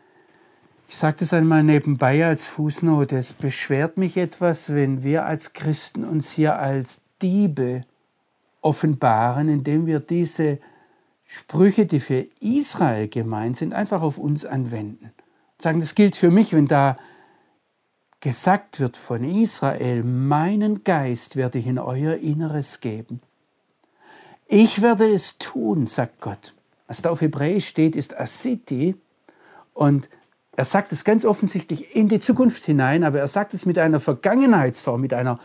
ich 0.88 0.98
sage 0.98 1.18
das 1.20 1.34
einmal 1.34 1.64
nebenbei 1.64 2.26
als 2.26 2.48
Fußnote. 2.48 3.18
Es 3.18 3.34
beschwert 3.34 3.98
mich 3.98 4.18
etwas, 4.18 4.74
wenn 4.74 5.04
wir 5.04 5.26
als 5.26 5.54
Christen 5.54 6.04
uns 6.04 6.32
hier 6.32 6.60
als 6.60 7.02
Diebe 7.22 7.86
offenbaren, 8.62 9.48
indem 9.48 9.86
wir 9.86 10.00
diese 10.00 10.60
Sprüche, 11.26 11.86
die 11.86 12.02
für 12.02 12.28
Israel 12.42 13.08
gemeint 13.08 13.56
sind, 13.56 13.74
einfach 13.74 14.02
auf 14.02 14.18
uns 14.18 14.44
anwenden. 14.44 15.14
Sagen, 15.60 15.80
das 15.80 15.96
gilt 15.96 16.18
für 16.18 16.30
mich, 16.30 16.52
wenn 16.52 16.68
da 16.68 16.98
gesagt 18.22 18.80
wird 18.80 18.98
von 18.98 19.24
Israel, 19.24 20.04
meinen 20.04 20.84
Geist 20.84 21.36
werde 21.36 21.60
ich 21.60 21.68
in 21.68 21.80
euer 21.80 22.16
Inneres 22.16 22.80
geben. 22.80 23.20
Ich 24.48 24.82
werde 24.82 25.12
es 25.12 25.38
tun, 25.38 25.88
sagt 25.88 26.22
Gott. 26.22 26.54
Was 26.88 27.02
da 27.02 27.10
auf 27.10 27.22
Hebräisch 27.22 27.68
steht, 27.68 27.96
ist 27.96 28.18
Asiti. 28.18 28.96
Und 29.74 30.10
er 30.56 30.66
sagt 30.66 30.92
es 30.92 31.04
ganz 31.04 31.26
offensichtlich 31.26 31.96
in 31.96 32.10
die 32.10 32.20
Zukunft 32.20 32.66
hinein, 32.66 33.04
aber 33.04 33.20
er 33.20 33.28
sagt 33.28 33.54
es 33.54 33.66
mit 33.66 33.78
einer 33.80 34.00
Vergangenheitsform, 34.00 35.02
mit 35.02 35.14
einer 35.14 35.40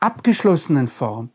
abgeschlossenen 0.00 0.88
Form. 0.88 1.30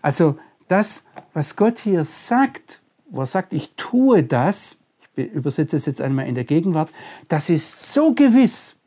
Also 0.00 0.38
das, 0.68 1.04
was 1.34 1.56
Gott 1.56 1.78
hier 1.78 2.04
sagt, 2.04 2.80
wo 3.10 3.20
er 3.20 3.26
sagt, 3.26 3.52
ich 3.52 3.74
tue 3.76 4.22
das, 4.22 4.78
ich 5.16 5.32
übersetze 5.32 5.76
es 5.76 5.86
jetzt 5.86 6.00
einmal 6.00 6.28
in 6.28 6.34
der 6.36 6.44
Gegenwart, 6.44 6.92
das 7.26 7.50
ist 7.50 7.92
so 7.92 8.14
gewiss. 8.14 8.77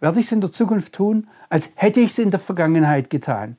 Werde 0.00 0.20
ich 0.20 0.26
es 0.26 0.32
in 0.32 0.40
der 0.40 0.52
Zukunft 0.52 0.92
tun, 0.92 1.28
als 1.48 1.72
hätte 1.74 2.00
ich 2.00 2.10
es 2.10 2.18
in 2.18 2.30
der 2.30 2.40
Vergangenheit 2.40 3.10
getan. 3.10 3.56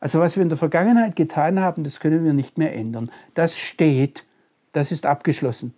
Also 0.00 0.20
was 0.20 0.36
wir 0.36 0.42
in 0.42 0.48
der 0.48 0.58
Vergangenheit 0.58 1.16
getan 1.16 1.60
haben, 1.60 1.84
das 1.84 2.00
können 2.00 2.24
wir 2.24 2.32
nicht 2.32 2.58
mehr 2.58 2.74
ändern. 2.74 3.10
Das 3.34 3.58
steht, 3.58 4.24
das 4.72 4.92
ist 4.92 5.06
abgeschlossen. 5.06 5.74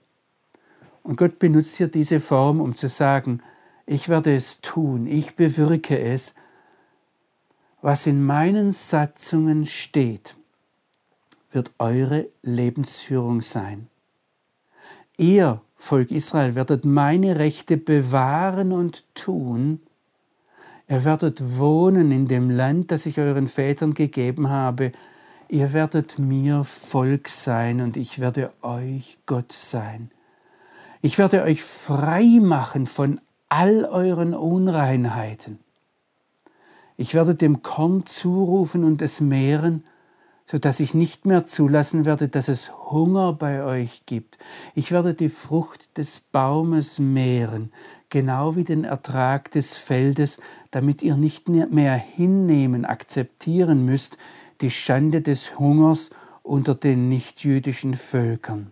Und 1.02 1.16
Gott 1.16 1.38
benutzt 1.38 1.76
hier 1.76 1.88
diese 1.88 2.18
Form, 2.18 2.60
um 2.60 2.76
zu 2.76 2.88
sagen, 2.88 3.40
ich 3.86 4.08
werde 4.08 4.34
es 4.34 4.60
tun, 4.60 5.06
ich 5.06 5.36
bewirke 5.36 5.98
es, 5.98 6.34
was 7.82 8.08
in 8.08 8.24
meinen 8.24 8.72
Satzungen 8.72 9.64
steht, 9.64 10.34
wird 11.52 11.70
eure 11.78 12.26
Lebensführung 12.42 13.42
sein. 13.42 13.86
Ihr, 15.16 15.60
Volk 15.76 16.10
Israel, 16.10 16.56
werdet 16.56 16.84
meine 16.84 17.38
Rechte 17.38 17.76
bewahren 17.76 18.72
und 18.72 19.04
tun, 19.14 19.80
Ihr 20.88 21.04
werdet 21.04 21.58
wohnen 21.58 22.12
in 22.12 22.28
dem 22.28 22.48
Land, 22.50 22.92
das 22.92 23.06
ich 23.06 23.18
euren 23.18 23.48
Vätern 23.48 23.94
gegeben 23.94 24.48
habe. 24.48 24.92
Ihr 25.48 25.72
werdet 25.72 26.18
mir 26.18 26.62
Volk 26.64 27.28
sein 27.28 27.80
und 27.80 27.96
ich 27.96 28.20
werde 28.20 28.52
euch 28.62 29.18
Gott 29.26 29.52
sein. 29.52 30.10
Ich 31.02 31.18
werde 31.18 31.42
euch 31.42 31.62
frei 31.62 32.38
machen 32.40 32.86
von 32.86 33.20
all 33.48 33.84
euren 33.84 34.34
Unreinheiten. 34.34 35.58
Ich 36.96 37.14
werde 37.14 37.34
dem 37.34 37.62
Korn 37.62 38.06
zurufen 38.06 38.84
und 38.84 39.02
es 39.02 39.20
mehren, 39.20 39.84
so 40.46 40.58
dass 40.58 40.80
ich 40.80 40.94
nicht 40.94 41.26
mehr 41.26 41.44
zulassen 41.44 42.04
werde, 42.04 42.28
dass 42.28 42.48
es 42.48 42.70
Hunger 42.90 43.32
bei 43.32 43.64
euch 43.64 44.06
gibt. 44.06 44.38
Ich 44.74 44.92
werde 44.92 45.14
die 45.14 45.28
Frucht 45.28 45.96
des 45.98 46.20
Baumes 46.20 46.98
mehren, 46.98 47.72
genau 48.10 48.56
wie 48.56 48.64
den 48.64 48.84
Ertrag 48.84 49.50
des 49.50 49.76
Feldes, 49.76 50.38
damit 50.70 51.02
ihr 51.02 51.16
nicht 51.16 51.48
mehr 51.48 51.94
hinnehmen, 51.94 52.84
akzeptieren 52.84 53.84
müsst, 53.84 54.16
die 54.60 54.70
Schande 54.70 55.20
des 55.20 55.58
Hungers 55.58 56.10
unter 56.42 56.74
den 56.74 57.08
nichtjüdischen 57.08 57.94
Völkern. 57.94 58.70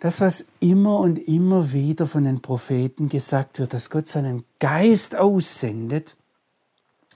Das, 0.00 0.20
was 0.20 0.46
immer 0.58 0.98
und 0.98 1.28
immer 1.28 1.72
wieder 1.72 2.06
von 2.06 2.24
den 2.24 2.42
Propheten 2.42 3.08
gesagt 3.08 3.60
wird, 3.60 3.72
dass 3.72 3.88
Gott 3.88 4.08
seinen 4.08 4.42
Geist 4.58 5.14
aussendet 5.14 6.16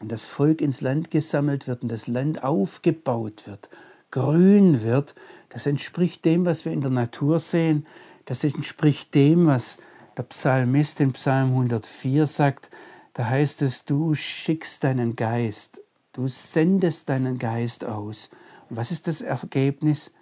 und 0.01 0.13
das 0.13 0.25
Volk 0.27 0.61
ins 0.61 0.83
Land 0.83 1.11
gesammelt 1.11 1.67
wird 1.67 1.83
und 1.83 1.91
das 1.91 2.07
Land 2.07 2.45
aufgebaut 2.45 3.49
wird, 3.49 3.71
grün 4.13 4.83
wird, 4.83 5.17
das 5.49 5.67
entspricht 5.67 6.25
dem, 6.25 6.45
was 6.45 6.65
wir 6.65 6.73
in 6.73 6.81
der 6.81 6.93
Natur 6.93 7.41
sehen, 7.41 7.87
das 8.27 8.45
entspricht 8.45 9.14
dem, 9.14 9.47
was 9.47 9.79
der 10.16 10.24
Psalmist 10.24 11.01
in 11.01 11.12
Psalm 11.12 11.51
104 11.51 12.27
sagt, 12.27 12.70
da 13.14 13.27
heißt 13.27 13.62
es, 13.62 13.85
du 13.85 14.14
schickst 14.14 14.85
deinen 14.85 15.16
Geist, 15.16 15.81
du 16.12 16.29
sendest 16.29 17.09
deinen 17.09 17.39
Geist 17.39 17.85
aus. 17.85 18.29
Und 18.68 18.77
was 18.77 18.91
ist 18.91 19.07
das 19.07 19.22
Ergebnis? 19.22 20.12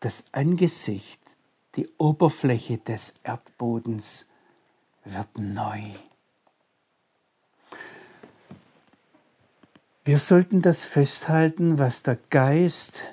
Das 0.00 0.24
Angesicht, 0.32 1.20
die 1.76 1.88
Oberfläche 1.98 2.78
des 2.78 3.14
Erdbodens 3.22 4.26
wird 5.04 5.38
neu. 5.38 5.82
Wir 10.04 10.18
sollten 10.18 10.60
das 10.60 10.84
festhalten, 10.84 11.78
was 11.78 12.02
der 12.02 12.16
Geist 12.30 13.04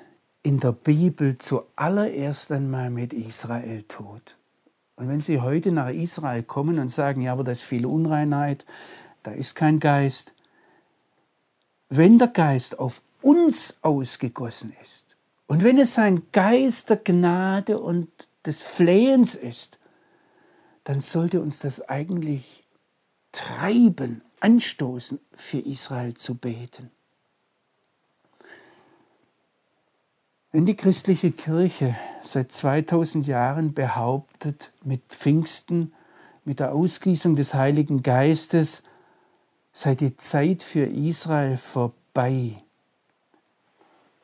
in 0.42 0.58
der 0.58 0.72
Bibel 0.72 1.38
zuallererst 1.38 2.50
einmal 2.52 2.90
mit 2.90 3.12
Israel 3.12 3.82
tut. 3.82 4.36
Und 4.96 5.08
wenn 5.08 5.20
Sie 5.20 5.40
heute 5.40 5.72
nach 5.72 5.90
Israel 5.90 6.42
kommen 6.42 6.78
und 6.78 6.88
sagen, 6.88 7.22
ja, 7.22 7.32
aber 7.32 7.44
da 7.44 7.52
ist 7.52 7.62
viel 7.62 7.86
Unreinheit, 7.86 8.64
da 9.22 9.30
ist 9.32 9.54
kein 9.54 9.78
Geist. 9.78 10.34
Wenn 11.88 12.18
der 12.18 12.28
Geist 12.28 12.78
auf 12.78 13.02
uns 13.20 13.76
ausgegossen 13.82 14.74
ist 14.82 15.16
und 15.46 15.62
wenn 15.62 15.78
es 15.78 15.98
ein 15.98 16.22
Geist 16.32 16.90
der 16.90 16.96
Gnade 16.96 17.78
und 17.78 18.08
des 18.44 18.62
Flehens 18.62 19.36
ist, 19.36 19.78
dann 20.84 21.00
sollte 21.00 21.40
uns 21.40 21.60
das 21.60 21.88
eigentlich 21.88 22.66
treiben, 23.30 24.22
anstoßen, 24.40 25.20
für 25.32 25.58
Israel 25.58 26.14
zu 26.14 26.34
beten. 26.34 26.90
Wenn 30.52 30.66
die 30.66 30.76
christliche 30.76 31.32
Kirche 31.32 31.96
seit 32.22 32.52
2000 32.52 33.26
Jahren 33.26 33.72
behauptet, 33.72 34.70
mit 34.84 35.02
Pfingsten, 35.08 35.94
mit 36.44 36.60
der 36.60 36.74
Ausgießung 36.74 37.36
des 37.36 37.54
Heiligen 37.54 38.02
Geistes 38.02 38.82
sei 39.72 39.94
die 39.94 40.18
Zeit 40.18 40.62
für 40.62 40.84
Israel 40.84 41.56
vorbei, 41.56 42.62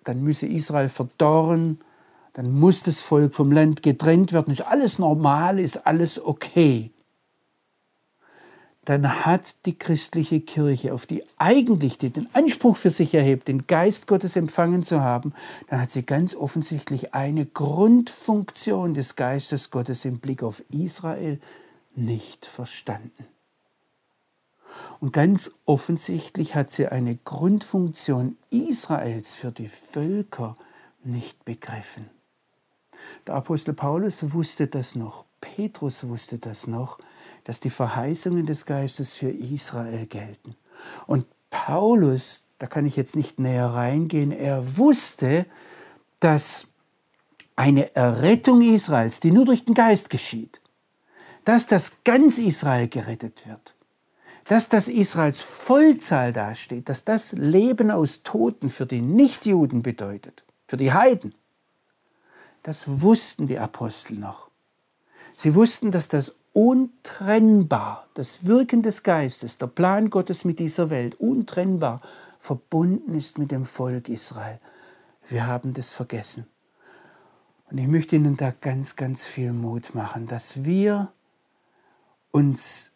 dann 0.05 0.22
müsse 0.22 0.47
Israel 0.47 0.91
verdorren, 0.91 1.81
dann 2.35 2.53
muss 2.53 2.83
das 2.83 3.01
Volk 3.01 3.35
vom 3.35 3.51
Land 3.51 3.83
getrennt 3.83 4.35
werden, 4.35 4.53
ist 4.53 4.61
alles 4.61 4.99
normal, 4.99 5.59
ist 5.59 5.87
alles 5.87 6.22
okay 6.22 6.91
dann 8.89 9.26
hat 9.26 9.66
die 9.66 9.78
christliche 9.78 10.41
Kirche, 10.41 10.95
auf 10.95 11.05
die 11.05 11.22
eigentlich 11.36 11.99
die 11.99 12.09
den 12.09 12.26
Anspruch 12.34 12.74
für 12.74 12.89
sich 12.89 13.12
erhebt, 13.12 13.47
den 13.47 13.66
Geist 13.66 14.07
Gottes 14.07 14.34
empfangen 14.34 14.82
zu 14.82 15.03
haben, 15.03 15.34
dann 15.68 15.82
hat 15.82 15.91
sie 15.91 16.05
ganz 16.05 16.34
offensichtlich 16.34 17.12
eine 17.12 17.45
Grundfunktion 17.45 18.95
des 18.95 19.14
Geistes 19.14 19.70
Gottes 19.70 20.07
im 20.07 20.20
Blick 20.20 20.43
auf 20.43 20.62
Israel 20.70 21.39
nicht 21.97 22.47
verstanden. 22.47 23.26
Und 25.01 25.12
ganz 25.12 25.51
offensichtlich 25.66 26.55
hat 26.55 26.70
sie 26.70 26.86
eine 26.86 27.16
Grundfunktion 27.16 28.39
Israels 28.49 29.34
für 29.34 29.53
die 29.53 29.68
Völker 29.68 30.57
nicht 31.05 31.45
begriffen. 31.45 32.09
Der 33.26 33.34
Apostel 33.34 33.74
Paulus 33.74 34.32
wusste 34.32 34.66
das 34.66 34.95
noch, 34.95 35.26
Petrus 35.43 36.09
wusste 36.09 36.39
das 36.39 36.66
noch, 36.66 36.99
dass 37.49 37.61
die 37.61 37.70
Verheißungen 37.70 38.44
des 38.44 38.66
Geistes 38.66 39.14
für 39.14 39.30
Israel 39.30 40.05
gelten. 40.05 40.55
Und 41.07 41.24
Paulus, 41.49 42.44
da 42.59 42.66
kann 42.66 42.84
ich 42.84 42.94
jetzt 42.94 43.16
nicht 43.16 43.40
näher 43.40 43.68
reingehen, 43.68 44.32
er 44.32 44.76
wusste, 44.76 45.46
dass 46.20 46.66
eine 47.57 47.96
Errettung 47.96 48.61
Israels, 48.61 49.20
die 49.20 49.30
nur 49.30 49.46
durch 49.46 49.64
den 49.64 49.72
Geist 49.72 50.11
geschieht, 50.11 50.61
dass 51.46 51.66
das 51.66 52.05
ganz 52.05 52.36
Israel 52.36 52.86
gerettet 52.86 53.49
wird, 53.49 53.74
dass 54.44 54.68
das 54.68 54.88
Israels 54.88 55.40
Vollzahl 55.40 56.34
dasteht, 56.34 56.90
dass 56.90 57.05
das 57.05 57.32
Leben 57.32 57.90
aus 57.90 58.22
Toten 58.24 58.68
für 58.68 58.84
die 58.84 59.01
Nichtjuden 59.01 59.80
bedeutet, 59.80 60.44
für 60.66 60.76
die 60.76 60.92
Heiden, 60.92 61.34
das 62.62 63.01
wussten 63.01 63.46
die 63.46 63.59
Apostel 63.59 64.18
noch. 64.18 64.51
Sie 65.34 65.55
wussten, 65.55 65.92
dass 65.92 66.09
das 66.09 66.34
untrennbar, 66.53 68.07
das 68.14 68.46
Wirken 68.46 68.82
des 68.82 69.03
Geistes, 69.03 69.59
der 69.59 69.66
Plan 69.66 70.11
Gottes 70.11 70.44
mit 70.44 70.59
dieser 70.59 70.90
Welt, 70.90 71.20
untrennbar 71.20 72.01
verbunden 72.40 73.14
ist 73.14 73.38
mit 73.38 73.51
dem 73.51 73.64
Volk 73.64 74.09
Israel. 74.09 74.59
Wir 75.28 75.46
haben 75.46 75.74
das 75.74 75.90
vergessen. 75.90 76.46
Und 77.70 77.78
ich 77.78 77.86
möchte 77.86 78.16
Ihnen 78.16 78.36
da 78.36 78.51
ganz, 78.51 78.96
ganz 78.96 79.24
viel 79.24 79.53
Mut 79.53 79.94
machen, 79.94 80.26
dass 80.26 80.64
wir 80.64 81.12
uns 82.30 82.90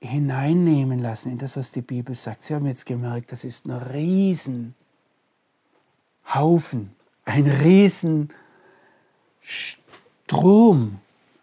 hineinnehmen 0.00 0.98
lassen 0.98 1.30
in 1.30 1.38
das, 1.38 1.56
was 1.56 1.72
die 1.72 1.82
Bibel 1.82 2.14
sagt. 2.14 2.42
Sie 2.42 2.54
haben 2.54 2.66
jetzt 2.66 2.86
gemerkt, 2.86 3.32
das 3.32 3.44
ist 3.44 3.66
ein 3.66 3.72
Riesenhaufen, 3.72 4.74
ein 7.26 7.46
Riesenstrom 7.46 8.30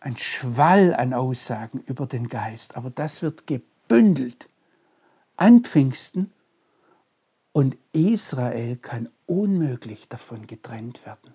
ein 0.07 0.15
Schwall 0.15 0.93
an 0.93 1.13
Aussagen 1.13 1.81
über 1.85 2.05
den 2.05 2.29
Geist, 2.29 2.77
aber 2.77 2.89
das 2.89 3.21
wird 3.21 3.45
gebündelt 3.45 4.47
an 5.35 5.65
Pfingsten 5.65 6.31
Und 7.51 7.75
Israel 7.91 8.77
kann 8.77 9.09
unmöglich 9.25 10.07
davon 10.07 10.47
getrennt 10.47 11.05
werden. 11.05 11.33